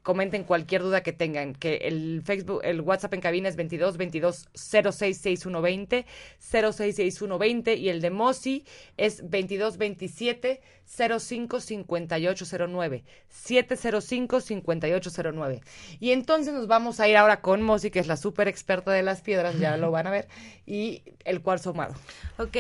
comenten 0.08 0.44
cualquier 0.44 0.80
duda 0.80 1.02
que 1.02 1.12
tengan, 1.12 1.52
que 1.52 1.76
el 1.82 2.22
Facebook, 2.24 2.62
el 2.64 2.80
WhatsApp 2.80 3.12
en 3.12 3.20
cabina 3.20 3.46
es 3.46 3.56
22 3.56 3.98
22 3.98 4.48
06 4.54 5.18
6120 5.18 6.06
06 6.38 6.96
6120 6.96 7.74
y 7.74 7.90
el 7.90 8.00
de 8.00 8.08
Mosi 8.08 8.64
es 8.96 9.28
22 9.28 9.76
27 9.76 10.62
05 10.86 11.60
5809 11.60 13.04
705 13.28 14.40
5809. 14.40 15.60
Y 16.00 16.12
entonces 16.12 16.54
nos 16.54 16.68
vamos 16.68 17.00
a 17.00 17.08
ir 17.08 17.18
ahora 17.18 17.42
con 17.42 17.62
Mosi, 17.62 17.90
que 17.90 17.98
es 17.98 18.06
la 18.06 18.16
súper 18.16 18.48
experta 18.48 18.92
de 18.92 19.02
las 19.02 19.20
piedras, 19.20 19.58
ya 19.58 19.76
lo 19.76 19.90
van 19.90 20.06
a 20.06 20.10
ver, 20.10 20.26
y 20.64 21.02
el 21.26 21.42
cuarzo 21.42 21.68
ahumado. 21.68 21.94
Ok, 22.38 22.56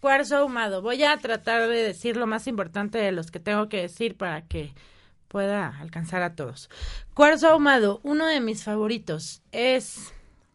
cuarzo 0.00 0.38
ahumado. 0.38 0.82
Voy 0.82 1.04
a 1.04 1.16
tratar 1.18 1.68
de 1.68 1.84
decir 1.84 2.16
lo 2.16 2.26
más 2.26 2.48
importante 2.48 2.98
de 2.98 3.12
los 3.12 3.30
que 3.30 3.38
tengo 3.38 3.68
que 3.68 3.82
decir 3.82 4.16
para 4.16 4.42
que 4.42 4.72
pueda 5.34 5.76
alcanzar 5.80 6.22
a 6.22 6.36
todos. 6.36 6.70
Cuarzo 7.12 7.48
ahumado, 7.48 7.98
uno 8.04 8.28
de 8.28 8.40
mis 8.40 8.62
favoritos, 8.62 9.42
es, 9.50 10.14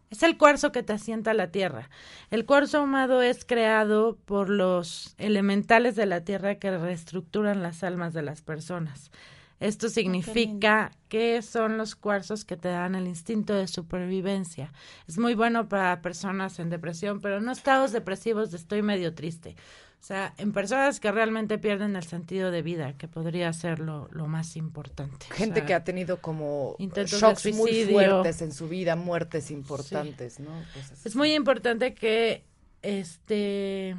es 0.09 0.23
el 0.23 0.37
cuarzo 0.37 0.71
que 0.71 0.83
te 0.83 0.93
asienta 0.93 1.33
la 1.33 1.51
tierra. 1.51 1.89
El 2.31 2.45
cuarzo 2.45 2.77
ahumado 2.77 3.21
es 3.21 3.43
creado 3.43 4.17
por 4.23 4.49
los 4.49 5.15
elementales 5.17 5.97
de 5.97 6.05
la 6.05 6.23
tierra 6.23 6.55
que 6.55 6.77
reestructuran 6.77 7.61
las 7.61 7.83
almas 7.83 8.13
de 8.13 8.21
las 8.21 8.41
personas. 8.41 9.11
Esto 9.59 9.89
significa 9.89 10.91
que 11.09 11.41
son 11.41 11.77
los 11.77 11.97
cuarzos 11.97 12.45
que 12.45 12.55
te 12.55 12.69
dan 12.69 12.95
el 12.95 13.05
instinto 13.05 13.53
de 13.53 13.67
supervivencia. 13.67 14.71
Es 15.09 15.17
muy 15.17 15.35
bueno 15.35 15.67
para 15.67 16.01
personas 16.01 16.57
en 16.59 16.69
depresión, 16.69 17.19
pero 17.19 17.41
no 17.41 17.51
estados 17.51 17.91
depresivos 17.91 18.51
de 18.51 18.55
estoy 18.55 18.81
medio 18.81 19.13
triste. 19.13 19.57
O 19.99 20.03
sea, 20.09 20.33
en 20.37 20.53
personas 20.53 20.99
que 20.99 21.11
realmente 21.11 21.57
pierden 21.57 21.95
el 21.95 22.03
sentido 22.03 22.51
de 22.51 22.61
vida, 22.61 22.93
que 22.93 23.07
podría 23.07 23.51
ser 23.51 23.79
lo, 23.79 24.07
lo 24.11 24.27
más 24.27 24.55
importante. 24.55 25.27
O 25.29 25.33
Gente 25.35 25.59
sea, 25.59 25.65
que 25.67 25.73
ha 25.73 25.83
tenido 25.83 26.21
como 26.21 26.75
shocks 26.79 27.53
muy 27.53 27.83
fuertes 27.85 28.41
en 28.41 28.53
su 28.53 28.69
vida, 28.69 28.95
muertes 28.95 29.51
importantes, 29.51 30.39
¿no? 30.39 30.51
Cosas 30.73 31.05
Es 31.05 31.15
muy 31.15 31.33
importante 31.33 31.93
que 31.93 32.43
este 32.81 33.95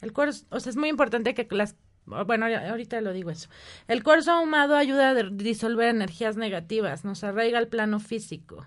el 0.00 0.12
cuarzo, 0.12 0.44
o 0.50 0.60
sea, 0.60 0.70
es 0.70 0.76
muy 0.76 0.88
importante 0.88 1.34
que 1.34 1.46
las 1.50 1.74
bueno, 2.06 2.46
ahorita 2.46 3.00
lo 3.00 3.12
digo 3.12 3.30
eso. 3.30 3.48
El 3.88 4.02
cuarzo 4.02 4.32
ahumado 4.32 4.76
ayuda 4.76 5.10
a 5.10 5.14
disolver 5.14 5.88
energías 5.88 6.36
negativas, 6.36 7.04
nos 7.04 7.24
arraiga 7.24 7.58
al 7.58 7.68
plano 7.68 7.98
físico, 7.98 8.66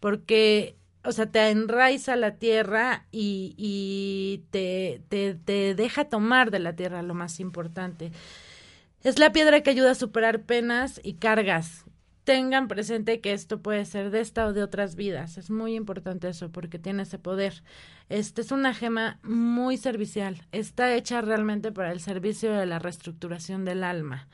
porque, 0.00 0.76
o 1.06 1.12
sea, 1.12 1.26
te 1.26 1.50
enraiza 1.50 2.16
la 2.16 2.36
tierra 2.36 3.06
y, 3.12 3.54
y 3.56 4.44
te, 4.50 5.02
te, 5.08 5.34
te 5.34 5.74
deja 5.74 6.04
tomar 6.04 6.50
de 6.50 6.58
la 6.58 6.74
tierra 6.74 7.02
lo 7.02 7.14
más 7.14 7.40
importante. 7.40 8.12
Es 9.02 9.18
la 9.18 9.32
piedra 9.32 9.62
que 9.62 9.70
ayuda 9.70 9.92
a 9.92 9.94
superar 9.94 10.42
penas 10.42 11.00
y 11.02 11.14
cargas. 11.14 11.84
Tengan 12.24 12.66
presente 12.66 13.20
que 13.20 13.32
esto 13.32 13.62
puede 13.62 13.84
ser 13.84 14.10
de 14.10 14.20
esta 14.20 14.46
o 14.46 14.52
de 14.52 14.64
otras 14.64 14.96
vidas. 14.96 15.38
Es 15.38 15.48
muy 15.48 15.76
importante 15.76 16.28
eso 16.28 16.50
porque 16.50 16.80
tiene 16.80 17.04
ese 17.04 17.18
poder. 17.18 17.62
Este 18.08 18.40
es 18.40 18.50
una 18.50 18.74
gema 18.74 19.20
muy 19.22 19.76
servicial. 19.76 20.42
Está 20.50 20.92
hecha 20.92 21.20
realmente 21.20 21.70
para 21.70 21.92
el 21.92 22.00
servicio 22.00 22.52
de 22.52 22.66
la 22.66 22.80
reestructuración 22.80 23.64
del 23.64 23.84
alma. 23.84 24.26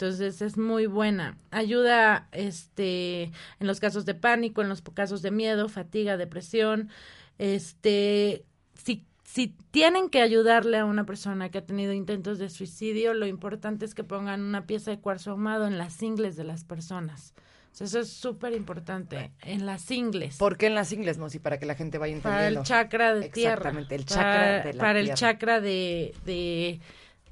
Entonces 0.00 0.40
es 0.40 0.56
muy 0.56 0.86
buena. 0.86 1.36
Ayuda 1.50 2.26
este 2.32 3.24
en 3.24 3.66
los 3.66 3.80
casos 3.80 4.06
de 4.06 4.14
pánico, 4.14 4.62
en 4.62 4.70
los 4.70 4.80
casos 4.80 5.20
de 5.20 5.30
miedo, 5.30 5.68
fatiga, 5.68 6.16
depresión. 6.16 6.88
Este 7.36 8.46
si 8.72 9.04
si 9.24 9.54
tienen 9.70 10.08
que 10.08 10.22
ayudarle 10.22 10.78
a 10.78 10.86
una 10.86 11.04
persona 11.04 11.50
que 11.50 11.58
ha 11.58 11.66
tenido 11.66 11.92
intentos 11.92 12.38
de 12.38 12.48
suicidio, 12.48 13.12
lo 13.12 13.26
importante 13.26 13.84
es 13.84 13.94
que 13.94 14.02
pongan 14.02 14.40
una 14.40 14.66
pieza 14.66 14.90
de 14.90 15.00
cuarzo 15.00 15.32
ahumado 15.32 15.66
en 15.66 15.76
las 15.76 16.02
ingles 16.02 16.34
de 16.34 16.44
las 16.44 16.64
personas. 16.64 17.34
O 17.72 17.76
sea, 17.76 17.86
eso 17.86 18.00
es 18.00 18.10
súper 18.10 18.54
importante, 18.54 19.30
en 19.42 19.64
las 19.64 19.88
ingles. 19.90 20.38
¿Por 20.38 20.56
qué 20.56 20.66
en 20.66 20.74
las 20.74 20.92
ingles, 20.92 21.18
Mosi? 21.18 21.38
Para 21.38 21.58
que 21.58 21.66
la 21.66 21.76
gente 21.76 21.98
vaya 21.98 22.16
para 22.20 22.48
entendiendo. 22.48 22.60
el 22.60 22.66
chakra 22.66 23.14
de 23.14 23.28
tierra. 23.28 23.52
Exactamente, 23.52 23.94
el 23.94 24.04
chakra 24.06 24.24
para, 24.24 24.62
de 24.64 24.72
la 24.72 24.80
para 24.80 24.98
el 24.98 25.04
tierra. 25.04 25.16
chakra 25.16 25.60
de, 25.60 26.14
de, 26.24 26.80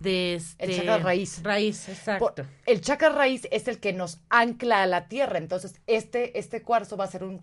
de 0.00 0.34
este, 0.34 0.64
El 0.64 0.76
chakra 0.76 0.98
raíz. 0.98 1.42
Raíz, 1.42 1.88
exacto. 1.88 2.34
Por- 2.34 2.46
el 2.66 2.80
chakra 2.80 3.08
raíz 3.10 3.48
es 3.50 3.68
el 3.68 3.78
que 3.80 3.92
nos 3.92 4.20
ancla 4.30 4.82
a 4.82 4.86
la 4.86 5.08
tierra. 5.08 5.38
Entonces, 5.38 5.80
este, 5.86 6.38
este 6.38 6.62
cuarzo 6.62 6.96
va 6.96 7.04
a 7.04 7.08
ser 7.08 7.24
un, 7.24 7.42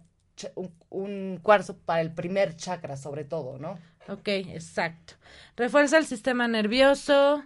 un 0.89 1.39
cuarzo 1.41 1.77
para 1.77 2.01
el 2.01 2.11
primer 2.13 2.55
chakra, 2.55 2.97
sobre 2.97 3.23
todo, 3.25 3.57
¿no? 3.57 3.77
Ok, 4.07 4.27
exacto. 4.27 5.15
Refuerza 5.55 5.97
el 5.97 6.05
sistema 6.05 6.47
nervioso, 6.47 7.43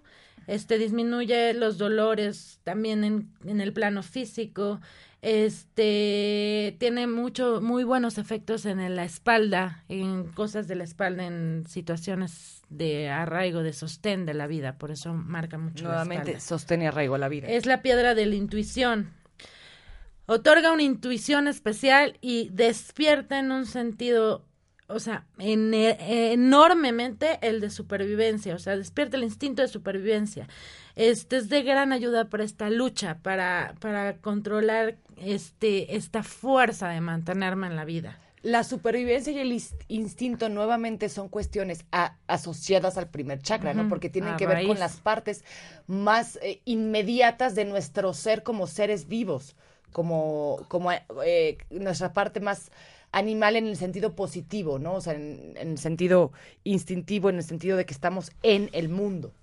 este 0.48 0.78
disminuye 0.78 1.54
los 1.54 1.78
dolores 1.78 2.60
también 2.64 3.04
en, 3.04 3.32
en 3.46 3.62
el 3.62 3.72
plano 3.74 4.04
físico, 4.04 4.82
Este 5.22 6.76
tiene 6.80 7.08
mucho, 7.08 7.62
muy 7.62 7.84
buenos 7.84 8.18
efectos 8.18 8.66
en 8.66 8.96
la 8.96 9.04
espalda, 9.04 9.84
en 9.90 10.26
cosas 10.26 10.68
de 10.68 10.76
la 10.76 10.84
espalda, 10.84 11.26
en 11.26 11.66
situaciones 11.68 12.62
de 12.70 13.10
arraigo, 13.10 13.62
de 13.64 13.74
sostén 13.74 14.26
de 14.26 14.34
la 14.34 14.48
vida. 14.48 14.78
Por 14.78 14.92
eso 14.92 15.14
marca 15.14 15.58
mucho 15.58 15.84
Nuevamente, 15.86 16.40
sostén 16.40 16.82
y 16.84 16.88
arraigo 16.88 17.16
a 17.16 17.18
la 17.18 17.28
vida. 17.30 17.48
Es 17.48 17.66
la 17.66 17.82
piedra 17.82 18.16
de 18.16 18.26
la 18.28 18.36
intuición. 18.36 19.12
Otorga 20.26 20.72
una 20.72 20.84
intuición 20.84 21.48
especial 21.48 22.18
y 22.22 22.50
despierta 22.54 23.40
en 23.40 23.52
un 23.52 23.66
sentido, 23.66 24.46
o 24.88 25.00
sea, 25.00 25.26
en- 25.40 25.74
eh, 25.74 26.32
enormemente 26.34 27.40
el 27.42 27.60
de 27.62 27.72
supervivencia, 27.72 28.54
o 28.56 28.60
sea, 28.60 28.78
despierta 28.78 29.18
el 29.18 29.24
instinto 29.24 29.64
de 29.64 29.68
supervivencia. 29.68 30.48
Este 30.96 31.38
es 31.38 31.50
de 31.50 31.64
gran 31.64 31.94
ayuda 31.94 32.30
para 32.30 32.44
esta 32.44 32.70
lucha, 32.70 33.20
para, 33.24 33.74
para 33.80 34.18
controlar 34.18 34.98
este, 35.24 35.96
esta 35.96 36.24
fuerza 36.24 36.90
de 36.90 37.02
mantenerme 37.02 37.68
en 37.68 37.76
la 37.76 37.86
vida. 37.86 38.20
La 38.42 38.64
supervivencia 38.64 39.34
y 39.34 39.40
el 39.40 39.52
ins- 39.52 39.76
instinto 39.90 40.48
nuevamente 40.48 41.10
son 41.10 41.28
cuestiones 41.28 41.84
a- 41.92 42.16
asociadas 42.28 42.98
al 42.98 43.10
primer 43.10 43.42
chakra, 43.42 43.74
¿no? 43.74 43.90
Porque 43.90 44.10
tienen 44.10 44.36
a 44.36 44.38
que 44.38 44.48
ver 44.48 44.66
con 44.66 44.80
las 44.80 44.96
partes 44.98 45.44
más 45.88 46.38
eh, 46.42 46.62
inmediatas 46.64 47.54
de 47.56 47.66
nuestro 47.66 48.14
ser 48.14 48.44
como 48.44 48.66
seres 48.66 49.10
vivos, 49.10 49.56
como, 49.92 50.66
como 50.70 50.90
eh, 51.26 51.58
nuestra 51.70 52.14
parte 52.14 52.40
más 52.40 52.72
animal 53.12 53.58
en 53.58 53.68
el 53.68 53.76
sentido 53.76 54.16
positivo, 54.16 54.80
¿no? 54.80 54.94
O 54.94 55.02
sea, 55.02 55.16
en, 55.16 55.56
en 55.58 55.72
el 55.72 55.78
sentido 55.78 56.32
instintivo, 56.64 57.30
en 57.30 57.38
el 57.38 57.44
sentido 57.44 57.76
de 57.76 57.86
que 57.86 57.94
estamos 57.94 58.32
en 58.42 58.70
el 58.72 58.88
mundo. 58.88 59.34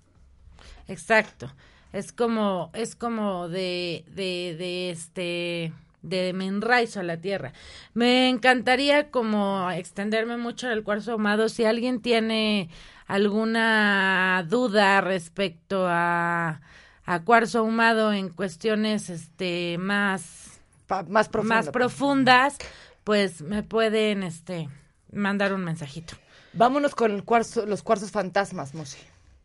Exacto. 0.87 1.53
Es 1.93 2.11
como, 2.11 2.69
es 2.73 2.95
como 2.95 3.49
de, 3.49 4.03
de, 4.15 4.55
de 4.57 4.91
este, 4.91 5.73
de 6.01 6.33
me 6.33 6.45
enraizo 6.45 6.99
a 6.99 7.03
la 7.03 7.17
tierra. 7.17 7.53
Me 7.93 8.29
encantaría 8.29 9.09
como 9.09 9.69
extenderme 9.71 10.37
mucho 10.37 10.67
en 10.67 10.73
el 10.73 10.83
cuarzo 10.83 11.13
ahumado. 11.13 11.49
Si 11.49 11.65
alguien 11.65 12.01
tiene 12.01 12.69
alguna 13.07 14.45
duda 14.47 15.01
respecto 15.01 15.85
a, 15.87 16.61
a 17.05 17.23
cuarzo 17.23 17.59
ahumado 17.59 18.11
en 18.11 18.29
cuestiones 18.29 19.09
este 19.09 19.77
más, 19.77 20.59
más, 21.07 21.29
profundo. 21.29 21.55
más 21.55 21.69
profundas, 21.69 22.57
pues 23.03 23.41
me 23.41 23.63
pueden 23.63 24.23
este 24.23 24.69
mandar 25.11 25.53
un 25.53 25.63
mensajito. 25.63 26.15
Vámonos 26.53 26.95
con 26.95 27.11
el 27.11 27.23
cuarzo, 27.23 27.65
los 27.65 27.81
cuarzos 27.83 28.11
fantasmas, 28.11 28.73
Mosi. 28.73 28.97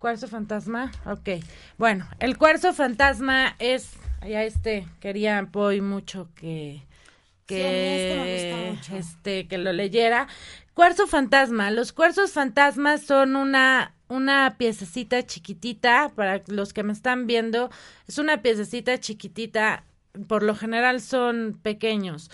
Cuarzo 0.03 0.27
fantasma, 0.27 0.91
ok. 1.07 1.45
Bueno, 1.79 2.09
el 2.19 2.37
cuarzo 2.37 2.73
fantasma 2.73 3.55
es, 3.61 3.93
ya 4.29 4.43
este, 4.43 4.89
quería 4.99 5.49
Poi 5.53 5.81
mucho 5.81 6.29
que, 6.35 6.83
este 7.47 7.47
que, 7.47 8.71
mucho. 8.73 8.97
este, 8.97 9.47
que 9.47 9.59
lo 9.59 9.73
leyera. 9.73 10.27
Cuarzo 10.75 11.07
fantasma, 11.07 11.71
los 11.71 11.93
cuarzos 11.93 12.33
fantasmas 12.33 13.03
son 13.03 13.37
una, 13.37 13.95
una 14.09 14.57
piececita 14.59 15.25
chiquitita, 15.25 16.11
para 16.17 16.43
los 16.49 16.73
que 16.73 16.83
me 16.83 16.93
están 16.93 17.29
viendo, 17.29 17.71
es 18.09 18.19
una 18.19 18.43
piececita 18.43 18.99
chiquitita, 18.99 19.85
por 20.27 20.43
lo 20.43 20.57
general 20.57 21.01
son 21.01 21.61
pequeños. 21.63 22.29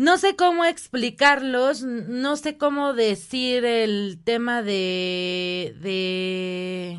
No 0.00 0.16
sé 0.16 0.34
cómo 0.34 0.64
explicarlos, 0.64 1.82
no 1.82 2.36
sé 2.36 2.56
cómo 2.56 2.94
decir 2.94 3.66
el 3.66 4.18
tema 4.24 4.62
de 4.62 5.74
de 5.82 6.98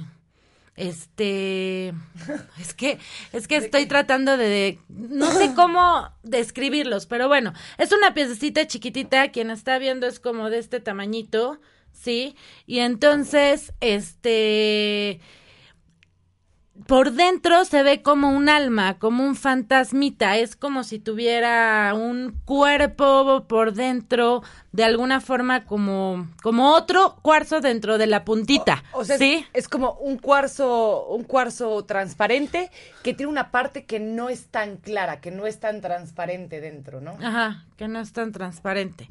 este 0.75 1.93
es 2.61 2.73
que 2.75 2.99
es 3.33 3.47
que 3.47 3.55
estoy 3.57 3.87
tratando 3.87 4.37
de, 4.37 4.47
de- 4.47 4.79
no 4.89 5.31
sé 5.31 5.53
cómo 5.55 6.09
describirlos, 6.21 7.07
pero 7.07 7.27
bueno, 7.27 7.53
es 7.79 7.91
una 7.91 8.13
piececita 8.13 8.67
chiquitita, 8.67 9.31
quien 9.31 9.49
está 9.49 9.79
viendo 9.79 10.05
es 10.05 10.19
como 10.19 10.51
de 10.51 10.59
este 10.59 10.79
tamañito, 10.79 11.59
¿sí? 11.91 12.35
Y 12.67 12.79
entonces 12.79 13.73
este 13.81 15.21
por 16.88 17.11
dentro 17.11 17.63
se 17.65 17.84
ve 17.84 18.01
como 18.01 18.29
un 18.32 18.49
alma, 18.49 18.97
como 18.99 19.23
un 19.23 19.36
fantasmita, 19.36 20.38
es 20.38 20.55
como 20.55 20.84
si 20.84 20.99
tuviera 20.99 21.93
un 21.93 22.39
cuerpo 22.45 23.45
por 23.47 23.73
dentro, 23.73 24.41
de 24.71 24.84
alguna 24.84 25.19
forma 25.21 25.65
como, 25.65 26.27
como 26.41 26.73
otro 26.73 27.17
cuarzo 27.21 27.59
dentro 27.61 27.97
de 27.97 28.07
la 28.07 28.23
puntita, 28.25 28.84
O 28.93 29.03
sea, 29.03 29.15
es- 29.15 29.19
¿sí? 29.21 29.45
es, 29.53 29.67
como 29.67 29.93
un 29.93 30.17
cuarzo, 30.17 31.07
un 31.07 31.23
cuarzo 31.23 31.84
transparente 31.86 32.71
que 33.03 33.13
tiene 33.13 33.32
una 33.32 33.51
parte 33.51 33.86
que 33.86 33.99
no 33.99 34.29
es 34.29 34.47
tan 34.47 34.77
clara, 34.77 35.19
que 35.21 35.32
no 35.32 35.47
es 35.47 35.59
tan 35.59 35.82
transparente 35.82 36.61
dentro, 36.61 37.01
¿no? 37.01 37.17
Ajá, 37.21 37.65
que 37.77 37.88
no 37.88 37.99
es 37.99 38.13
tan 38.13 38.32
transparente. 38.32 39.09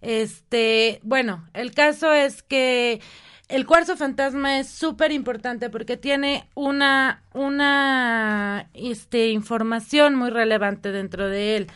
Este, 0.00 0.98
bueno, 1.04 1.46
el 1.54 1.72
caso 1.72 2.12
es 2.12 2.42
que 2.42 3.00
el 3.48 3.66
cuarzo 3.66 3.96
fantasma 3.96 4.58
es 4.58 4.68
súper 4.68 5.12
importante 5.12 5.70
porque 5.70 5.96
tiene 5.96 6.48
una, 6.54 7.22
una, 7.34 8.68
este, 8.74 9.28
información 9.28 10.14
muy 10.14 10.30
relevante 10.30 10.92
dentro 10.92 11.28
de 11.28 11.56
él. 11.56 11.66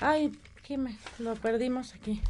Ay, 0.00 0.32
¿qué 0.62 0.78
me 0.78 0.96
lo 1.18 1.34
perdimos 1.34 1.94
aquí? 1.94 2.22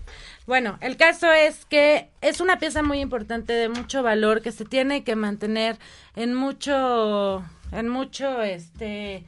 Bueno, 0.46 0.78
el 0.80 0.96
caso 0.96 1.32
es 1.32 1.64
que 1.66 2.10
es 2.20 2.40
una 2.40 2.58
pieza 2.58 2.82
muy 2.82 3.00
importante 3.00 3.52
de 3.52 3.68
mucho 3.68 4.02
valor 4.02 4.42
que 4.42 4.50
se 4.50 4.64
tiene 4.64 5.04
que 5.04 5.14
mantener 5.14 5.78
en 6.16 6.34
mucho, 6.34 7.44
en 7.70 7.88
mucho, 7.88 8.42
este, 8.42 9.24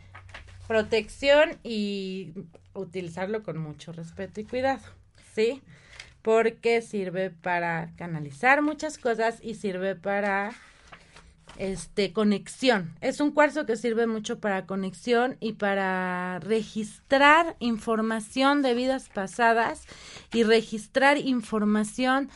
protección 0.66 1.58
y 1.62 2.32
utilizarlo 2.74 3.42
con 3.42 3.58
mucho 3.58 3.92
respeto 3.92 4.40
y 4.40 4.44
cuidado, 4.44 4.82
¿sí? 5.34 5.62
Porque 6.22 6.82
sirve 6.82 7.30
para 7.30 7.90
canalizar 7.96 8.62
muchas 8.62 8.96
cosas 8.96 9.38
y 9.42 9.54
sirve 9.54 9.96
para 9.96 10.52
este 11.58 12.12
conexión. 12.12 12.94
Es 13.00 13.20
un 13.20 13.32
cuarzo 13.32 13.66
que 13.66 13.76
sirve 13.76 14.06
mucho 14.06 14.38
para 14.38 14.66
conexión 14.66 15.36
y 15.40 15.54
para 15.54 16.38
registrar 16.40 17.56
información 17.58 18.62
de 18.62 18.74
vidas 18.74 19.08
pasadas 19.08 19.84
y 20.32 20.44
registrar 20.44 21.18
información 21.18 22.30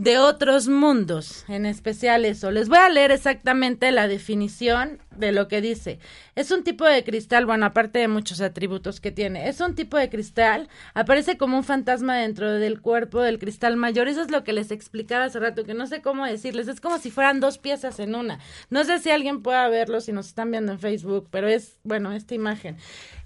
de 0.00 0.16
otros 0.16 0.66
mundos, 0.66 1.44
en 1.46 1.66
especial 1.66 2.24
eso. 2.24 2.50
Les 2.50 2.70
voy 2.70 2.78
a 2.78 2.88
leer 2.88 3.10
exactamente 3.10 3.92
la 3.92 4.08
definición 4.08 4.98
de 5.14 5.30
lo 5.30 5.46
que 5.46 5.60
dice. 5.60 5.98
Es 6.34 6.50
un 6.50 6.64
tipo 6.64 6.86
de 6.86 7.04
cristal, 7.04 7.44
bueno, 7.44 7.66
aparte 7.66 7.98
de 7.98 8.08
muchos 8.08 8.40
atributos 8.40 8.98
que 8.98 9.12
tiene, 9.12 9.50
es 9.50 9.60
un 9.60 9.74
tipo 9.74 9.98
de 9.98 10.08
cristal, 10.08 10.70
aparece 10.94 11.36
como 11.36 11.58
un 11.58 11.64
fantasma 11.64 12.16
dentro 12.16 12.50
del 12.50 12.80
cuerpo 12.80 13.20
del 13.20 13.38
cristal 13.38 13.76
mayor. 13.76 14.08
Eso 14.08 14.22
es 14.22 14.30
lo 14.30 14.42
que 14.42 14.54
les 14.54 14.70
explicaba 14.70 15.24
hace 15.26 15.38
rato, 15.38 15.64
que 15.64 15.74
no 15.74 15.86
sé 15.86 16.00
cómo 16.00 16.24
decirles. 16.24 16.66
Es 16.68 16.80
como 16.80 16.96
si 16.96 17.10
fueran 17.10 17.38
dos 17.38 17.58
piezas 17.58 18.00
en 18.00 18.14
una. 18.14 18.38
No 18.70 18.84
sé 18.84 19.00
si 19.00 19.10
alguien 19.10 19.42
pueda 19.42 19.68
verlo, 19.68 20.00
si 20.00 20.12
nos 20.12 20.28
están 20.28 20.50
viendo 20.50 20.72
en 20.72 20.78
Facebook, 20.78 21.28
pero 21.30 21.46
es, 21.46 21.76
bueno, 21.84 22.12
esta 22.12 22.34
imagen. 22.34 22.78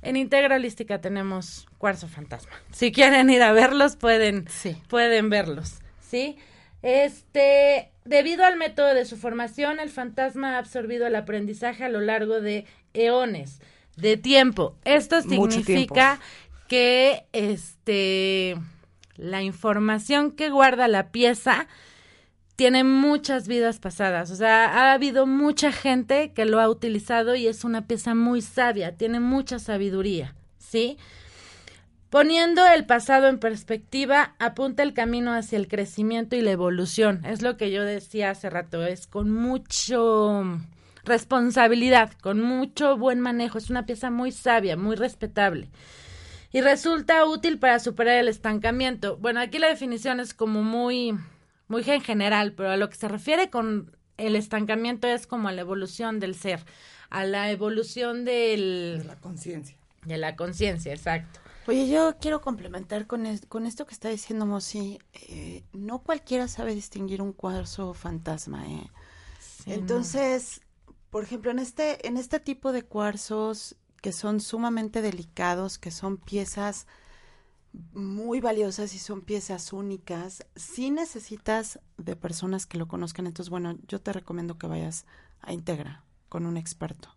En 0.03 0.17
Integralística 0.17 1.01
tenemos 1.01 1.69
cuarzo 1.79 2.09
fantasma. 2.09 2.55
Si 2.73 2.91
quieren 2.91 3.31
ir 3.31 3.43
a 3.43 3.53
verlos, 3.53 3.95
pueden, 3.95 4.49
pueden 4.89 5.31
verlos, 5.31 5.75
¿sí? 6.01 6.37
Este, 6.85 7.91
debido 8.05 8.45
al 8.45 8.59
método 8.59 8.93
de 8.93 9.07
su 9.07 9.17
formación, 9.17 9.81
el 9.81 9.89
fantasma 9.89 10.55
ha 10.55 10.59
absorbido 10.59 11.07
el 11.07 11.17
aprendizaje 11.17 11.83
a 11.83 11.89
lo 11.89 12.03
largo 12.03 12.43
de 12.43 12.67
eones 12.93 13.63
de 13.97 14.19
tiempo. 14.19 14.77
Esto 14.85 15.23
significa 15.23 16.21
que 16.69 17.25
este 17.33 18.57
la 19.17 19.43
información 19.43 20.33
que 20.33 20.51
guarda 20.51 20.87
la 20.87 21.11
pieza 21.11 21.69
tiene 22.55 22.85
muchas 22.85 23.49
vidas 23.49 23.79
pasadas. 23.79 24.31
O 24.31 24.37
sea, 24.37 24.67
ha 24.67 24.93
habido 24.93 25.27
mucha 25.27 25.73
gente 25.73 26.33
que 26.33 26.45
lo 26.45 26.61
ha 26.61 26.69
utilizado 26.69 27.35
y 27.35 27.47
es 27.47 27.65
una 27.65 27.87
pieza 27.87 28.15
muy 28.15 28.43
sabia, 28.43 28.95
tiene 28.95 29.21
mucha 29.21 29.59
sabiduría, 29.59 30.35
¿sí? 30.59 30.99
Poniendo 32.15 32.65
el 32.69 32.87
pasado 32.87 33.27
en 33.27 33.41
perspectiva, 33.41 34.37
apunta 34.39 34.85
el 34.85 34.95
camino 34.95 35.35
hacia 35.35 35.59
el 35.59 35.67
crecimiento 35.67 36.37
y 36.37 36.43
la 36.43 36.53
evolución. 36.53 37.25
Es 37.25 37.43
lo 37.43 37.57
que 37.57 37.73
yo 37.73 37.83
decía 37.83 38.31
hace 38.31 38.49
rato, 38.51 38.87
es 38.87 39.09
con 39.09 39.33
mucho 39.33 40.61
responsabilidad, 41.03 42.13
con 42.23 42.41
mucho 42.41 42.97
buen 42.97 43.19
manejo. 43.19 43.59
Es 43.59 43.69
una 43.69 43.85
pieza 43.85 44.13
muy 44.13 44.31
sabia, 44.31 44.77
muy 44.77 44.95
respetable. 44.95 45.71
Y 46.53 46.61
resulta 46.61 47.25
útil 47.25 47.59
para 47.59 47.81
superar 47.81 48.15
el 48.19 48.29
estancamiento. 48.29 49.17
Bueno, 49.17 49.41
aquí 49.41 49.59
la 49.59 49.67
definición 49.67 50.21
es 50.21 50.35
como 50.35 50.63
muy, 50.63 51.19
muy 51.67 51.83
en 51.85 52.01
general, 52.01 52.53
pero 52.53 52.71
a 52.71 52.77
lo 52.77 52.91
que 52.91 52.95
se 52.95 53.09
refiere 53.09 53.51
con 53.51 53.91
el 54.19 54.37
estancamiento 54.37 55.09
es 55.09 55.27
como 55.27 55.49
a 55.49 55.53
la 55.53 55.63
evolución 55.63 56.21
del 56.21 56.37
ser, 56.37 56.61
a 57.11 57.25
la 57.25 57.51
evolución 57.51 58.25
del... 58.25 58.99
De 58.99 59.05
la 59.05 59.17
conciencia. 59.17 59.77
De 60.05 60.17
la 60.17 60.37
conciencia, 60.37 60.93
exacto. 60.93 61.41
Oye, 61.67 61.89
yo 61.89 62.19
quiero 62.21 62.41
complementar 62.43 63.07
con, 63.07 63.27
es- 63.27 63.47
con 63.47 63.67
esto 63.67 63.87
que 63.87 63.95
está 63.95 64.09
diciendo 64.09 64.47
Mosi. 64.47 64.99
Eh, 65.15 65.65
no 65.73 66.01
cualquiera 66.03 66.47
sabe 66.49 66.75
distinguir 66.75 67.23
un 67.23 67.33
cuarzo 67.33 67.95
fantasma, 67.95 68.67
¿eh? 68.69 68.91
Entonces, 69.67 70.63
por 71.11 71.25
ejemplo, 71.25 71.51
en 71.51 71.59
este, 71.61 72.07
en 72.09 72.17
este 72.19 72.41
tipo 72.41 72.73
de 72.73 72.85
cuarzos 72.85 73.77
que 74.03 74.13
son 74.13 74.41
sumamente 74.41 75.03
delicados, 75.03 75.79
que 75.79 75.91
son 75.91 76.19
piezas 76.19 76.87
muy 77.93 78.41
valiosas 78.41 78.95
y 78.95 78.99
son 78.99 79.23
piezas 79.23 79.73
únicas. 79.73 80.47
Si 80.57 80.91
necesitas 80.91 81.81
de 81.99 82.17
personas 82.17 82.67
que 82.67 82.79
lo 82.79 82.89
conozcan, 82.89 83.27
entonces 83.27 83.51
bueno, 83.51 83.77
yo 83.89 84.01
te 84.01 84.13
recomiendo 84.13 84.59
que 84.59 84.67
vayas 84.67 85.07
a 85.41 85.53
Integra 85.53 86.05
con 86.29 86.47
un 86.47 86.57
experto. 86.57 87.11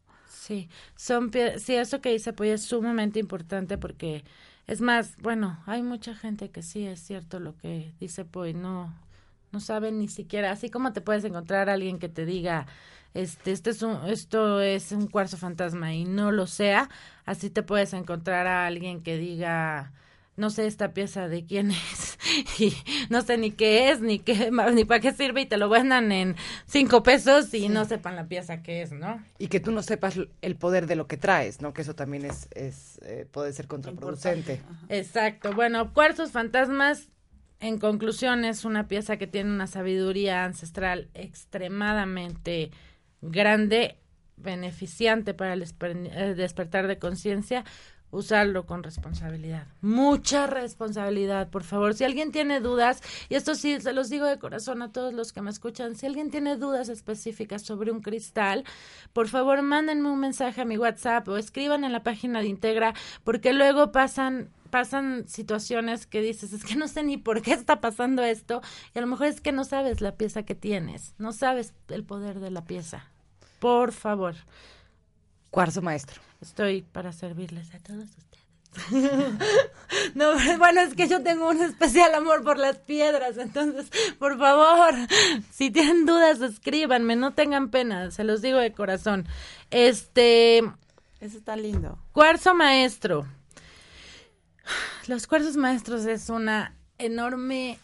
Sí, 0.48 0.70
son 0.96 1.30
sí, 1.58 1.76
eso 1.76 2.00
que 2.00 2.12
dice 2.14 2.32
pues 2.32 2.52
es 2.52 2.64
sumamente 2.66 3.20
importante 3.20 3.78
porque 3.78 4.24
es 4.66 4.80
más, 4.80 5.18
bueno, 5.18 5.62
hay 5.66 5.84
mucha 5.84 6.16
gente 6.16 6.52
que 6.52 6.62
sí 6.64 6.86
es 6.88 7.02
cierto 7.02 7.40
lo 7.42 7.58
que 7.58 7.94
dice 8.00 8.24
pues 8.24 8.56
no 8.56 8.94
no 9.52 9.60
saben 9.60 10.00
ni 10.00 10.08
siquiera, 10.08 10.52
así 10.52 10.70
como 10.70 10.94
te 10.94 11.02
puedes 11.02 11.24
encontrar 11.26 11.70
a 11.70 11.74
alguien 11.74 12.00
que 12.00 12.08
te 12.10 12.26
diga 12.26 12.66
este 13.14 13.52
este 13.52 13.72
es 13.72 13.82
un 13.82 14.06
esto 14.08 14.62
es 14.62 14.92
un 14.94 15.08
cuarzo 15.08 15.36
fantasma 15.38 15.94
y 15.94 16.06
no 16.06 16.32
lo 16.32 16.48
sea, 16.48 16.90
así 17.26 17.50
te 17.50 17.62
puedes 17.64 17.92
encontrar 17.94 18.48
a 18.48 18.68
alguien 18.68 19.04
que 19.04 19.18
diga 19.18 19.92
no 20.38 20.52
sé 20.52 20.68
esta 20.68 20.94
pieza 20.94 21.28
de 21.28 21.46
quién 21.46 21.72
es 21.72 22.18
y 22.60 22.74
no 23.10 23.22
sé 23.22 23.38
ni 23.38 23.52
qué 23.52 23.90
es 23.90 24.02
ni 24.02 24.20
qué 24.20 24.52
ni 24.74 24.86
para 24.86 25.00
qué 25.00 25.12
sirve 25.12 25.42
y 25.42 25.46
te 25.48 25.58
lo 25.58 25.68
vendan 25.68 26.12
en 26.12 26.36
cinco 26.68 27.04
pesos 27.04 27.54
y 27.54 27.70
no 27.70 27.86
sepan 27.86 28.16
la 28.16 28.28
pieza 28.28 28.62
que 28.62 28.84
es, 28.84 28.92
¿no? 28.92 29.22
Y 29.40 29.48
que 29.48 29.60
tú 29.60 29.72
no 29.72 29.82
sepas 29.82 30.20
el 30.42 30.56
poder 30.56 30.86
de 30.86 30.96
lo 30.96 31.08
que 31.08 31.18
traes, 31.18 31.62
¿no? 31.62 31.74
Que 31.74 31.82
eso 31.82 31.96
también 31.96 32.26
es, 32.26 32.48
es 32.54 33.00
eh, 33.04 33.28
puede 33.30 33.52
ser 33.52 33.68
contraproducente. 33.68 34.62
Exacto. 34.90 35.54
Bueno, 35.54 35.94
Cuarzos 35.94 36.32
Fantasmas, 36.32 37.10
en 37.60 37.80
conclusión, 37.80 38.46
es 38.46 38.64
una 38.64 38.88
pieza 38.88 39.18
que 39.18 39.26
tiene 39.26 39.50
una 39.50 39.68
sabiduría 39.68 40.46
ancestral 40.46 41.10
extremadamente 41.16 42.72
grande, 43.22 43.98
beneficiante 44.36 45.34
para 45.34 45.54
el 45.54 45.64
eh, 45.64 46.36
despertar 46.36 46.86
de 46.86 47.00
conciencia. 47.00 47.66
Usarlo 48.10 48.66
con 48.66 48.84
responsabilidad. 48.84 49.68
Mucha 49.82 50.48
responsabilidad, 50.48 51.50
por 51.50 51.64
favor. 51.64 51.94
Si 51.94 52.06
alguien 52.06 52.32
tiene 52.32 52.62
dudas, 52.62 53.02
y 53.28 53.36
esto 53.36 53.54
sí 53.54 53.82
se 53.82 53.92
los 53.92 54.10
digo 54.10 54.26
de 54.26 54.40
corazón 54.40 54.82
a 54.82 54.94
todos 54.94 55.14
los 55.14 55.34
que 55.34 55.42
me 55.42 55.50
escuchan, 55.50 55.96
si 55.96 56.06
alguien 56.06 56.32
tiene 56.32 56.56
dudas 56.56 56.88
específicas 56.88 57.64
sobre 57.64 57.92
un 57.92 58.02
cristal, 58.02 58.64
por 59.12 59.28
favor 59.28 59.62
mándenme 59.62 60.10
un 60.10 60.20
mensaje 60.20 60.62
a 60.62 60.66
mi 60.66 60.78
WhatsApp 60.78 61.28
o 61.28 61.38
escriban 61.38 61.84
en 61.84 61.92
la 61.92 62.04
página 62.04 62.40
de 62.40 62.48
Integra, 62.48 62.94
porque 63.26 63.52
luego 63.52 63.92
pasan 63.92 64.50
pasan 64.68 65.28
situaciones 65.28 66.08
que 66.08 66.22
dices, 66.22 66.52
es 66.52 66.64
que 66.66 66.76
no 66.76 66.88
sé 66.88 67.02
ni 67.02 67.18
por 67.18 67.42
qué 67.42 67.54
está 67.54 67.80
pasando 67.80 68.22
esto, 68.24 68.62
y 68.94 69.00
a 69.00 69.02
lo 69.02 69.08
mejor 69.08 69.28
es 69.28 69.42
que 69.42 69.52
no 69.52 69.64
sabes 69.64 70.02
la 70.02 70.16
pieza 70.16 70.44
que 70.44 70.56
tienes, 70.56 71.14
no 71.18 71.32
sabes 71.32 71.74
el 71.88 72.04
poder 72.04 72.40
de 72.40 72.52
la 72.52 72.66
pieza. 72.66 73.06
Por 73.60 73.92
favor. 73.92 74.36
Cuarzo 75.50 75.82
maestro. 75.82 76.27
Estoy 76.42 76.82
para 76.82 77.12
servirles 77.12 77.74
a 77.74 77.80
todos 77.80 78.06
ustedes. 78.06 78.28
no, 80.16 80.34
bueno, 80.58 80.82
es 80.82 80.94
que 80.94 81.08
yo 81.08 81.24
tengo 81.24 81.50
un 81.50 81.62
especial 81.62 82.14
amor 82.14 82.44
por 82.44 82.58
las 82.58 82.78
piedras, 82.78 83.38
entonces, 83.38 83.90
por 84.20 84.38
favor, 84.38 84.94
si 85.52 85.72
tienen 85.72 86.06
dudas, 86.06 86.42
escríbanme, 86.42 87.16
no 87.16 87.34
tengan 87.34 87.70
pena, 87.70 88.12
se 88.12 88.24
los 88.24 88.42
digo 88.42 88.60
de 88.60 88.74
corazón. 88.74 89.28
Este, 89.72 90.60
Eso 91.20 91.38
está 91.38 91.56
lindo. 91.56 91.98
Cuarzo 92.12 92.54
maestro. 92.54 93.28
Los 95.08 95.28
cuarzos 95.28 95.56
maestros 95.56 96.06
es 96.06 96.30
una 96.30 96.76
enorme 96.98 97.80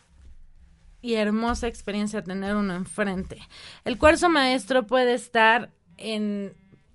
y 1.02 1.16
hermosa 1.16 1.68
experiencia 1.68 2.24
tener 2.24 2.56
uno 2.56 2.76
enfrente. 2.76 3.40
El 3.84 3.98
cuarzo 3.98 4.30
maestro 4.30 4.86
puede 4.86 5.14
estar 5.14 5.72
en 5.98 6.54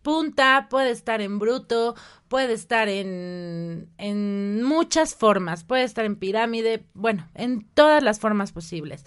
punta, 0.09 0.69
puede 0.71 0.91
estar 0.91 1.21
en 1.21 1.39
bruto, 1.39 1.95
puede 2.29 2.55
estar 2.55 2.89
en, 2.89 3.91
en 3.99 4.63
muchas 4.63 5.15
formas, 5.15 5.65
puede 5.65 5.83
estar 5.83 6.07
en 6.07 6.17
pirámide, 6.17 6.87
bueno, 6.95 7.29
en 7.35 7.69
todas 7.75 8.03
las 8.03 8.19
formas 8.19 8.53
posibles. 8.53 9.05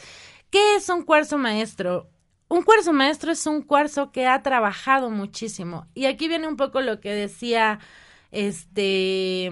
¿Qué 0.51 0.75
es 0.75 0.89
un 0.89 1.01
cuarzo 1.01 1.39
maestro? 1.39 2.07
Un 2.49 2.61
cuarzo 2.61 2.93
maestro 2.93 3.31
es 3.31 3.47
un 3.47 3.63
cuarzo 3.63 4.11
que 4.11 4.27
ha 4.27 4.43
trabajado 4.43 5.09
muchísimo. 5.09 5.87
Y 5.95 6.05
aquí 6.05 6.27
viene 6.27 6.47
un 6.47 6.55
poco 6.55 6.81
lo 6.81 6.99
que 6.99 7.13
decía 7.15 7.79
este 8.29 9.49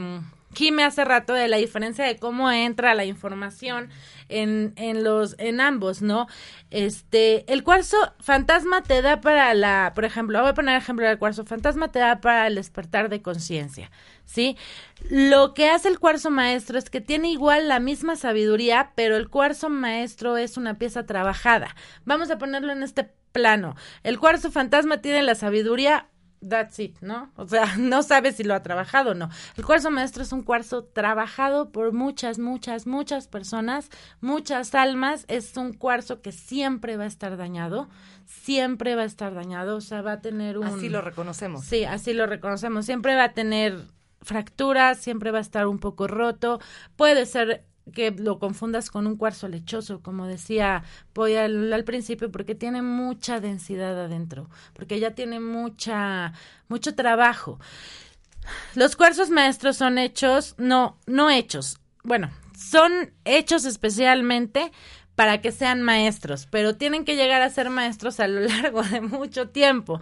Jime 0.53 0.83
hace 0.83 1.05
rato 1.05 1.33
de 1.33 1.47
la 1.47 1.57
diferencia 1.57 2.05
de 2.05 2.17
cómo 2.17 2.51
entra 2.51 2.95
la 2.95 3.05
información 3.05 3.89
en, 4.29 4.73
en 4.77 5.03
los 5.03 5.35
en 5.39 5.61
ambos, 5.61 6.01
¿no? 6.01 6.27
Este, 6.71 7.51
el 7.51 7.63
cuarzo 7.63 7.97
fantasma 8.19 8.81
te 8.81 9.01
da 9.01 9.21
para 9.21 9.53
la, 9.53 9.91
por 9.95 10.05
ejemplo, 10.05 10.39
voy 10.41 10.49
a 10.49 10.53
poner 10.53 10.75
ejemplo 10.75 11.07
del 11.07 11.17
cuarzo 11.17 11.45
fantasma 11.45 11.91
te 11.91 11.99
da 11.99 12.21
para 12.21 12.47
el 12.47 12.55
despertar 12.55 13.09
de 13.09 13.21
conciencia, 13.21 13.91
¿sí? 14.25 14.57
Lo 15.09 15.53
que 15.53 15.69
hace 15.69 15.87
el 15.87 15.99
cuarzo 15.99 16.29
maestro 16.29 16.77
es 16.77 16.89
que 16.89 17.01
tiene 17.01 17.31
igual 17.31 17.67
la 17.67 17.79
misma 17.79 18.15
sabiduría, 18.15 18.91
pero 18.95 19.17
el 19.17 19.29
cuarzo 19.29 19.69
maestro 19.69 20.37
es 20.37 20.57
una 20.57 20.77
pieza 20.77 21.05
trabajada. 21.05 21.75
Vamos 22.05 22.29
a 22.31 22.37
ponerlo 22.37 22.71
en 22.71 22.83
este 22.83 23.09
plano. 23.31 23.75
El 24.03 24.19
cuarzo 24.19 24.51
fantasma 24.51 25.01
tiene 25.01 25.23
la 25.23 25.35
sabiduría 25.35 26.07
That's 26.47 26.79
it, 26.79 26.97
¿no? 27.01 27.31
O 27.35 27.47
sea, 27.47 27.75
no 27.77 28.01
sabes 28.03 28.37
si 28.37 28.43
lo 28.43 28.53
ha 28.53 28.63
trabajado 28.63 29.11
o 29.11 29.13
no. 29.13 29.29
El 29.57 29.65
cuarzo 29.65 29.91
maestro 29.91 30.23
es 30.23 30.31
un 30.31 30.43
cuarzo 30.43 30.85
trabajado 30.85 31.71
por 31.71 31.91
muchas, 31.91 32.39
muchas, 32.39 32.87
muchas 32.87 33.27
personas, 33.27 33.89
muchas 34.21 34.73
almas. 34.73 35.25
Es 35.27 35.57
un 35.57 35.73
cuarzo 35.73 36.21
que 36.21 36.31
siempre 36.31 36.97
va 36.97 37.03
a 37.03 37.07
estar 37.07 37.35
dañado, 37.35 37.89
siempre 38.25 38.95
va 38.95 39.01
a 39.01 39.05
estar 39.05 39.33
dañado, 39.33 39.77
o 39.77 39.81
sea, 39.81 40.01
va 40.01 40.13
a 40.13 40.21
tener 40.21 40.57
un... 40.57 40.65
Así 40.65 40.89
lo 40.89 41.01
reconocemos. 41.01 41.65
Sí, 41.65 41.83
así 41.83 42.13
lo 42.13 42.25
reconocemos. 42.25 42.85
Siempre 42.85 43.15
va 43.15 43.25
a 43.25 43.33
tener 43.33 43.85
fracturas, 44.21 44.97
siempre 44.97 45.31
va 45.31 45.39
a 45.39 45.41
estar 45.41 45.67
un 45.67 45.79
poco 45.79 46.07
roto. 46.07 46.59
Puede 46.95 47.25
ser 47.25 47.65
que 47.91 48.11
lo 48.11 48.39
confundas 48.39 48.89
con 48.89 49.07
un 49.07 49.17
cuarzo 49.17 49.47
lechoso, 49.47 50.01
como 50.01 50.27
decía 50.27 50.83
Poy 51.13 51.35
al, 51.35 51.71
al, 51.73 51.83
principio, 51.83 52.31
porque 52.31 52.55
tiene 52.55 52.81
mucha 52.81 53.39
densidad 53.39 53.99
adentro, 53.99 54.49
porque 54.73 54.99
ya 54.99 55.11
tiene 55.11 55.39
mucha, 55.39 56.33
mucho 56.67 56.95
trabajo. 56.95 57.59
Los 58.75 58.95
cuarzos 58.95 59.29
maestros 59.29 59.77
son 59.77 59.97
hechos, 59.97 60.55
no, 60.57 60.97
no 61.05 61.29
hechos, 61.29 61.79
bueno, 62.03 62.29
son 62.57 63.13
hechos 63.25 63.65
especialmente 63.65 64.71
para 65.15 65.41
que 65.41 65.51
sean 65.51 65.81
maestros, 65.81 66.47
pero 66.49 66.75
tienen 66.75 67.03
que 67.03 67.15
llegar 67.15 67.41
a 67.41 67.49
ser 67.49 67.69
maestros 67.69 68.19
a 68.19 68.27
lo 68.27 68.39
largo 68.47 68.83
de 68.83 69.01
mucho 69.01 69.49
tiempo. 69.49 69.99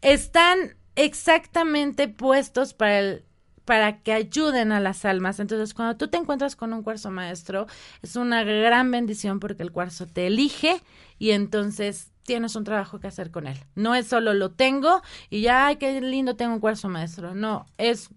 Están 0.00 0.76
exactamente 0.96 2.08
puestos 2.08 2.74
para 2.74 2.98
el 2.98 3.24
para 3.70 4.02
que 4.02 4.12
ayuden 4.12 4.72
a 4.72 4.80
las 4.80 5.04
almas. 5.04 5.38
Entonces, 5.38 5.74
cuando 5.74 5.96
tú 5.96 6.08
te 6.08 6.16
encuentras 6.16 6.56
con 6.56 6.72
un 6.72 6.82
cuarzo 6.82 7.12
maestro, 7.12 7.68
es 8.02 8.16
una 8.16 8.42
gran 8.42 8.90
bendición 8.90 9.38
porque 9.38 9.62
el 9.62 9.70
cuarzo 9.70 10.08
te 10.08 10.26
elige 10.26 10.82
y 11.20 11.30
entonces 11.30 12.10
tienes 12.24 12.56
un 12.56 12.64
trabajo 12.64 12.98
que 12.98 13.06
hacer 13.06 13.30
con 13.30 13.46
él. 13.46 13.56
No 13.76 13.94
es 13.94 14.08
solo 14.08 14.34
lo 14.34 14.50
tengo 14.50 15.02
y 15.28 15.42
ya, 15.42 15.68
ay, 15.68 15.76
qué 15.76 16.00
lindo 16.00 16.34
tengo 16.34 16.54
un 16.54 16.58
cuarzo 16.58 16.88
maestro. 16.88 17.36
No, 17.36 17.64
es, 17.78 18.10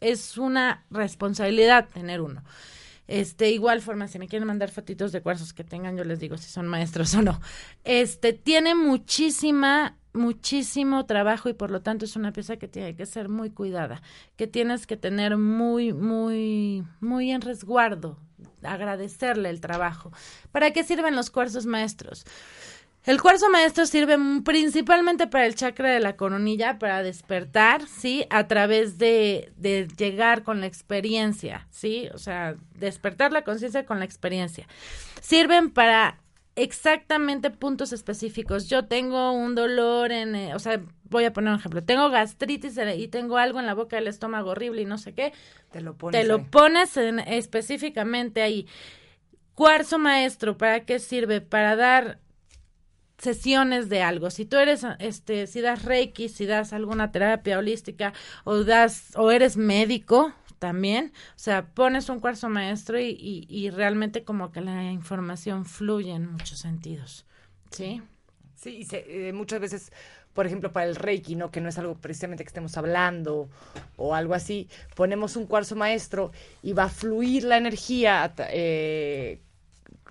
es 0.00 0.38
una 0.38 0.86
responsabilidad 0.88 1.90
tener 1.92 2.22
uno. 2.22 2.42
Este, 3.06 3.50
igual 3.50 3.82
forma, 3.82 4.08
si 4.08 4.18
me 4.18 4.26
quieren 4.26 4.48
mandar 4.48 4.70
fotitos 4.70 5.12
de 5.12 5.20
cuarzos 5.20 5.52
que 5.52 5.64
tengan, 5.64 5.98
yo 5.98 6.04
les 6.04 6.18
digo 6.18 6.38
si 6.38 6.50
son 6.50 6.66
maestros 6.66 7.14
o 7.14 7.20
no. 7.20 7.42
Este, 7.84 8.32
tiene 8.32 8.74
muchísima 8.74 9.98
muchísimo 10.14 11.04
trabajo 11.06 11.48
y 11.48 11.54
por 11.54 11.70
lo 11.70 11.82
tanto 11.82 12.04
es 12.04 12.16
una 12.16 12.32
pieza 12.32 12.56
que 12.56 12.68
tiene 12.68 12.96
que 12.96 13.04
ser 13.04 13.28
muy 13.28 13.50
cuidada, 13.50 14.00
que 14.36 14.46
tienes 14.46 14.86
que 14.86 14.96
tener 14.96 15.36
muy, 15.36 15.92
muy, 15.92 16.84
muy 17.00 17.30
en 17.32 17.40
resguardo, 17.40 18.18
agradecerle 18.62 19.50
el 19.50 19.60
trabajo. 19.60 20.12
¿Para 20.52 20.70
qué 20.72 20.84
sirven 20.84 21.16
los 21.16 21.30
cuarzos 21.30 21.66
maestros? 21.66 22.24
El 23.04 23.20
cuarzo 23.20 23.50
maestro 23.50 23.84
sirve 23.84 24.16
principalmente 24.44 25.26
para 25.26 25.44
el 25.44 25.54
chakra 25.54 25.90
de 25.90 26.00
la 26.00 26.16
coronilla, 26.16 26.78
para 26.78 27.02
despertar, 27.02 27.86
¿sí? 27.86 28.24
A 28.30 28.46
través 28.48 28.96
de, 28.96 29.52
de 29.58 29.86
llegar 29.98 30.42
con 30.42 30.62
la 30.62 30.66
experiencia, 30.66 31.66
¿sí? 31.70 32.08
O 32.14 32.18
sea, 32.18 32.56
despertar 32.74 33.30
la 33.30 33.44
conciencia 33.44 33.84
con 33.84 33.98
la 33.98 34.06
experiencia. 34.06 34.66
Sirven 35.20 35.68
para 35.70 36.18
exactamente 36.56 37.50
puntos 37.50 37.92
específicos. 37.92 38.68
Yo 38.68 38.86
tengo 38.86 39.32
un 39.32 39.54
dolor 39.54 40.12
en, 40.12 40.34
eh, 40.34 40.54
o 40.54 40.58
sea, 40.58 40.80
voy 41.04 41.24
a 41.24 41.32
poner 41.32 41.52
un 41.52 41.58
ejemplo. 41.58 41.82
Tengo 41.82 42.10
gastritis 42.10 42.78
y 42.96 43.08
tengo 43.08 43.38
algo 43.38 43.60
en 43.60 43.66
la 43.66 43.74
boca 43.74 43.96
del 43.96 44.08
estómago 44.08 44.50
horrible 44.50 44.82
y 44.82 44.84
no 44.84 44.98
sé 44.98 45.14
qué. 45.14 45.32
Te 45.70 45.80
lo 45.80 45.96
pones. 45.96 46.20
Te 46.20 46.26
lo 46.26 46.36
ahí. 46.36 46.46
pones 46.50 46.96
en, 46.96 47.18
específicamente 47.20 48.42
ahí. 48.42 48.66
Cuarzo 49.54 49.98
maestro, 49.98 50.56
¿para 50.56 50.84
qué 50.84 50.98
sirve? 50.98 51.40
Para 51.40 51.76
dar 51.76 52.18
sesiones 53.18 53.88
de 53.88 54.02
algo. 54.02 54.30
Si 54.30 54.44
tú 54.44 54.56
eres, 54.56 54.84
este, 54.98 55.46
si 55.46 55.60
das 55.60 55.84
reiki, 55.84 56.28
si 56.28 56.46
das 56.46 56.72
alguna 56.72 57.12
terapia 57.12 57.58
holística 57.58 58.12
o 58.44 58.64
das, 58.64 59.12
o 59.16 59.30
eres 59.30 59.56
médico, 59.56 60.32
también, 60.64 61.12
o 61.36 61.38
sea, 61.38 61.66
pones 61.66 62.08
un 62.08 62.20
cuarzo 62.20 62.48
maestro 62.48 62.98
y, 62.98 63.10
y, 63.10 63.46
y, 63.50 63.68
realmente 63.68 64.24
como 64.24 64.50
que 64.50 64.62
la 64.62 64.90
información 64.90 65.66
fluye 65.66 66.12
en 66.12 66.32
muchos 66.32 66.58
sentidos, 66.58 67.26
¿sí? 67.70 68.00
Sí, 68.56 68.78
y 68.78 68.84
se, 68.86 69.28
eh, 69.28 69.34
muchas 69.34 69.60
veces 69.60 69.92
por 70.32 70.46
ejemplo, 70.46 70.72
para 70.72 70.86
el 70.86 70.96
Reiki, 70.96 71.36
¿no? 71.36 71.50
Que 71.50 71.60
no 71.60 71.68
es 71.68 71.78
algo 71.78 71.96
precisamente 71.96 72.44
que 72.44 72.48
estemos 72.48 72.76
hablando 72.78 73.50
o 73.96 74.14
algo 74.14 74.32
así, 74.32 74.68
ponemos 74.96 75.36
un 75.36 75.46
cuarzo 75.46 75.76
maestro 75.76 76.32
y 76.62 76.72
va 76.72 76.84
a 76.84 76.88
fluir 76.88 77.44
la 77.44 77.58
energía 77.58 78.32
eh, 78.50 79.42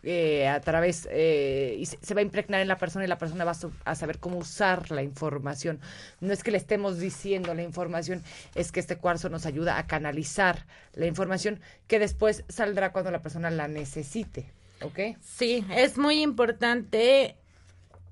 eh, 0.04 0.48
a 0.50 0.60
través 0.60 1.08
eh, 1.10 1.78
y 1.80 1.86
se, 1.86 2.14
va 2.14 2.20
a 2.20 2.24
impregnar 2.24 2.62
en 2.62 2.68
la 2.68 2.78
persona 2.78 3.06
y 3.06 3.08
la 3.08 3.18
persona 3.18 3.46
va 3.46 3.52
a, 3.52 3.56
su- 3.56 3.72
a 3.86 3.96
saber 3.96 4.20
cómo 4.20 4.38
usar 4.38 4.92
la 4.92 5.02
información. 5.02 5.80
No 6.20 6.34
es 6.34 6.44
que 6.44 6.52
le 6.52 6.58
estemos 6.58 7.00
diciendo 7.00 7.54
la 7.54 7.64
información, 7.64 8.22
es 8.54 8.72
que 8.72 8.80
este 8.82 8.98
cuarzo 8.98 9.30
nos 9.30 9.46
ayuda 9.46 9.78
a 9.78 9.88
canalizar 9.88 10.66
la 10.94 11.06
información 11.06 11.62
que 11.88 12.00
después 12.00 12.44
saldrá 12.50 12.92
cuando 12.92 13.12
la 13.12 13.22
persona 13.22 13.50
la 13.50 13.68
necesite. 13.68 14.52
¿Ok? 14.82 15.00
Sí, 15.22 15.66
es 15.74 15.98
muy 15.98 16.22
importante. 16.22 17.38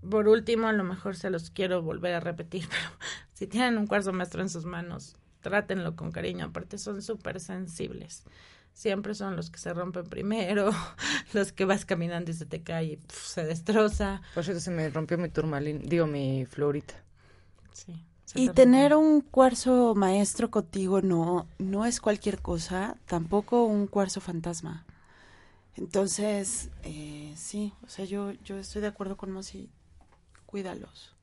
Por 0.09 0.27
último, 0.29 0.67
a 0.67 0.73
lo 0.73 0.83
mejor 0.83 1.15
se 1.15 1.29
los 1.29 1.51
quiero 1.51 1.81
volver 1.81 2.13
a 2.15 2.19
repetir, 2.21 2.67
pero 2.69 2.89
si 3.33 3.47
tienen 3.47 3.77
un 3.77 3.87
cuarzo 3.87 4.13
maestro 4.13 4.41
en 4.41 4.49
sus 4.49 4.65
manos, 4.65 5.15
trátenlo 5.41 5.95
con 5.95 6.11
cariño. 6.11 6.45
Aparte, 6.45 6.77
son 6.77 7.01
súper 7.01 7.39
sensibles. 7.39 8.23
Siempre 8.73 9.13
son 9.13 9.35
los 9.35 9.49
que 9.49 9.59
se 9.59 9.73
rompen 9.73 10.05
primero, 10.05 10.71
los 11.33 11.51
que 11.51 11.65
vas 11.65 11.85
caminando 11.85 12.31
y 12.31 12.33
se 12.33 12.45
te 12.45 12.61
cae 12.61 12.85
y 12.85 12.97
pf, 12.97 13.27
se 13.27 13.45
destroza. 13.45 14.21
Por 14.33 14.43
eso 14.43 14.59
se 14.59 14.71
me 14.71 14.89
rompió 14.89 15.17
mi 15.17 15.29
turmalín, 15.29 15.81
digo 15.87 16.07
mi 16.07 16.45
florita. 16.45 16.95
Sí. 17.73 18.05
Y 18.33 18.47
te 18.47 18.53
tener 18.53 18.95
un 18.95 19.21
cuarzo 19.21 19.93
maestro 19.93 20.49
contigo 20.49 21.01
no, 21.01 21.47
no 21.59 21.85
es 21.85 21.99
cualquier 21.99 22.41
cosa, 22.41 22.95
tampoco 23.05 23.65
un 23.65 23.87
cuarzo 23.87 24.21
fantasma. 24.21 24.85
Entonces, 25.75 26.69
eh, 26.83 27.33
sí, 27.35 27.73
o 27.83 27.89
sea, 27.89 28.05
yo, 28.05 28.31
yo 28.43 28.57
estoy 28.57 28.81
de 28.81 28.87
acuerdo 28.87 29.17
con 29.17 29.31
Mosi, 29.31 29.69
cuídalos. 30.45 31.15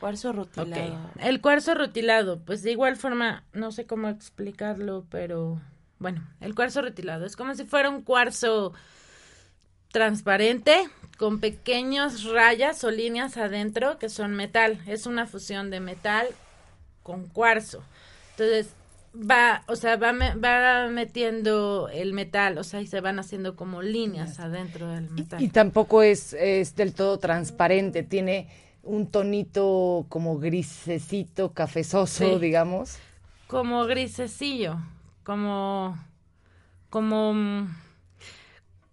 Cuarzo 0.00 0.32
rutilado. 0.32 1.10
El 1.18 1.40
cuarzo 1.40 1.74
rutilado, 1.74 2.40
pues 2.40 2.62
de 2.62 2.72
igual 2.72 2.96
forma, 2.96 3.44
no 3.52 3.72
sé 3.72 3.86
cómo 3.86 4.08
explicarlo, 4.08 5.06
pero 5.10 5.60
bueno, 5.98 6.22
el 6.40 6.54
cuarzo 6.54 6.82
rutilado 6.82 7.24
es 7.26 7.36
como 7.36 7.54
si 7.54 7.64
fuera 7.64 7.88
un 7.90 8.02
cuarzo 8.02 8.72
transparente 9.92 10.88
con 11.18 11.40
pequeños 11.40 12.24
rayas 12.24 12.84
o 12.84 12.90
líneas 12.90 13.36
adentro 13.36 13.98
que 13.98 14.08
son 14.08 14.34
metal. 14.34 14.78
Es 14.86 15.06
una 15.06 15.26
fusión 15.26 15.70
de 15.70 15.80
metal 15.80 16.26
con 17.02 17.26
cuarzo. 17.28 17.82
Entonces 18.32 18.68
va, 19.14 19.62
o 19.66 19.76
sea, 19.76 19.96
va, 19.96 20.12
me- 20.12 20.34
va 20.34 20.88
metiendo 20.90 21.88
el 21.90 22.12
metal, 22.12 22.58
o 22.58 22.64
sea, 22.64 22.82
y 22.82 22.86
se 22.86 23.00
van 23.00 23.18
haciendo 23.18 23.56
como 23.56 23.80
líneas 23.80 24.38
adentro 24.40 24.88
del 24.90 25.08
metal. 25.10 25.42
Y 25.42 25.48
tampoco 25.48 26.02
es, 26.02 26.34
es 26.34 26.76
del 26.76 26.92
todo 26.92 27.18
transparente, 27.18 28.02
tiene 28.02 28.48
un 28.82 29.06
tonito 29.10 30.04
como 30.10 30.38
grisecito, 30.38 31.52
cafezoso, 31.52 32.34
Sí. 32.34 32.38
digamos. 32.40 32.98
como 33.46 33.86
grisecillo, 33.86 34.76
como, 35.26 35.98
como, 36.90 37.34
mm, 37.34 37.68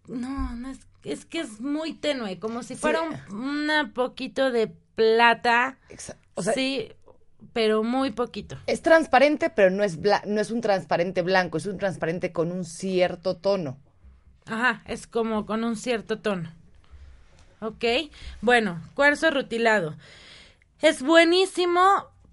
no, 0.07 0.55
no 0.55 0.69
es, 0.69 0.79
es 1.03 1.25
que 1.25 1.39
es 1.39 1.59
muy 1.61 1.93
tenue, 1.93 2.39
como 2.39 2.63
si 2.63 2.75
fuera 2.75 3.01
un 3.01 3.15
una 3.35 3.93
poquito 3.93 4.51
de 4.51 4.67
plata, 4.95 5.77
O 6.35 6.41
sea, 6.41 6.53
sí, 6.53 6.91
pero 7.53 7.83
muy 7.83 8.11
poquito. 8.11 8.57
Es 8.67 8.81
transparente, 8.81 9.49
pero 9.49 9.69
no 9.71 9.83
es, 9.83 9.99
bla- 10.01 10.23
no 10.25 10.39
es 10.41 10.51
un 10.51 10.61
transparente 10.61 11.21
blanco, 11.21 11.57
es 11.57 11.65
un 11.65 11.77
transparente 11.77 12.31
con 12.31 12.51
un 12.51 12.65
cierto 12.65 13.35
tono. 13.37 13.77
Ajá, 14.45 14.81
es 14.85 15.05
como 15.07 15.45
con 15.45 15.63
un 15.65 15.75
cierto 15.75 16.19
tono. 16.19 16.49
Ok, 17.61 17.83
bueno, 18.41 18.81
cuarzo 18.93 19.31
rutilado. 19.31 19.95
Es 20.81 21.01
buenísimo 21.03 21.81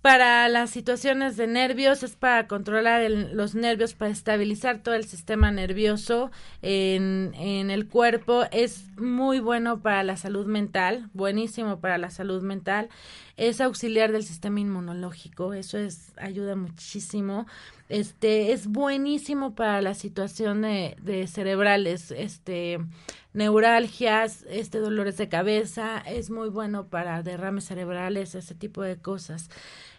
para 0.02 0.48
las 0.48 0.70
situaciones 0.70 1.36
de 1.36 1.46
nervios, 1.46 2.02
es 2.02 2.16
para 2.16 2.46
controlar 2.46 3.02
el- 3.02 3.36
los 3.36 3.54
nervios, 3.54 3.92
para 3.92 4.10
estabilizar 4.10 4.82
todo 4.82 4.94
el 4.94 5.04
sistema 5.04 5.52
nervioso 5.52 6.30
en, 6.62 7.32
en 7.34 7.70
el 7.70 7.86
cuerpo. 7.86 8.44
Es 8.50 8.86
muy 8.96 9.40
bueno 9.40 9.80
para 9.82 10.02
la 10.02 10.16
salud 10.16 10.46
mental, 10.46 11.10
buenísimo 11.12 11.80
para 11.80 11.98
la 11.98 12.08
salud 12.10 12.42
mental. 12.42 12.88
Es 13.36 13.60
auxiliar 13.60 14.10
del 14.12 14.24
sistema 14.24 14.60
inmunológico, 14.60 15.52
eso 15.52 15.76
es 15.76 16.12
ayuda 16.16 16.56
muchísimo. 16.56 17.46
Este 17.90 18.52
es 18.52 18.68
buenísimo 18.68 19.54
para 19.54 19.82
la 19.82 19.94
situación 19.94 20.62
de, 20.62 20.96
de 21.02 21.26
cerebrales, 21.26 22.10
este 22.10 22.78
neuralgias, 23.32 24.44
este 24.48 24.78
dolores 24.78 25.16
de 25.16 25.28
cabeza, 25.28 25.98
es 26.00 26.30
muy 26.30 26.48
bueno 26.48 26.88
para 26.88 27.22
derrames 27.22 27.64
cerebrales, 27.64 28.34
ese 28.34 28.54
tipo 28.54 28.82
de 28.82 28.96
cosas. 28.96 29.48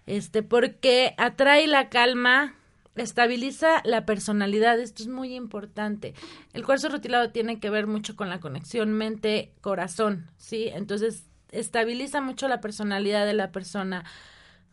Este, 0.06 0.44
porque 0.44 1.14
atrae 1.18 1.68
la 1.68 1.90
calma, 1.90 2.56
estabiliza 2.96 3.82
la 3.86 4.06
personalidad, 4.06 4.80
esto 4.80 5.04
es 5.04 5.10
muy 5.10 5.36
importante. 5.36 6.14
El 6.54 6.66
cuarzo 6.66 6.90
rutilado 6.90 7.30
tiene 7.32 7.60
que 7.60 7.70
ver 7.70 7.88
mucho 7.88 8.16
con 8.16 8.30
la 8.30 8.40
conexión 8.40 8.92
mente-corazón, 8.94 10.30
¿sí? 10.38 10.70
Entonces, 10.74 11.24
estabiliza 11.52 12.22
mucho 12.22 12.48
la 12.48 12.62
personalidad 12.62 13.26
de 13.26 13.34
la 13.34 13.52
persona. 13.52 14.04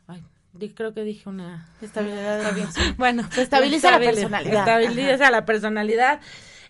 Ay, 0.06 0.24
di- 0.52 0.70
creo 0.70 0.94
que 0.94 1.04
dije 1.04 1.28
una... 1.28 1.68
Estabilidad. 1.82 2.54
Bien, 2.54 2.72
sí. 2.72 2.80
Bueno, 2.96 3.28
Se 3.32 3.42
estabiliza 3.42 3.90
la 3.92 3.98
personalidad. 3.98 4.60
Estabiliza 4.60 5.30
la 5.30 5.44
personalidad. 5.44 6.20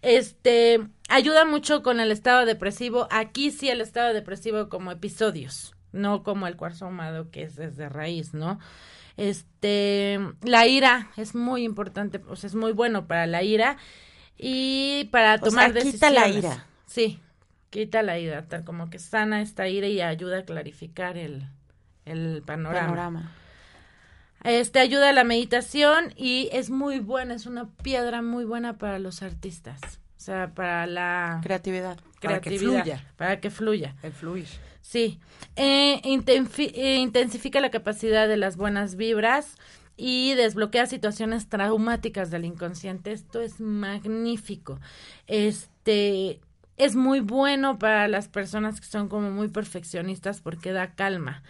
Este, 0.02 0.80
ayuda 1.08 1.44
mucho 1.44 1.82
con 1.82 2.00
el 2.00 2.12
estado 2.12 2.44
depresivo. 2.46 3.08
Aquí 3.10 3.50
sí 3.50 3.68
el 3.68 3.80
estado 3.80 4.12
depresivo 4.14 4.68
como 4.68 4.92
episodios, 4.92 5.74
no 5.92 6.22
como 6.22 6.46
el 6.46 6.56
cuarzo 6.56 6.86
ahumado 6.86 7.30
que 7.30 7.42
es 7.44 7.56
desde 7.56 7.88
raíz, 7.88 8.34
¿no? 8.34 8.58
Este, 9.16 10.20
la 10.42 10.66
ira 10.66 11.10
es 11.16 11.34
muy 11.34 11.64
importante, 11.64 12.20
o 12.28 12.36
sea, 12.36 12.48
es 12.48 12.54
muy 12.54 12.72
bueno 12.72 13.06
para 13.06 13.26
la 13.26 13.42
ira 13.42 13.76
y 14.36 15.08
para 15.10 15.34
O 15.34 15.38
tomar 15.40 15.72
sea, 15.72 15.82
quita 15.82 16.10
la 16.10 16.22
decisiones. 16.26 16.36
ira. 16.54 16.66
Sí, 16.86 17.20
quita 17.70 18.02
la 18.02 18.18
ira, 18.18 18.46
tal 18.46 18.64
como 18.64 18.90
que 18.90 18.98
sana 18.98 19.42
esta 19.42 19.66
ira 19.68 19.88
y 19.88 20.00
ayuda 20.00 20.38
a 20.38 20.44
clarificar 20.44 21.16
el, 21.18 21.48
el 22.04 22.42
panorama. 22.46 22.80
Panorama. 22.88 23.32
Este 24.44 24.78
ayuda 24.78 25.10
a 25.10 25.12
la 25.12 25.24
meditación 25.24 26.12
y 26.16 26.48
es 26.52 26.70
muy 26.70 27.00
buena, 27.00 27.34
es 27.34 27.46
una 27.46 27.68
piedra 27.82 28.22
muy 28.22 28.44
buena 28.44 28.78
para 28.78 29.00
los 29.00 29.22
artistas. 29.22 29.80
O 30.16 30.20
sea, 30.20 30.52
para 30.54 30.86
la 30.86 31.40
Creatividad. 31.42 31.98
Para 32.20 32.40
que 32.40 32.50
creatividad, 32.50 32.82
fluya. 32.82 33.04
Para 33.16 33.40
que 33.40 33.50
fluya. 33.50 33.94
El 34.02 34.12
fluir. 34.12 34.46
Sí. 34.88 35.20
Eh, 35.56 36.00
eh, 36.02 36.96
intensifica 36.96 37.60
la 37.60 37.70
capacidad 37.70 38.26
de 38.26 38.38
las 38.38 38.56
buenas 38.56 38.96
vibras 38.96 39.56
y 39.98 40.32
desbloquea 40.32 40.86
situaciones 40.86 41.50
traumáticas 41.50 42.30
del 42.30 42.46
inconsciente. 42.46 43.12
Esto 43.12 43.42
es 43.42 43.60
magnífico. 43.60 44.80
Este 45.26 46.40
es 46.78 46.96
muy 46.96 47.20
bueno 47.20 47.78
para 47.78 48.08
las 48.08 48.28
personas 48.28 48.80
que 48.80 48.86
son 48.86 49.10
como 49.10 49.30
muy 49.30 49.48
perfeccionistas 49.48 50.40
porque 50.40 50.72
da 50.72 50.94
calma 50.94 51.42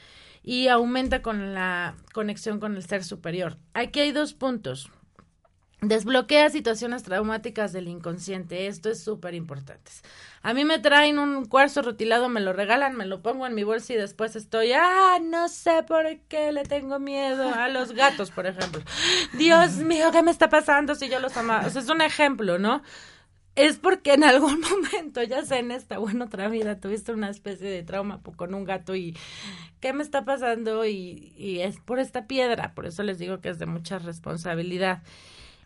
y 0.43 0.66
aumenta 0.66 1.22
con 1.22 1.55
la 1.55 1.95
conexión 2.12 2.59
con 2.59 2.74
el 2.74 2.82
ser 2.82 3.05
superior. 3.05 3.57
Aquí 3.72 4.01
hay 4.01 4.11
dos 4.11 4.34
puntos. 4.34 4.91
Desbloquea 5.81 6.51
situaciones 6.51 7.05
traumáticas 7.05 7.72
del 7.72 7.87
inconsciente. 7.87 8.66
Esto 8.66 8.91
es 8.91 9.01
súper 9.01 9.35
importante. 9.35 9.93
A 10.43 10.53
mí 10.53 10.64
me 10.64 10.81
traen 10.81 11.20
un 11.20 11.45
cuarzo 11.45 11.83
rutilado, 11.83 12.29
me 12.29 12.41
lo 12.41 12.53
regalan, 12.53 12.97
me 12.97 13.07
lo 13.07 13.22
pongo 13.22 13.47
en 13.47 13.55
mi 13.55 13.62
bolsa 13.62 13.93
y 13.93 13.97
después 13.97 14.35
estoy, 14.35 14.72
ah, 14.72 15.18
no 15.22 15.49
sé 15.49 15.85
por 15.87 16.05
qué 16.29 16.51
le 16.51 16.64
tengo 16.64 16.99
miedo 16.99 17.49
a 17.55 17.68
los 17.68 17.93
gatos, 17.93 18.33
por 18.33 18.47
ejemplo. 18.47 18.83
Dios 19.35 19.76
mío, 19.76 20.11
¿qué 20.11 20.22
me 20.24 20.33
está 20.33 20.49
pasando 20.49 20.97
si 20.97 21.09
yo 21.09 21.20
los 21.20 21.37
amaba? 21.37 21.68
Es 21.68 21.89
un 21.89 22.01
ejemplo, 22.01 22.59
¿no? 22.59 22.83
Es 23.55 23.79
porque 23.79 24.14
en 24.14 24.24
algún 24.24 24.61
momento, 24.93 25.22
ya 25.22 25.45
sea 25.45 25.61
en 25.61 25.70
esta 25.70 26.01
o 26.01 26.11
en 26.11 26.22
otra 26.22 26.49
vida, 26.49 26.81
tuviste 26.81 27.12
una 27.12 27.31
especie 27.31 27.70
de 27.70 27.85
trauma 27.85 28.20
con 28.37 28.53
un 28.53 28.64
gato 28.64 28.97
y 28.97 29.16
¿qué 29.79 29.93
me 29.93 30.03
está 30.03 30.24
pasando? 30.24 30.87
Y, 30.87 31.35
y 31.37 31.61
es 31.61 31.79
por 31.79 32.01
esta 32.01 32.26
piedra, 32.26 32.74
por 32.74 32.87
eso 32.87 33.05
les 33.05 33.18
digo 33.20 33.41
que 33.41 33.51
es 33.51 33.61
de 33.61 33.66
mucha 33.66 34.01
responsabilidad. 34.01 35.03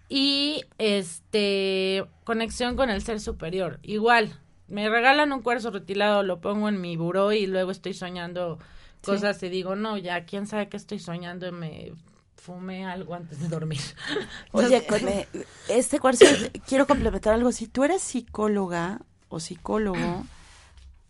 Y 0.09 0.65
este, 0.79 2.05
conexión 2.25 2.77
con 2.77 2.91
el 2.91 3.03
ser 3.03 3.21
superior, 3.21 3.79
igual, 3.83 4.39
me 4.69 4.89
regalan 4.89 5.33
un 5.33 5.43
cuarzo 5.43 5.71
rutilado, 5.71 6.23
lo 6.23 6.41
pongo 6.41 6.69
en 6.69 6.81
mi 6.81 6.97
buró 6.97 7.33
y 7.33 7.47
luego 7.47 7.71
estoy 7.71 7.95
soñando 7.95 8.59
cosas 9.03 9.43
y 9.43 9.49
digo, 9.49 9.77
no, 9.77 9.99
ya, 9.99 10.25
quién 10.25 10.47
sabe 10.47 10.69
qué 10.69 10.77
estoy 10.77 10.99
soñando 10.99 11.47
y 11.47 11.53
me 11.53 11.93
fumé 12.37 12.85
algo 12.87 13.15
antes 13.15 13.41
de 13.41 13.49
dormir. 13.49 13.81
Oye, 14.53 14.85
con 14.87 15.07
eh, 15.09 15.29
este 15.69 16.01
cuarzo, 16.01 16.25
quiero 16.67 16.87
complementar 16.87 17.35
algo. 17.35 17.53
Si 17.53 17.69
tú 17.69 17.85
eres 17.85 18.03
psicóloga 18.03 19.01
o 19.29 19.41
psicólogo, 19.41 20.25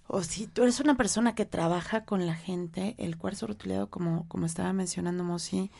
o 0.06 0.22
si 0.22 0.46
tú 0.46 0.62
eres 0.62 0.80
una 0.80 0.96
persona 0.96 1.34
que 1.34 1.46
trabaja 1.46 2.04
con 2.04 2.26
la 2.26 2.34
gente, 2.34 2.94
el 2.98 3.16
cuarzo 3.16 3.46
rutilado, 3.46 3.88
como, 3.88 4.28
como 4.28 4.44
estaba 4.44 4.72
mencionando 4.72 5.24
Mosi, 5.24 5.70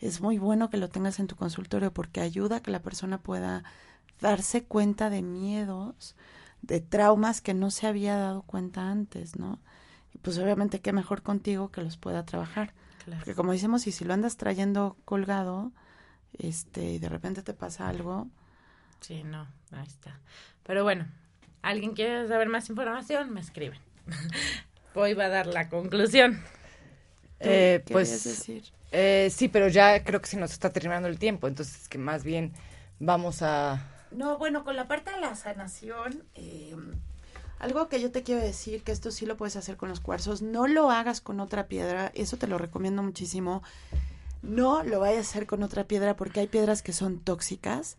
es 0.00 0.20
muy 0.20 0.38
bueno 0.38 0.70
que 0.70 0.76
lo 0.76 0.88
tengas 0.88 1.18
en 1.18 1.26
tu 1.26 1.36
consultorio 1.36 1.92
porque 1.92 2.20
ayuda 2.20 2.56
a 2.56 2.60
que 2.60 2.70
la 2.70 2.82
persona 2.82 3.18
pueda 3.18 3.64
darse 4.20 4.64
cuenta 4.64 5.10
de 5.10 5.22
miedos, 5.22 6.16
de 6.62 6.80
traumas 6.80 7.40
que 7.40 7.54
no 7.54 7.70
se 7.70 7.86
había 7.86 8.16
dado 8.16 8.42
cuenta 8.42 8.90
antes, 8.90 9.36
¿no? 9.36 9.58
pues 10.22 10.36
obviamente 10.38 10.80
qué 10.80 10.92
mejor 10.92 11.22
contigo 11.22 11.70
que 11.70 11.80
los 11.80 11.96
pueda 11.96 12.24
trabajar. 12.24 12.74
Claro. 13.04 13.20
Porque 13.20 13.36
como 13.36 13.52
decimos, 13.52 13.86
y 13.86 13.92
si 13.92 14.04
lo 14.04 14.14
andas 14.14 14.36
trayendo 14.36 14.96
colgado, 15.04 15.70
este, 16.32 16.92
y 16.92 16.98
de 16.98 17.08
repente 17.08 17.42
te 17.42 17.54
pasa 17.54 17.88
algo, 17.88 18.26
Sí, 19.00 19.22
no, 19.22 19.46
ahí 19.72 19.86
está. 19.86 20.18
Pero 20.64 20.82
bueno, 20.82 21.06
¿alguien 21.62 21.94
quiere 21.94 22.26
saber 22.28 22.48
más 22.48 22.68
información? 22.68 23.32
Me 23.32 23.40
escriben. 23.40 23.78
Hoy 24.94 25.14
va 25.14 25.26
a 25.26 25.28
dar 25.28 25.46
la 25.46 25.68
conclusión. 25.68 26.42
Eh, 27.40 27.82
¿qué 27.86 27.92
pues 27.92 28.24
decir? 28.24 28.64
eh, 28.92 29.30
sí, 29.34 29.48
pero 29.48 29.68
ya 29.68 30.02
creo 30.02 30.20
que 30.20 30.28
se 30.28 30.36
nos 30.36 30.52
está 30.52 30.72
terminando 30.72 31.08
el 31.08 31.18
tiempo, 31.18 31.46
entonces 31.46 31.88
que 31.88 31.98
más 31.98 32.24
bien 32.24 32.52
vamos 32.98 33.42
a... 33.42 33.80
No, 34.10 34.38
bueno, 34.38 34.64
con 34.64 34.76
la 34.76 34.88
parte 34.88 35.10
de 35.10 35.20
la 35.20 35.34
sanación, 35.36 36.24
eh, 36.34 36.74
algo 37.58 37.88
que 37.88 38.00
yo 38.00 38.10
te 38.10 38.22
quiero 38.22 38.40
decir, 38.40 38.82
que 38.82 38.92
esto 38.92 39.10
sí 39.10 39.26
lo 39.26 39.36
puedes 39.36 39.56
hacer 39.56 39.76
con 39.76 39.88
los 39.88 40.00
cuarzos, 40.00 40.42
no 40.42 40.66
lo 40.66 40.90
hagas 40.90 41.20
con 41.20 41.40
otra 41.40 41.66
piedra, 41.66 42.10
eso 42.14 42.36
te 42.36 42.46
lo 42.46 42.58
recomiendo 42.58 43.02
muchísimo. 43.02 43.62
No 44.42 44.84
lo 44.84 45.00
vayas 45.00 45.26
a 45.26 45.30
hacer 45.30 45.46
con 45.46 45.64
otra 45.64 45.84
piedra 45.84 46.14
porque 46.16 46.40
hay 46.40 46.46
piedras 46.46 46.82
que 46.82 46.92
son 46.92 47.18
tóxicas, 47.18 47.96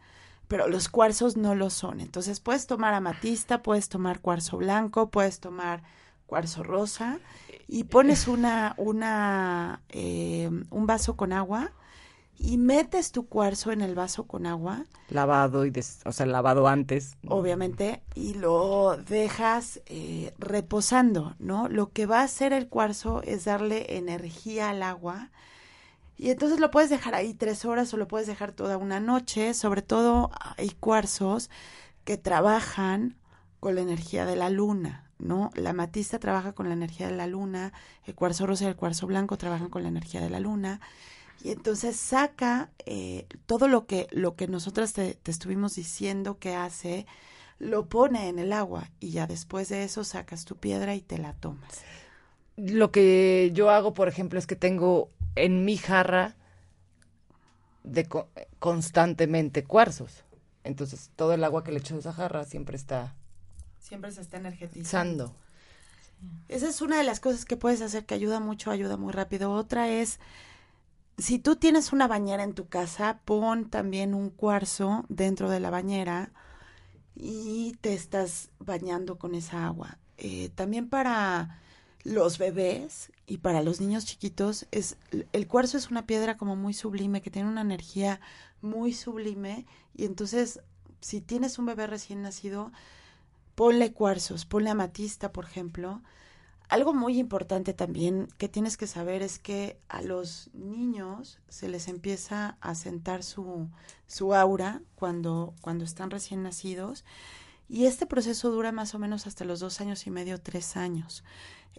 pero 0.47 0.67
los 0.67 0.87
cuarzos 0.87 1.35
no 1.35 1.53
lo 1.53 1.69
son. 1.69 1.99
Entonces 1.99 2.39
puedes 2.39 2.65
tomar 2.65 2.93
amatista, 2.93 3.61
puedes 3.61 3.89
tomar 3.89 4.21
cuarzo 4.21 4.57
blanco, 4.57 5.09
puedes 5.09 5.39
tomar 5.41 5.83
cuarzo 6.29 6.63
rosa 6.63 7.19
y 7.67 7.85
pones 7.85 8.27
una, 8.27 8.73
una, 8.77 9.81
eh, 9.89 10.49
un 10.69 10.85
vaso 10.87 11.15
con 11.15 11.33
agua 11.33 11.71
y 12.37 12.57
metes 12.57 13.11
tu 13.11 13.27
cuarzo 13.27 13.71
en 13.71 13.81
el 13.81 13.95
vaso 13.95 14.25
con 14.25 14.45
agua 14.45 14.85
Lavado 15.09 15.65
y, 15.65 15.71
des- 15.71 15.99
o 16.05 16.11
sea, 16.11 16.25
lavado 16.25 16.67
antes. 16.67 17.17
obviamente, 17.27 18.01
y 18.15 18.35
lo 18.35 18.95
dejas 18.97 19.81
eh, 19.87 20.33
reposando, 20.37 21.35
¿no? 21.39 21.67
Lo 21.67 21.91
que 21.91 22.05
va 22.05 22.21
a 22.21 22.23
hacer 22.23 22.53
el 22.53 22.69
cuarzo 22.69 23.21
es 23.23 23.45
darle 23.45 23.97
energía 23.97 24.69
al 24.69 24.83
agua. 24.83 25.31
Y 26.17 26.29
entonces 26.31 26.59
lo 26.59 26.69
puedes 26.69 26.89
dejar 26.89 27.15
ahí 27.15 27.33
tres 27.33 27.65
horas 27.65 27.93
o 27.93 27.97
lo 27.97 28.07
puedes 28.07 28.27
dejar 28.27 28.51
toda 28.51 28.77
una 28.77 28.99
noche. 28.99 29.53
Sobre 29.53 29.81
todo 29.81 30.31
hay 30.57 30.69
cuarzos 30.71 31.49
que 32.05 32.17
trabajan 32.17 33.17
con 33.59 33.75
la 33.75 33.81
energía 33.81 34.25
de 34.25 34.35
la 34.35 34.49
luna, 34.49 35.08
¿no? 35.19 35.51
La 35.53 35.73
matista 35.73 36.19
trabaja 36.19 36.53
con 36.53 36.67
la 36.67 36.73
energía 36.73 37.07
de 37.07 37.15
la 37.15 37.27
luna, 37.27 37.73
el 38.05 38.15
cuarzo 38.15 38.47
rosa 38.47 38.65
y 38.65 38.67
el 38.67 38.75
cuarzo 38.75 39.05
blanco 39.05 39.37
trabajan 39.37 39.69
con 39.69 39.83
la 39.83 39.89
energía 39.89 40.21
de 40.21 40.29
la 40.29 40.39
luna. 40.39 40.79
Y 41.43 41.51
entonces 41.51 41.95
saca 41.95 42.69
eh, 42.85 43.27
todo 43.45 43.67
lo 43.67 43.85
que, 43.85 44.07
lo 44.11 44.35
que 44.35 44.47
nosotras 44.47 44.93
te, 44.93 45.17
estuvimos 45.25 45.75
diciendo 45.75 46.37
que 46.37 46.55
hace, 46.55 47.05
lo 47.59 47.87
pone 47.87 48.27
en 48.27 48.39
el 48.39 48.51
agua 48.51 48.89
y 48.99 49.11
ya 49.11 49.27
después 49.27 49.69
de 49.69 49.83
eso 49.83 50.03
sacas 50.03 50.45
tu 50.45 50.55
piedra 50.57 50.95
y 50.95 51.01
te 51.01 51.17
la 51.17 51.33
tomas. 51.33 51.81
Lo 52.57 52.91
que 52.91 53.51
yo 53.53 53.69
hago, 53.69 53.93
por 53.93 54.09
ejemplo, 54.09 54.37
es 54.39 54.47
que 54.47 54.55
tengo 54.57 55.11
en 55.35 55.63
mi 55.63 55.77
jarra 55.77 56.35
de 57.83 58.05
co- 58.05 58.27
constantemente 58.59 59.63
cuarzos. 59.63 60.25
Entonces, 60.65 61.11
todo 61.15 61.33
el 61.33 61.43
agua 61.45 61.63
que 61.63 61.71
le 61.71 61.79
echo 61.79 61.95
a 61.95 61.99
esa 61.99 62.11
jarra 62.13 62.43
siempre 62.43 62.75
está 62.75 63.15
Siempre 63.79 64.11
se 64.11 64.21
está 64.21 64.37
energetizando. 64.37 65.35
Esa 66.47 66.67
es 66.67 66.81
una 66.81 66.97
de 66.97 67.03
las 67.03 67.19
cosas 67.19 67.45
que 67.45 67.57
puedes 67.57 67.81
hacer 67.81 68.05
que 68.05 68.15
ayuda 68.15 68.39
mucho, 68.39 68.71
ayuda 68.71 68.97
muy 68.97 69.13
rápido. 69.13 69.51
Otra 69.51 69.89
es, 69.89 70.19
si 71.17 71.39
tú 71.39 71.55
tienes 71.55 71.93
una 71.93 72.07
bañera 72.07 72.43
en 72.43 72.53
tu 72.53 72.67
casa, 72.67 73.19
pon 73.25 73.69
también 73.69 74.13
un 74.13 74.29
cuarzo 74.29 75.05
dentro 75.09 75.49
de 75.49 75.59
la 75.59 75.69
bañera 75.69 76.31
y 77.15 77.75
te 77.81 77.93
estás 77.93 78.49
bañando 78.59 79.17
con 79.17 79.35
esa 79.35 79.65
agua. 79.65 79.97
Eh, 80.17 80.49
también 80.55 80.89
para 80.89 81.59
los 82.03 82.37
bebés 82.37 83.11
y 83.27 83.37
para 83.37 83.61
los 83.61 83.79
niños 83.79 84.05
chiquitos, 84.05 84.65
es, 84.71 84.97
el 85.33 85.47
cuarzo 85.47 85.77
es 85.77 85.89
una 85.89 86.05
piedra 86.05 86.37
como 86.37 86.55
muy 86.55 86.73
sublime, 86.73 87.21
que 87.21 87.31
tiene 87.31 87.49
una 87.49 87.61
energía 87.61 88.19
muy 88.61 88.93
sublime 88.93 89.65
y 89.95 90.05
entonces 90.05 90.61
si 91.01 91.21
tienes 91.21 91.59
un 91.59 91.65
bebé 91.65 91.87
recién 91.87 92.21
nacido, 92.21 92.71
ponle 93.59 93.91
cuarzos, 93.91 94.45
ponle 94.45 94.69
amatista, 94.69 95.33
por 95.33 95.43
ejemplo. 95.43 96.01
Algo 96.69 96.93
muy 96.93 97.19
importante 97.19 97.73
también 97.73 98.29
que 98.37 98.47
tienes 98.47 98.77
que 98.77 98.87
saber 98.87 99.21
es 99.21 99.37
que 99.37 99.77
a 99.89 100.01
los 100.01 100.49
niños 100.53 101.41
se 101.49 101.67
les 101.67 101.89
empieza 101.89 102.55
a 102.61 102.73
sentar 102.73 103.21
su, 103.21 103.67
su 104.07 104.33
aura 104.33 104.81
cuando, 104.95 105.55
cuando 105.59 105.83
están 105.83 106.09
recién 106.09 106.41
nacidos 106.41 107.03
y 107.67 107.85
este 107.85 108.05
proceso 108.05 108.49
dura 108.49 108.71
más 108.71 108.95
o 108.95 108.97
menos 108.97 109.27
hasta 109.27 109.43
los 109.43 109.59
dos 109.59 109.81
años 109.81 110.07
y 110.07 110.09
medio, 110.09 110.39
tres 110.39 110.77
años. 110.77 111.25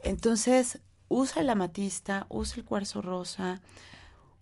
Entonces, 0.03 0.81
usa 1.09 1.41
el 1.41 1.49
amatista, 1.49 2.27
usa 2.29 2.57
el 2.59 2.67
cuarzo 2.67 3.01
rosa, 3.01 3.63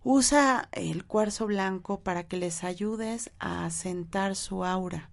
usa 0.03 0.67
el 0.73 1.05
cuarzo 1.05 1.47
blanco 1.47 2.01
para 2.01 2.27
que 2.27 2.35
les 2.35 2.65
ayudes 2.65 3.31
a 3.39 3.63
asentar 3.63 4.35
su 4.35 4.65
aura. 4.65 5.09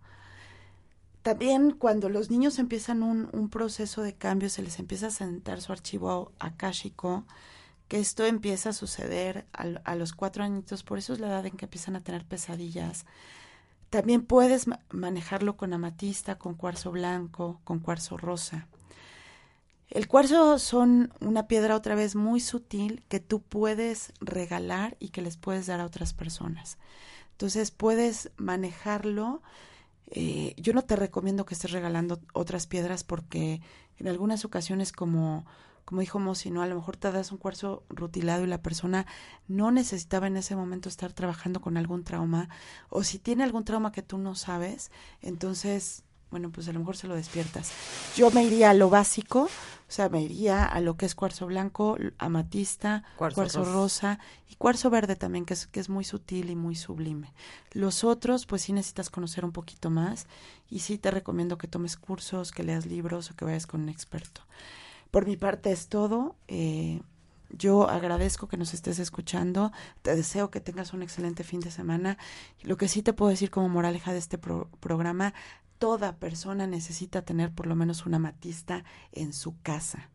También 1.26 1.72
cuando 1.72 2.08
los 2.08 2.30
niños 2.30 2.60
empiezan 2.60 3.02
un, 3.02 3.48
proceso 3.48 4.02
de 4.02 4.14
cambio, 4.14 4.48
se 4.48 4.62
les 4.62 4.78
empieza 4.78 5.08
a 5.08 5.10
sentar 5.10 5.60
su 5.60 5.72
archivo 5.72 6.30
akáshico, 6.38 7.24
que 7.88 7.98
esto 7.98 8.24
empieza 8.24 8.68
a 8.68 8.72
suceder 8.72 9.44
a, 9.52 9.96
los 9.96 10.12
cuatro 10.12 10.44
añitos, 10.44 10.84
por 10.84 10.98
eso 10.98 11.14
es 11.14 11.18
la 11.18 11.26
edad 11.26 11.44
en 11.44 11.56
que 11.56 11.64
empiezan 11.64 11.96
a 11.96 12.04
tener 12.04 12.24
pesadillas. 12.24 13.06
También 13.90 14.24
puedes 14.24 14.68
ma- 14.68 14.78
manejarlo 14.90 15.56
con 15.56 15.72
amatista, 15.72 16.38
con 16.38 16.54
cuarzo 16.54 16.92
blanco, 16.92 17.60
con 17.64 17.80
cuarzo 17.80 18.16
rosa. 18.16 18.68
El 19.90 20.06
cuarzo 20.06 20.60
son 20.60 21.12
una 21.18 21.48
piedra 21.48 21.74
otra 21.74 21.96
vez 21.96 22.14
muy 22.14 22.38
sutil 22.38 23.02
que 23.08 23.18
tú 23.18 23.42
puedes 23.42 24.12
regalar 24.20 24.96
y 25.00 25.08
que 25.08 25.22
les 25.22 25.36
puedes 25.36 25.66
dar 25.66 25.80
a 25.80 25.86
otras 25.86 26.12
personas. 26.12 26.78
Entonces 27.32 27.72
puedes 27.72 28.30
manejarlo. 28.36 29.42
Eh, 30.08 30.54
yo 30.56 30.72
no 30.72 30.82
te 30.82 30.96
recomiendo 30.96 31.44
que 31.44 31.54
estés 31.54 31.72
regalando 31.72 32.20
otras 32.32 32.66
piedras 32.66 33.04
porque 33.04 33.60
en 33.98 34.08
algunas 34.08 34.44
ocasiones 34.44 34.92
como 34.92 35.44
como 35.86 36.00
dijo 36.00 36.18
Mosi, 36.18 36.50
¿no? 36.50 36.62
A 36.62 36.66
lo 36.66 36.74
mejor 36.74 36.96
te 36.96 37.12
das 37.12 37.30
un 37.30 37.38
cuarzo 37.38 37.84
rutilado 37.88 38.42
y 38.42 38.48
la 38.48 38.60
persona 38.60 39.06
no 39.46 39.70
necesitaba 39.70 40.26
en 40.26 40.36
ese 40.36 40.56
momento 40.56 40.88
estar 40.88 41.12
trabajando 41.12 41.60
con 41.60 41.76
algún 41.76 42.02
trauma 42.02 42.48
o 42.88 43.04
si 43.04 43.20
tiene 43.20 43.44
algún 43.44 43.64
trauma 43.64 43.92
que 43.92 44.02
tú 44.02 44.18
no 44.18 44.34
sabes, 44.34 44.90
entonces, 45.22 46.02
bueno, 46.30 46.50
pues 46.50 46.68
a 46.68 46.72
lo 46.72 46.80
mejor 46.80 46.96
se 46.96 47.06
lo 47.06 47.14
despiertas. 47.14 47.70
Yo 48.16 48.30
me 48.30 48.44
iría 48.44 48.70
a 48.70 48.74
lo 48.74 48.90
básico, 48.90 49.42
o 49.44 49.48
sea, 49.92 50.08
me 50.08 50.20
iría 50.22 50.64
a 50.64 50.80
lo 50.80 50.96
que 50.96 51.06
es 51.06 51.14
cuarzo 51.14 51.46
blanco, 51.46 51.96
amatista, 52.18 53.04
Cuarzo 53.16 53.34
cuarzo, 53.36 53.58
rosa. 53.60 53.72
rosa 53.72 54.18
y 54.50 54.56
cuarzo 54.56 54.90
verde 54.90 55.16
también, 55.16 55.44
que 55.44 55.54
es, 55.54 55.66
que 55.66 55.80
es 55.80 55.88
muy 55.88 56.04
sutil 56.04 56.50
y 56.50 56.56
muy 56.56 56.74
sublime. 56.74 57.32
Los 57.72 58.02
otros, 58.04 58.46
pues 58.46 58.62
sí 58.62 58.72
necesitas 58.72 59.08
conocer 59.10 59.44
un 59.44 59.52
poquito 59.52 59.88
más 59.90 60.26
y 60.68 60.80
sí 60.80 60.98
te 60.98 61.10
recomiendo 61.10 61.58
que 61.58 61.68
tomes 61.68 61.96
cursos, 61.96 62.50
que 62.52 62.64
leas 62.64 62.86
libros 62.86 63.30
o 63.30 63.36
que 63.36 63.44
vayas 63.44 63.66
con 63.66 63.82
un 63.82 63.88
experto. 63.88 64.40
Por 65.10 65.26
mi 65.26 65.36
parte 65.36 65.70
es 65.70 65.86
todo. 65.88 66.34
Eh, 66.48 67.00
yo 67.50 67.88
agradezco 67.88 68.48
que 68.48 68.56
nos 68.56 68.74
estés 68.74 68.98
escuchando. 68.98 69.70
Te 70.02 70.16
deseo 70.16 70.50
que 70.50 70.60
tengas 70.60 70.92
un 70.92 71.02
excelente 71.02 71.44
fin 71.44 71.60
de 71.60 71.70
semana. 71.70 72.18
Lo 72.62 72.76
que 72.76 72.88
sí 72.88 73.02
te 73.02 73.12
puedo 73.12 73.30
decir 73.30 73.50
como 73.50 73.68
moraleja 73.68 74.12
de 74.12 74.18
este 74.18 74.36
pro- 74.36 74.68
programa, 74.80 75.32
toda 75.78 76.16
persona 76.16 76.66
necesita 76.66 77.22
tener 77.22 77.52
por 77.52 77.66
lo 77.66 77.74
menos 77.74 78.06
una 78.06 78.18
matista 78.18 78.84
en 79.12 79.32
su 79.32 79.60
casa. 79.62 80.10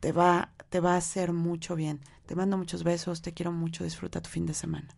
Te 0.00 0.12
va, 0.12 0.52
te 0.68 0.80
va 0.80 0.94
a 0.94 0.98
hacer 0.98 1.32
mucho 1.32 1.74
bien. 1.74 2.00
Te 2.26 2.34
mando 2.34 2.56
muchos 2.56 2.84
besos, 2.84 3.22
te 3.22 3.32
quiero 3.32 3.52
mucho, 3.52 3.84
disfruta 3.84 4.20
tu 4.20 4.28
fin 4.28 4.46
de 4.46 4.54
semana. 4.54 4.88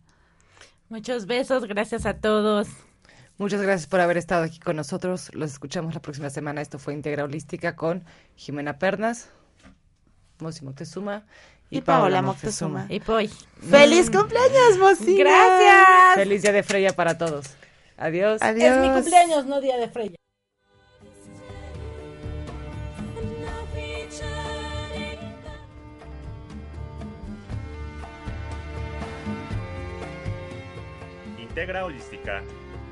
Muchos 0.89 1.25
besos, 1.25 1.65
gracias 1.65 2.05
a 2.05 2.15
todos. 2.15 2.67
Muchas 3.37 3.61
gracias 3.61 3.87
por 3.87 4.01
haber 4.01 4.17
estado 4.17 4.43
aquí 4.43 4.59
con 4.59 4.75
nosotros. 4.75 5.33
Los 5.33 5.53
escuchamos 5.53 5.93
la 5.93 6.01
próxima 6.01 6.29
semana. 6.29 6.61
Esto 6.61 6.77
fue 6.77 6.93
Integra 6.93 7.23
Holística 7.23 7.75
con 7.75 8.03
Jimena 8.35 8.77
Pernas, 8.77 9.29
Mosi 10.39 10.63
Moctezuma 10.63 11.25
y, 11.69 11.77
Y 11.77 11.81
Paola 11.81 12.21
Moctezuma. 12.21 12.85
Y 12.89 12.99
voy. 12.99 13.31
¡Feliz 13.61 14.11
cumpleaños, 14.11 14.77
Mocina! 14.77 15.23
Gracias. 15.23 16.15
Feliz 16.15 16.41
día 16.43 16.51
de 16.51 16.61
Freya 16.61 16.93
para 16.93 17.17
todos. 17.17 17.47
Adiós. 18.01 18.41
Adiós. 18.41 18.77
Es 18.77 18.81
mi 18.81 18.89
cumpleaños, 18.89 19.45
no 19.45 19.61
día 19.61 19.77
de 19.77 19.87
Freya. 19.87 20.17
Integra 31.37 31.85
Holística, 31.85 32.41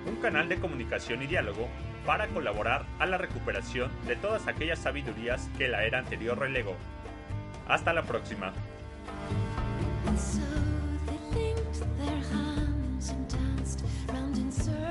un 0.06 0.18
canal 0.18 0.48
de 0.48 0.60
comunicación 0.60 1.24
y 1.24 1.28
diálogo 1.28 1.68
para 2.06 2.28
colaborar 2.28 2.86
a 3.00 3.08
la 3.08 3.18
recuperación 3.18 3.90
de 4.06 4.16
todas 4.16 4.48
aquellas 4.48 4.78
sabidurías 4.78 5.50
que 5.58 5.70
la 5.70 5.86
era 5.86 5.98
anterior 6.00 6.38
relegó. 6.38 6.76
Hasta 7.68 7.94
la 7.94 8.04
próxima. 8.04 8.54